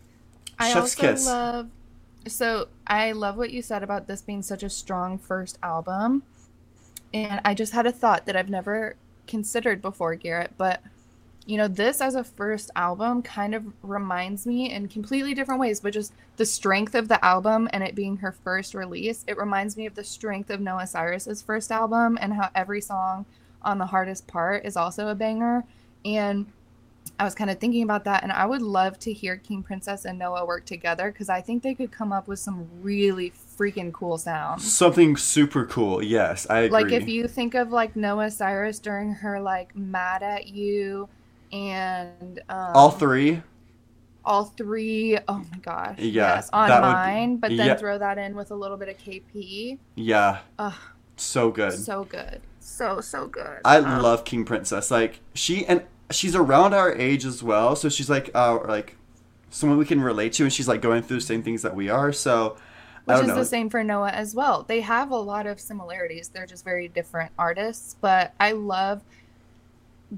I 0.57 0.69
chef's 0.69 0.77
also 0.77 1.01
kiss. 1.01 1.25
love. 1.27 1.69
So 2.27 2.67
I 2.85 3.13
love 3.13 3.37
what 3.37 3.51
you 3.51 3.61
said 3.61 3.83
about 3.83 4.07
this 4.07 4.21
being 4.21 4.41
such 4.41 4.63
a 4.63 4.69
strong 4.69 5.17
first 5.17 5.57
album, 5.63 6.23
and 7.13 7.41
I 7.43 7.53
just 7.53 7.73
had 7.73 7.85
a 7.85 7.91
thought 7.91 8.25
that 8.25 8.35
I've 8.35 8.49
never 8.49 8.95
considered 9.27 9.81
before, 9.81 10.15
Garrett. 10.15 10.51
But 10.57 10.81
you 11.45 11.57
know, 11.57 11.67
this 11.67 12.01
as 12.01 12.13
a 12.15 12.23
first 12.23 12.69
album 12.75 13.23
kind 13.23 13.55
of 13.55 13.65
reminds 13.81 14.45
me 14.45 14.71
in 14.71 14.87
completely 14.87 15.33
different 15.33 15.59
ways, 15.59 15.79
but 15.79 15.93
just 15.93 16.13
the 16.37 16.45
strength 16.45 16.93
of 16.93 17.07
the 17.07 17.23
album 17.25 17.67
and 17.73 17.83
it 17.83 17.95
being 17.95 18.17
her 18.17 18.31
first 18.31 18.75
release. 18.75 19.23
It 19.27 19.37
reminds 19.37 19.75
me 19.75 19.87
of 19.87 19.95
the 19.95 20.03
strength 20.03 20.51
of 20.51 20.61
Noah 20.61 20.85
Cyrus's 20.85 21.41
first 21.41 21.71
album 21.71 22.17
and 22.21 22.33
how 22.33 22.49
every 22.53 22.79
song 22.79 23.25
on 23.63 23.79
the 23.79 23.87
hardest 23.87 24.27
part 24.27 24.65
is 24.65 24.77
also 24.77 25.07
a 25.07 25.15
banger. 25.15 25.63
And 26.05 26.45
I 27.19 27.23
was 27.23 27.35
kind 27.35 27.51
of 27.51 27.59
thinking 27.59 27.83
about 27.83 28.03
that, 28.05 28.23
and 28.23 28.31
I 28.31 28.45
would 28.47 28.61
love 28.63 28.97
to 28.99 29.13
hear 29.13 29.37
King 29.37 29.61
Princess 29.63 30.05
and 30.05 30.17
Noah 30.17 30.45
work 30.45 30.65
together 30.65 31.11
because 31.11 31.29
I 31.29 31.41
think 31.41 31.61
they 31.63 31.75
could 31.75 31.91
come 31.91 32.11
up 32.11 32.27
with 32.27 32.39
some 32.39 32.67
really 32.81 33.31
freaking 33.31 33.93
cool 33.93 34.17
sounds. 34.17 34.71
Something 34.71 35.17
super 35.17 35.65
cool. 35.65 36.01
Yes, 36.03 36.47
I 36.49 36.61
agree. 36.61 36.69
Like 36.69 36.91
if 36.91 37.07
you 37.07 37.27
think 37.27 37.53
of 37.55 37.71
like 37.71 37.95
Noah 37.95 38.31
Cyrus 38.31 38.79
during 38.79 39.13
her 39.15 39.39
like 39.41 39.75
"Mad 39.75 40.23
at 40.23 40.47
You" 40.47 41.09
and 41.51 42.39
um, 42.49 42.71
all 42.73 42.91
three. 42.91 43.41
all 44.23 44.45
three, 44.45 45.17
oh 45.27 45.39
my 45.51 45.57
gosh, 45.59 46.13
Yeah, 46.15 46.35
yes, 46.35 46.49
on 46.53 46.67
that 46.67 46.85
would 46.85 47.01
mine, 47.05 47.37
but 47.37 47.55
then 47.57 47.73
yeah. 47.73 47.75
throw 47.75 47.97
that 47.97 48.17
in 48.17 48.35
with 48.35 48.51
a 48.51 48.55
little 48.55 48.77
bit 48.77 48.89
of 48.89 48.97
KP. 48.97 49.79
Yeah, 49.95 50.41
Ugh, 50.59 50.73
so 51.17 51.51
good. 51.51 51.79
so 51.79 52.03
good, 52.05 52.41
so 52.59 53.01
so 53.01 53.27
good. 53.27 53.61
I 53.63 53.81
Um, 53.83 53.99
love 54.01 54.25
King 54.25 54.45
Princess. 54.45 54.91
Like 54.91 55.19
she 55.33 55.65
and 55.65 55.83
she's 56.11 56.35
around 56.35 56.73
our 56.73 56.93
age 56.93 57.25
as 57.25 57.41
well, 57.43 57.75
so 57.75 57.89
she's 57.89 58.09
like 58.09 58.29
uh 58.35 58.59
like 58.67 58.97
someone 59.49 59.77
we 59.77 59.85
can 59.85 60.01
relate 60.01 60.33
to, 60.33 60.43
and 60.43 60.53
she's 60.53 60.67
like 60.67 60.81
going 60.81 61.01
through 61.03 61.17
the 61.17 61.21
same 61.25 61.43
things 61.43 61.61
that 61.63 61.75
we 61.75 61.89
are. 61.89 62.11
So 62.13 62.57
I 63.07 63.15
Which 63.15 63.21
is 63.23 63.27
know. 63.29 63.35
the 63.35 63.45
same 63.45 63.69
for 63.69 63.83
Noah 63.83 64.11
as 64.11 64.33
well. 64.35 64.63
They 64.63 64.81
have 64.81 65.11
a 65.11 65.17
lot 65.17 65.47
of 65.47 65.59
similarities. 65.59 66.29
They're 66.29 66.45
just 66.45 66.63
very 66.63 66.87
different 66.87 67.31
artists, 67.37 67.95
but 67.99 68.33
I 68.39 68.51
love 68.53 69.01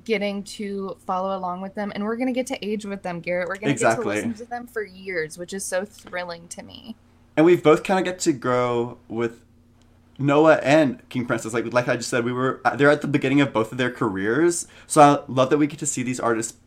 getting 0.05 0.43
to 0.43 0.97
follow 1.05 1.37
along 1.37 1.61
with 1.61 1.75
them 1.75 1.91
and 1.93 2.03
we're 2.03 2.15
going 2.15 2.27
to 2.27 2.33
get 2.33 2.47
to 2.47 2.65
age 2.65 2.83
with 2.83 3.03
them, 3.03 3.19
Garrett. 3.19 3.47
We're 3.47 3.55
going 3.55 3.67
to 3.67 3.71
Exactly. 3.71 4.15
get 4.15 4.21
to 4.23 4.27
listen 4.29 4.45
to 4.45 4.49
them 4.49 4.65
for 4.67 4.83
years, 4.83 5.37
which 5.37 5.53
is 5.53 5.63
so 5.63 5.85
thrilling 5.85 6.47
to 6.49 6.63
me. 6.63 6.95
and 7.37 7.45
we've 7.45 7.63
both 7.63 7.83
kind 7.83 7.99
of 7.99 8.05
get 8.05 8.19
to 8.19 8.33
grow 8.33 8.97
with 9.07 9.43
Noah 10.18 10.55
and 10.57 11.07
King 11.09 11.26
Princess. 11.26 11.53
Like 11.53 11.72
like 11.74 11.88
I 11.88 11.95
just 11.97 12.09
said, 12.09 12.24
we 12.26 12.32
were 12.32 12.61
uh, 12.66 12.76
they're 12.76 12.91
at 12.91 13.01
the 13.01 13.07
beginning 13.07 13.41
of 13.41 13.53
both 13.53 13.72
of 13.72 13.78
their 13.78 13.91
careers, 13.91 14.68
so 14.88 15.01
I 15.01 15.32
love 15.32 15.49
that 15.49 15.57
we 15.57 15.68
get 15.68 15.80
to 15.80 15.86
see 15.86 16.03
these 16.03 16.20
artists 16.20 16.57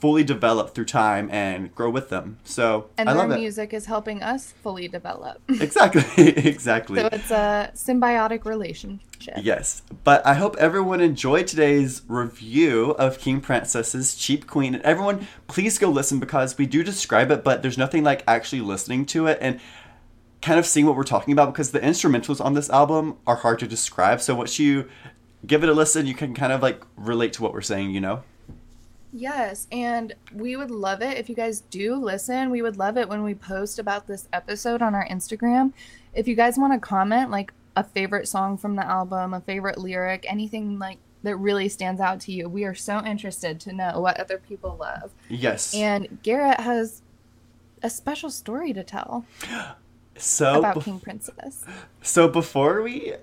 fully 0.00 0.24
develop 0.24 0.74
through 0.74 0.86
time 0.86 1.28
and 1.30 1.74
grow 1.74 1.90
with 1.90 2.08
them. 2.08 2.38
So 2.42 2.88
And 2.96 3.08
I 3.08 3.14
their 3.14 3.38
music 3.38 3.74
is 3.74 3.84
helping 3.84 4.22
us 4.22 4.52
fully 4.62 4.88
develop. 4.88 5.42
Exactly, 5.60 6.28
exactly. 6.28 7.00
so 7.00 7.08
it's 7.12 7.30
a 7.30 7.70
symbiotic 7.74 8.44
relationship. 8.46 9.34
Yes, 9.42 9.82
but 10.04 10.24
I 10.26 10.34
hope 10.34 10.56
everyone 10.56 11.00
enjoyed 11.00 11.46
today's 11.46 12.02
review 12.08 12.92
of 12.92 13.18
King 13.18 13.42
Princess's 13.42 14.16
Cheap 14.16 14.46
Queen. 14.46 14.74
And 14.74 14.82
everyone, 14.82 15.28
please 15.48 15.78
go 15.78 15.90
listen 15.90 16.18
because 16.18 16.56
we 16.56 16.64
do 16.64 16.82
describe 16.82 17.30
it, 17.30 17.44
but 17.44 17.60
there's 17.60 17.76
nothing 17.76 18.02
like 18.02 18.24
actually 18.26 18.62
listening 18.62 19.04
to 19.06 19.26
it 19.26 19.38
and 19.42 19.60
kind 20.42 20.58
of 20.58 20.66
seeing 20.66 20.86
what 20.86 20.96
we're 20.96 21.04
talking 21.04 21.32
about 21.32 21.52
because 21.52 21.70
the 21.70 21.80
instrumentals 21.80 22.42
on 22.42 22.54
this 22.54 22.70
album 22.70 23.18
are 23.26 23.36
hard 23.36 23.58
to 23.58 23.66
describe. 23.66 24.20
So 24.20 24.34
once 24.34 24.58
you 24.58 24.88
give 25.46 25.62
it 25.62 25.68
a 25.68 25.74
listen, 25.74 26.06
you 26.06 26.14
can 26.14 26.34
kind 26.34 26.52
of 26.52 26.62
like 26.62 26.82
relate 26.96 27.32
to 27.34 27.42
what 27.42 27.52
we're 27.52 27.60
saying, 27.60 27.90
you 27.90 28.00
know? 28.00 28.22
Yes, 29.12 29.66
and 29.72 30.14
we 30.32 30.56
would 30.56 30.70
love 30.70 31.02
it 31.02 31.18
if 31.18 31.28
you 31.28 31.34
guys 31.34 31.62
do 31.62 31.96
listen. 31.96 32.50
We 32.50 32.62
would 32.62 32.76
love 32.76 32.96
it 32.96 33.08
when 33.08 33.24
we 33.24 33.34
post 33.34 33.78
about 33.78 34.06
this 34.06 34.28
episode 34.32 34.82
on 34.82 34.94
our 34.94 35.06
Instagram. 35.08 35.72
If 36.14 36.28
you 36.28 36.36
guys 36.36 36.56
want 36.56 36.72
to 36.72 36.78
comment 36.78 37.30
like 37.30 37.52
a 37.76 37.82
favorite 37.82 38.28
song 38.28 38.56
from 38.56 38.76
the 38.76 38.86
album, 38.86 39.34
a 39.34 39.40
favorite 39.40 39.78
lyric, 39.78 40.24
anything 40.28 40.78
like 40.78 40.98
that 41.24 41.36
really 41.36 41.68
stands 41.68 42.00
out 42.00 42.20
to 42.20 42.32
you, 42.32 42.48
we 42.48 42.64
are 42.64 42.74
so 42.74 43.04
interested 43.04 43.58
to 43.60 43.72
know 43.72 44.00
what 44.00 44.18
other 44.20 44.38
people 44.38 44.76
love. 44.78 45.10
Yes. 45.28 45.74
And 45.74 46.22
Garrett 46.22 46.60
has 46.60 47.02
a 47.82 47.90
special 47.90 48.30
story 48.30 48.72
to 48.72 48.84
tell 48.84 49.24
so 50.16 50.58
about 50.60 50.82
King 50.82 51.00
Princess. 51.00 51.64
So 52.02 52.28
before 52.28 52.82
we 52.82 53.14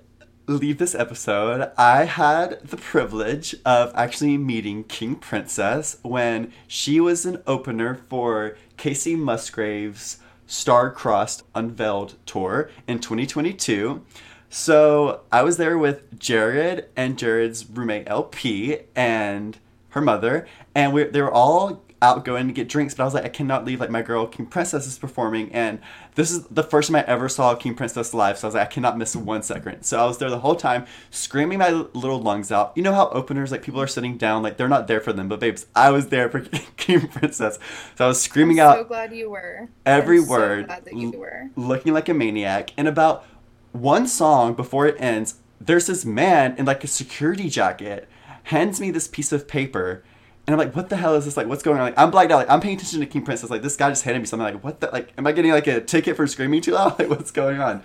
leave 0.48 0.78
this 0.78 0.96
episode, 0.96 1.72
I 1.78 2.06
had 2.06 2.62
the 2.62 2.78
privilege 2.78 3.56
of 3.66 3.92
actually 3.96 4.38
meeting 4.38 4.86
King 4.86 5.16
Princess 5.16 5.98
when 6.04 6.54
she 6.68 7.00
was 7.00 7.26
an 7.26 7.42
opener 7.46 7.96
for 7.96 8.58
Kacey 8.78 9.18
Musgraves' 9.18 10.20
Star-Crossed 10.46 11.44
Unveiled 11.54 12.16
tour 12.26 12.70
in 12.88 13.00
2022. 13.00 14.06
So 14.50 15.22
I 15.32 15.44
was 15.44 15.58
there 15.58 15.78
with 15.78 16.18
Jared 16.18 16.88
and 16.96 17.18
Jared's 17.18 17.70
roommate 17.70 18.08
LP 18.08 18.80
and 18.96 19.58
her 19.90 20.02
mother, 20.02 20.48
and 20.74 20.94
we 20.94 21.04
they 21.04 21.22
were 21.22 21.32
all 21.32 21.84
out 22.02 22.24
going 22.24 22.48
to 22.48 22.54
get 22.54 22.70
drinks, 22.70 22.94
but 22.94 23.04
I 23.04 23.06
was 23.06 23.14
like, 23.14 23.26
I 23.26 23.30
cannot 23.30 23.66
leave. 23.66 23.80
Like 23.80 23.90
my 23.90 24.02
girl 24.02 24.28
King 24.28 24.46
Princess 24.46 24.86
is 24.86 25.00
performing, 25.00 25.52
and 25.52 25.80
this 26.16 26.32
is 26.32 26.44
the 26.46 26.64
first 26.64 26.90
time 26.90 26.96
I 26.96 27.04
ever 27.06 27.28
saw 27.28 27.56
King 27.56 27.74
Princess 27.74 28.14
live. 28.14 28.38
So 28.38 28.48
I 28.48 28.50
was 28.50 28.56
like, 28.56 28.68
I 28.68 28.72
cannot 28.72 28.98
miss 28.98 29.16
one 29.16 29.42
second. 29.44 29.84
So 29.84 30.00
I 30.00 30.06
was 30.06 30.18
there 30.18 30.30
the 30.30 30.40
whole 30.40 30.56
time, 30.56 30.86
screaming 31.10 31.60
my 31.60 31.70
little 31.70 32.20
lungs 32.22 32.52
out. 32.52 32.74
You 32.76 32.84
know 32.84 32.94
how 32.94 33.10
openers 33.10 33.52
like 33.52 33.64
people 33.64 33.82
are 33.82 33.88
sitting 33.88 34.18
down, 34.18 34.44
like 34.44 34.58
they're 34.58 34.68
not 34.68 34.88
there 34.88 35.02
for 35.02 35.14
them, 35.14 35.28
but 35.28 35.40
babes, 35.40 35.66
I 35.76 35.92
was 35.92 36.08
there 36.10 36.30
for 36.30 36.42
King 36.78 37.08
Princess. 37.08 37.58
So 37.96 38.06
I 38.06 38.08
was 38.08 38.22
screaming 38.22 38.60
I'm 38.60 38.68
out 38.68 38.78
so 38.78 38.84
glad 38.84 39.14
you 39.14 39.30
were. 39.30 39.70
every 39.86 40.20
I'm 40.20 40.26
so 40.26 40.32
word, 40.32 40.66
glad 40.68 40.86
that 40.86 40.96
you 40.96 41.12
were. 41.12 41.50
looking 41.56 41.94
like 41.94 42.10
a 42.10 42.14
maniac. 42.14 42.72
And 42.78 42.88
about 42.88 43.26
one 43.72 44.08
song 44.08 44.54
before 44.54 44.86
it 44.86 44.96
ends, 45.00 45.36
there's 45.60 45.88
this 45.88 46.06
man 46.06 46.56
in 46.58 46.66
like 46.66 46.84
a 46.84 46.88
security 46.88 47.50
jacket 47.50 48.08
hands 48.44 48.80
me 48.80 48.92
this 48.92 49.08
piece 49.08 49.32
of 49.32 49.48
paper. 49.48 50.04
And 50.48 50.54
I'm 50.54 50.58
like, 50.58 50.76
what 50.76 50.88
the 50.88 50.96
hell 50.96 51.16
is 51.16 51.26
this? 51.26 51.36
Like, 51.36 51.48
what's 51.48 51.62
going 51.62 51.78
on? 51.78 51.84
Like, 51.84 51.98
I'm 51.98 52.10
blacked 52.10 52.32
out. 52.32 52.38
Like, 52.38 52.50
I'm 52.50 52.62
paying 52.62 52.76
attention 52.78 53.02
to 53.02 53.06
King 53.06 53.24
Princess. 53.24 53.50
Like, 53.50 53.62
this 53.62 53.76
guy 53.76 53.90
just 53.90 54.04
handed 54.04 54.22
me 54.22 54.26
something. 54.26 54.46
Like, 54.46 54.64
what 54.64 54.80
the? 54.80 54.90
Like, 54.92 55.12
am 55.18 55.28
I 55.28 55.34
getting 55.34 55.52
like 55.52 55.68
a 55.68 55.82
ticket 55.82 56.16
for 56.16 56.26
screaming 56.26 56.62
too 56.62 56.72
loud? 56.72 56.98
Like, 57.00 57.10
what's 57.10 57.32
going 57.32 57.60
on? 57.60 57.84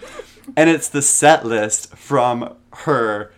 And 0.56 0.70
it's 0.70 0.88
the 0.88 1.02
set 1.02 1.44
list 1.44 1.94
from 1.96 2.54
her 2.72 3.32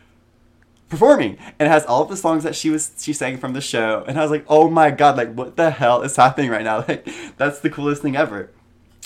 performing 0.90 1.36
and 1.58 1.66
it 1.66 1.70
has 1.70 1.84
all 1.86 2.02
of 2.02 2.08
the 2.08 2.16
songs 2.16 2.44
that 2.44 2.54
she 2.54 2.70
was 2.70 2.92
she 3.00 3.12
sang 3.12 3.36
from 3.36 3.52
the 3.52 3.60
show 3.60 4.04
and 4.06 4.16
i 4.16 4.22
was 4.22 4.30
like 4.30 4.44
oh 4.48 4.70
my 4.70 4.92
god 4.92 5.16
like 5.16 5.32
what 5.34 5.56
the 5.56 5.70
hell 5.70 6.02
is 6.02 6.14
happening 6.14 6.50
right 6.50 6.62
now 6.62 6.76
like 6.88 7.08
that's 7.36 7.58
the 7.60 7.70
coolest 7.70 8.00
thing 8.02 8.14
ever 8.14 8.48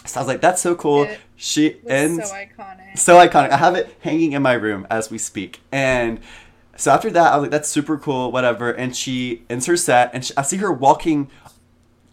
so 0.04 0.18
i 0.18 0.22
was 0.22 0.28
like 0.28 0.40
that's 0.42 0.60
so 0.60 0.74
cool 0.74 1.04
It 1.04 1.18
she 1.36 1.80
ends 1.86 2.28
so 2.28 2.34
iconic. 2.34 2.98
so 2.98 3.16
iconic. 3.16 3.50
I 3.50 3.56
have 3.56 3.74
it 3.76 3.96
hanging 4.00 4.32
in 4.32 4.42
my 4.42 4.54
room 4.54 4.86
as 4.90 5.08
we 5.08 5.18
speak. 5.18 5.60
And 5.70 6.18
so 6.78 6.92
after 6.92 7.10
that, 7.10 7.32
I 7.32 7.36
was 7.36 7.42
like, 7.42 7.50
that's 7.50 7.68
super 7.68 7.98
cool, 7.98 8.30
whatever. 8.30 8.70
And 8.70 8.96
she 8.96 9.42
ends 9.50 9.66
her 9.66 9.76
set, 9.76 10.10
and 10.14 10.24
she, 10.24 10.32
I 10.36 10.42
see 10.42 10.58
her 10.58 10.72
walking 10.72 11.28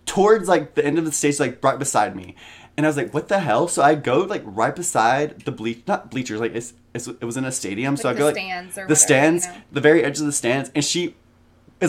towards 0.07 0.49
like 0.49 0.73
the 0.73 0.83
end 0.83 0.97
of 0.97 1.05
the 1.05 1.11
stage, 1.11 1.39
like 1.39 1.63
right 1.63 1.77
beside 1.77 2.15
me. 2.15 2.35
And 2.75 2.85
I 2.85 2.89
was 2.89 2.97
like, 2.97 3.13
what 3.13 3.27
the 3.27 3.39
hell? 3.39 3.67
So 3.67 3.83
I 3.83 3.93
go 3.93 4.19
like 4.21 4.41
right 4.43 4.75
beside 4.75 5.41
the 5.41 5.51
bleach, 5.51 5.83
not 5.87 6.09
bleachers, 6.09 6.39
like 6.39 6.55
it's, 6.55 6.73
it's 6.95 7.07
it 7.07 7.23
was 7.23 7.37
in 7.37 7.45
a 7.45 7.51
stadium. 7.51 7.95
so 7.95 8.09
I 8.09 8.13
go 8.13 8.19
the 8.19 8.25
like 8.25 8.35
stands 8.35 8.71
or 8.71 8.81
the 8.81 8.81
whatever, 8.81 8.95
stands, 8.95 9.45
you 9.45 9.51
know? 9.51 9.57
the 9.71 9.81
very 9.81 10.03
edge 10.03 10.19
of 10.19 10.25
the 10.25 10.31
stands, 10.31 10.71
and 10.73 10.83
she 10.83 11.15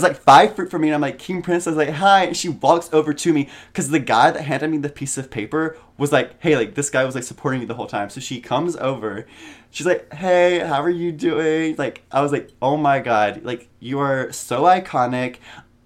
like 0.02 0.16
five 0.16 0.56
fruit 0.56 0.70
for 0.70 0.78
me, 0.78 0.88
and 0.88 0.94
I'm 0.94 1.00
like, 1.00 1.18
King 1.18 1.42
Princess, 1.42 1.66
I 1.66 1.70
was 1.70 1.76
like, 1.76 1.96
hi. 1.96 2.24
And 2.24 2.36
she 2.36 2.48
walks 2.48 2.88
over 2.92 3.12
to 3.14 3.32
me 3.32 3.48
because 3.68 3.90
the 3.90 3.98
guy 3.98 4.30
that 4.30 4.42
handed 4.42 4.70
me 4.70 4.78
the 4.78 4.88
piece 4.88 5.18
of 5.18 5.30
paper 5.30 5.76
was 5.98 6.12
like, 6.12 6.40
hey, 6.40 6.56
like, 6.56 6.74
this 6.74 6.90
guy 6.90 7.04
was 7.04 7.14
like 7.14 7.24
supporting 7.24 7.60
me 7.60 7.66
the 7.66 7.74
whole 7.74 7.86
time. 7.86 8.10
So 8.10 8.20
she 8.20 8.40
comes 8.40 8.76
over. 8.76 9.26
She's 9.70 9.86
like, 9.86 10.12
hey, 10.12 10.60
how 10.60 10.82
are 10.82 10.90
you 10.90 11.12
doing? 11.12 11.76
Like, 11.76 12.04
I 12.10 12.20
was 12.22 12.32
like, 12.32 12.50
oh 12.62 12.76
my 12.76 12.98
God, 13.00 13.42
like, 13.44 13.68
you 13.80 13.98
are 13.98 14.32
so 14.32 14.62
iconic. 14.62 15.36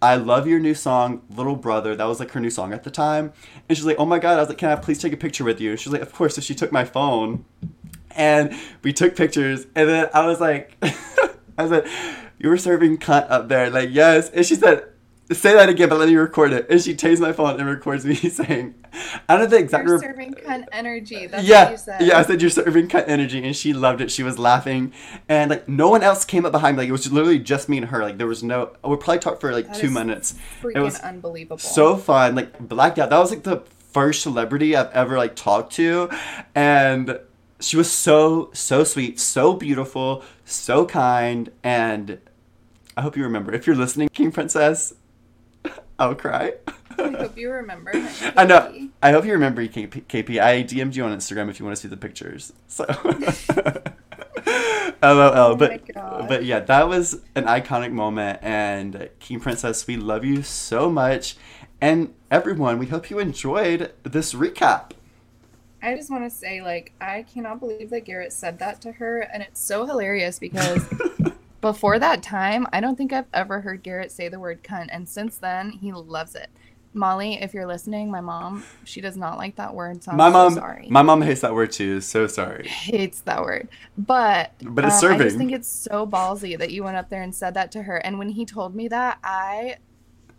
I 0.02 0.16
love 0.16 0.46
your 0.46 0.60
new 0.60 0.74
song, 0.74 1.22
Little 1.28 1.56
Brother. 1.56 1.94
That 1.94 2.06
was 2.06 2.20
like 2.20 2.30
her 2.30 2.40
new 2.40 2.50
song 2.50 2.72
at 2.72 2.84
the 2.84 2.90
time. 2.90 3.32
And 3.68 3.76
she's 3.76 3.84
like, 3.84 3.98
oh 3.98 4.06
my 4.06 4.18
God. 4.18 4.38
I 4.38 4.40
was 4.40 4.48
like, 4.48 4.58
can 4.58 4.70
I 4.70 4.76
please 4.76 4.98
take 4.98 5.12
a 5.12 5.16
picture 5.16 5.44
with 5.44 5.60
you? 5.60 5.76
She's 5.76 5.92
like, 5.92 6.02
of 6.02 6.12
course. 6.12 6.36
So 6.36 6.40
she 6.40 6.54
took 6.54 6.72
my 6.72 6.84
phone 6.84 7.44
and 8.12 8.54
we 8.82 8.92
took 8.92 9.14
pictures. 9.14 9.66
And 9.74 9.88
then 9.88 10.08
I 10.14 10.26
was 10.26 10.40
like, 10.40 10.76
I 11.58 11.68
said, 11.68 11.86
you 12.40 12.48
were 12.48 12.56
serving 12.56 12.98
cunt 12.98 13.26
up 13.30 13.48
there. 13.48 13.70
Like, 13.70 13.90
yes. 13.92 14.30
And 14.30 14.44
she 14.44 14.54
said, 14.56 14.84
say 15.30 15.52
that 15.52 15.68
again, 15.68 15.88
but 15.88 15.98
let 15.98 16.08
me 16.08 16.16
record 16.16 16.52
it. 16.52 16.68
And 16.68 16.80
she 16.80 16.94
takes 16.94 17.20
my 17.20 17.32
phone 17.32 17.60
and 17.60 17.68
records 17.68 18.04
me 18.04 18.14
saying, 18.16 18.74
I 19.28 19.36
don't 19.36 19.40
know 19.44 19.46
the 19.46 19.58
exact 19.58 19.86
You're 19.86 20.00
serving 20.00 20.34
cunt 20.34 20.64
energy. 20.72 21.26
That's 21.26 21.42
what 21.42 21.44
yeah, 21.44 21.70
you 21.70 21.76
said. 21.76 22.00
yeah. 22.02 22.18
I 22.18 22.22
said 22.22 22.40
you're 22.40 22.50
serving 22.50 22.88
cut 22.88 23.08
energy, 23.08 23.44
and 23.44 23.54
she 23.54 23.72
loved 23.72 24.00
it. 24.00 24.10
She 24.10 24.24
was 24.24 24.38
laughing, 24.38 24.92
and 25.28 25.48
like 25.50 25.68
no 25.68 25.88
one 25.88 26.02
else 26.02 26.24
came 26.24 26.44
up 26.44 26.50
behind 26.50 26.76
me. 26.76 26.82
Like 26.82 26.88
it 26.88 26.92
was 26.92 27.12
literally 27.12 27.38
just 27.38 27.68
me 27.68 27.76
and 27.76 27.86
her. 27.86 28.02
Like 28.02 28.18
there 28.18 28.26
was 28.26 28.42
no. 28.42 28.72
We 28.82 28.96
probably 28.96 29.20
talked 29.20 29.40
for 29.40 29.52
like 29.52 29.68
That 29.68 29.76
two 29.76 29.90
minutes. 29.90 30.34
Freaking 30.60 30.76
It 30.76 30.80
was 30.80 30.98
unbelievable. 30.98 31.58
so 31.58 31.96
fun. 31.96 32.34
Like 32.34 32.58
blacked 32.58 32.98
out. 32.98 33.10
That 33.10 33.18
was 33.18 33.30
like 33.30 33.44
the 33.44 33.58
first 33.92 34.22
celebrity 34.22 34.74
I've 34.74 34.90
ever 34.90 35.16
like 35.16 35.36
talked 35.36 35.72
to, 35.74 36.10
and 36.56 37.20
she 37.60 37.76
was 37.76 37.90
so 37.92 38.50
so 38.52 38.82
sweet, 38.82 39.20
so 39.20 39.52
beautiful, 39.54 40.24
so 40.44 40.84
kind, 40.84 41.52
and 41.62 42.18
I 43.00 43.02
hope 43.02 43.16
you 43.16 43.22
remember. 43.22 43.54
If 43.54 43.66
you're 43.66 43.76
listening, 43.76 44.10
King 44.10 44.30
Princess, 44.30 44.92
I'll 45.98 46.14
cry. 46.14 46.52
I 46.98 47.08
hope 47.12 47.38
you 47.38 47.50
remember. 47.50 47.92
I 48.36 48.44
know. 48.44 48.90
I 49.02 49.12
hope 49.12 49.24
you 49.24 49.32
remember 49.32 49.66
KP. 49.66 50.04
KP. 50.04 50.38
I 50.38 50.62
DM'd 50.62 50.94
you 50.94 51.04
on 51.04 51.16
Instagram 51.16 51.48
if 51.48 51.58
you 51.58 51.64
want 51.64 51.78
to 51.78 51.80
see 51.80 51.88
the 51.88 51.96
pictures. 51.96 52.52
So. 52.68 52.84
LOL. 55.02 55.32
Oh 55.34 55.56
but 55.56 55.80
but 55.94 56.44
yeah, 56.44 56.60
that 56.60 56.88
was 56.88 57.22
an 57.34 57.44
iconic 57.44 57.90
moment. 57.90 58.40
And 58.42 59.08
King 59.18 59.40
Princess, 59.40 59.86
we 59.86 59.96
love 59.96 60.22
you 60.22 60.42
so 60.42 60.90
much. 60.90 61.38
And 61.80 62.12
everyone, 62.30 62.78
we 62.78 62.88
hope 62.88 63.08
you 63.08 63.18
enjoyed 63.18 63.94
this 64.02 64.34
recap. 64.34 64.90
I 65.82 65.94
just 65.94 66.10
want 66.10 66.24
to 66.24 66.30
say, 66.30 66.60
like, 66.60 66.92
I 67.00 67.22
cannot 67.22 67.60
believe 67.60 67.88
that 67.88 68.04
Garrett 68.04 68.34
said 68.34 68.58
that 68.58 68.82
to 68.82 68.92
her, 68.92 69.20
and 69.20 69.42
it's 69.42 69.58
so 69.58 69.86
hilarious 69.86 70.38
because 70.38 70.86
before 71.60 71.98
that 71.98 72.22
time, 72.22 72.66
I 72.72 72.80
don't 72.80 72.96
think 72.96 73.12
I've 73.12 73.26
ever 73.34 73.60
heard 73.60 73.82
Garrett 73.82 74.12
say 74.12 74.28
the 74.28 74.40
word 74.40 74.62
cunt. 74.62 74.88
And 74.90 75.08
since 75.08 75.36
then, 75.38 75.70
he 75.70 75.92
loves 75.92 76.34
it. 76.34 76.48
Molly, 76.92 77.34
if 77.40 77.54
you're 77.54 77.66
listening, 77.66 78.10
my 78.10 78.20
mom, 78.20 78.64
she 78.84 79.00
does 79.00 79.16
not 79.16 79.38
like 79.38 79.56
that 79.56 79.74
word. 79.74 80.02
So 80.02 80.10
I'm 80.10 80.16
my 80.16 80.28
so 80.28 80.32
mom, 80.32 80.54
sorry. 80.54 80.86
my 80.90 81.02
mom 81.02 81.22
hates 81.22 81.40
that 81.42 81.54
word 81.54 81.70
too. 81.70 82.00
So 82.00 82.26
sorry. 82.26 82.66
hates 82.68 83.20
that 83.20 83.42
word. 83.42 83.68
But 83.96 84.52
But 84.60 84.84
it's 84.86 85.02
um, 85.02 85.12
I 85.12 85.18
just 85.18 85.36
think 85.36 85.52
it's 85.52 85.68
so 85.68 86.06
ballsy 86.06 86.58
that 86.58 86.70
you 86.72 86.82
went 86.82 86.96
up 86.96 87.08
there 87.08 87.22
and 87.22 87.34
said 87.34 87.54
that 87.54 87.70
to 87.72 87.82
her. 87.84 87.98
And 87.98 88.18
when 88.18 88.30
he 88.30 88.44
told 88.44 88.74
me 88.74 88.88
that, 88.88 89.18
I 89.22 89.76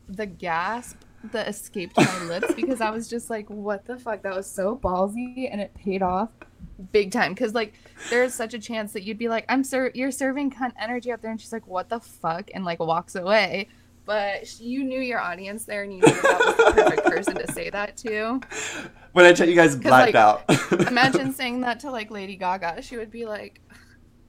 the 0.09 0.25
gasp 0.25 0.97
that 1.31 1.47
escaped 1.47 1.95
my 1.95 2.23
lips 2.25 2.53
because 2.53 2.81
I 2.81 2.89
was 2.89 3.07
just 3.07 3.29
like, 3.29 3.49
"What 3.49 3.85
the 3.85 3.97
fuck?" 3.97 4.23
That 4.23 4.35
was 4.35 4.47
so 4.49 4.75
ballsy, 4.75 5.47
and 5.49 5.61
it 5.61 5.73
paid 5.73 6.01
off 6.01 6.29
big 6.81 7.11
time. 7.11 7.33
Because 7.33 7.53
like, 7.53 7.73
there's 8.09 8.33
such 8.33 8.53
a 8.53 8.59
chance 8.59 8.93
that 8.93 9.03
you'd 9.03 9.17
be 9.17 9.29
like, 9.29 9.45
"I'm 9.49 9.63
ser- 9.63 9.91
you're 9.93 10.11
serving 10.11 10.51
cunt 10.51 10.73
energy 10.79 11.11
up 11.11 11.21
there," 11.21 11.31
and 11.31 11.39
she's 11.39 11.53
like, 11.53 11.67
"What 11.67 11.89
the 11.89 11.99
fuck?" 11.99 12.49
and 12.53 12.65
like 12.65 12.79
walks 12.79 13.15
away. 13.15 13.67
But 14.05 14.47
she, 14.47 14.63
you 14.65 14.83
knew 14.83 14.99
your 14.99 15.19
audience 15.19 15.65
there, 15.65 15.83
and 15.83 15.93
you 15.93 15.99
knew 15.99 16.07
that 16.21 16.39
was 16.39 16.57
the 16.57 16.81
perfect 16.81 17.05
person 17.05 17.35
to 17.35 17.51
say 17.51 17.69
that 17.69 17.97
to. 17.97 18.41
When 19.13 19.25
I 19.25 19.33
tell 19.33 19.47
you 19.47 19.55
guys 19.55 19.75
blacked 19.75 20.13
like, 20.13 20.15
out. 20.15 20.87
Imagine 20.87 21.33
saying 21.33 21.61
that 21.61 21.79
to 21.81 21.91
like 21.91 22.09
Lady 22.09 22.35
Gaga. 22.35 22.81
She 22.81 22.97
would 22.97 23.11
be 23.11 23.25
like, 23.25 23.61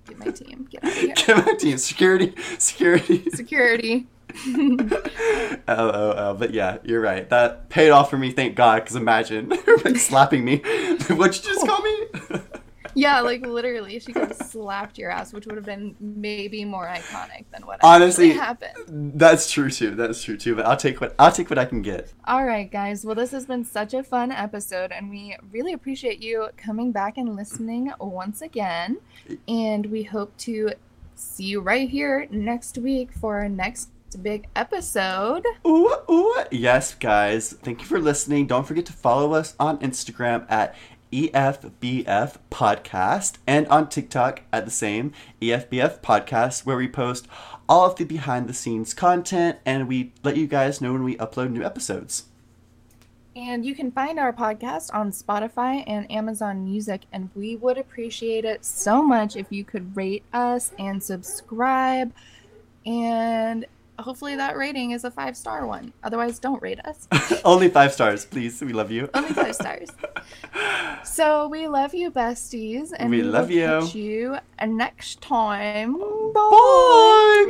"Get 0.06 0.18
my 0.18 0.26
team, 0.26 0.68
get 0.70 0.84
out 0.84 0.90
of 0.90 0.96
here, 0.96 1.14
Get 1.14 1.58
to 1.60 1.68
you. 1.68 1.78
Security. 1.78 2.34
Security. 2.58 3.30
security." 3.30 4.06
LOL. 5.68 6.34
But 6.34 6.52
yeah, 6.54 6.78
you're 6.82 7.00
right. 7.00 7.28
That 7.28 7.68
paid 7.68 7.90
off 7.90 8.10
for 8.10 8.18
me, 8.18 8.30
thank 8.30 8.54
God, 8.56 8.80
because 8.82 8.96
imagine 8.96 9.48
like 9.84 9.96
slapping 9.96 10.44
me. 10.44 10.58
What'd 11.08 11.44
you 11.44 11.52
just 11.54 11.66
call 11.66 11.82
me? 11.82 12.40
Yeah, 12.94 13.20
like 13.20 13.46
literally, 13.46 13.98
she 14.00 14.12
could 14.12 14.28
have 14.28 14.36
slapped 14.36 14.98
your 14.98 15.10
ass, 15.10 15.32
which 15.32 15.46
would 15.46 15.56
have 15.56 15.64
been 15.64 15.96
maybe 15.98 16.64
more 16.64 16.86
iconic 16.86 17.44
than 17.50 17.64
what 17.66 17.80
Honestly- 17.82 18.30
happened. 18.32 19.12
That's 19.14 19.50
true 19.50 19.70
too. 19.70 19.94
That's 19.94 20.22
true 20.22 20.36
too. 20.36 20.54
But 20.56 20.66
I'll 20.66 20.76
take 20.76 21.00
what 21.00 21.14
I'll 21.18 21.32
take 21.32 21.48
what 21.48 21.58
I 21.58 21.64
can 21.64 21.80
get. 21.80 22.12
All 22.26 22.44
right, 22.44 22.70
guys. 22.70 23.04
Well, 23.04 23.14
this 23.14 23.30
has 23.30 23.46
been 23.46 23.64
such 23.64 23.94
a 23.94 24.02
fun 24.02 24.30
episode, 24.30 24.92
and 24.92 25.08
we 25.08 25.36
really 25.50 25.72
appreciate 25.72 26.22
you 26.22 26.48
coming 26.58 26.92
back 26.92 27.16
and 27.16 27.34
listening 27.34 27.92
once 27.98 28.42
again. 28.42 28.98
And 29.48 29.86
we 29.86 30.02
hope 30.02 30.36
to 30.38 30.72
see 31.14 31.44
you 31.44 31.60
right 31.60 31.88
here 31.88 32.26
next 32.30 32.76
week 32.76 33.12
for 33.12 33.40
our 33.40 33.48
next 33.48 33.88
big 34.16 34.48
episode. 34.56 35.44
Ooh, 35.66 35.94
ooh. 36.10 36.34
Yes, 36.50 36.94
guys. 36.94 37.52
Thank 37.52 37.80
you 37.80 37.86
for 37.86 37.98
listening. 37.98 38.46
Don't 38.46 38.66
forget 38.66 38.86
to 38.86 38.92
follow 38.92 39.32
us 39.34 39.54
on 39.58 39.78
Instagram 39.78 40.46
at 40.50 40.74
EFBF 41.12 42.38
Podcast 42.50 43.34
and 43.46 43.66
on 43.68 43.88
TikTok 43.88 44.42
at 44.52 44.64
the 44.64 44.70
same 44.70 45.12
EFBF 45.40 46.00
Podcast, 46.00 46.64
where 46.64 46.76
we 46.76 46.88
post 46.88 47.28
all 47.68 47.84
of 47.84 47.96
the 47.96 48.04
behind 48.04 48.48
the 48.48 48.54
scenes 48.54 48.94
content 48.94 49.58
and 49.64 49.88
we 49.88 50.12
let 50.22 50.36
you 50.36 50.46
guys 50.46 50.80
know 50.80 50.92
when 50.92 51.04
we 51.04 51.16
upload 51.16 51.50
new 51.50 51.62
episodes. 51.62 52.24
And 53.34 53.64
you 53.64 53.74
can 53.74 53.90
find 53.90 54.18
our 54.18 54.32
podcast 54.32 54.92
on 54.92 55.10
Spotify 55.10 55.84
and 55.86 56.10
Amazon 56.10 56.64
Music. 56.64 57.02
And 57.12 57.30
we 57.34 57.56
would 57.56 57.78
appreciate 57.78 58.44
it 58.44 58.64
so 58.64 59.02
much 59.02 59.36
if 59.36 59.46
you 59.50 59.64
could 59.64 59.96
rate 59.96 60.22
us 60.34 60.72
and 60.78 61.02
subscribe. 61.02 62.12
And 62.84 63.64
hopefully 63.98 64.36
that 64.36 64.56
rating 64.56 64.90
is 64.92 65.04
a 65.04 65.10
five 65.10 65.36
star 65.36 65.66
one. 65.66 65.92
Otherwise, 66.02 66.38
don't 66.38 66.62
rate 66.62 66.80
us. 66.84 67.06
Only 67.44 67.68
five 67.68 67.92
stars, 67.92 68.24
please. 68.24 68.60
We 68.60 68.72
love 68.72 68.90
you. 68.90 69.08
Only 69.14 69.32
five 69.32 69.54
stars. 69.54 69.88
So 71.04 71.48
we 71.48 71.66
love 71.66 71.94
you, 71.94 72.10
besties. 72.10 72.92
And 72.96 73.10
We 73.10 73.18
we, 73.18 73.22
love 73.24 73.50
you. 73.50 73.66
catch 73.66 73.94
you 73.94 74.36
next 74.64 75.20
time. 75.20 75.96
Bye. 76.32 77.42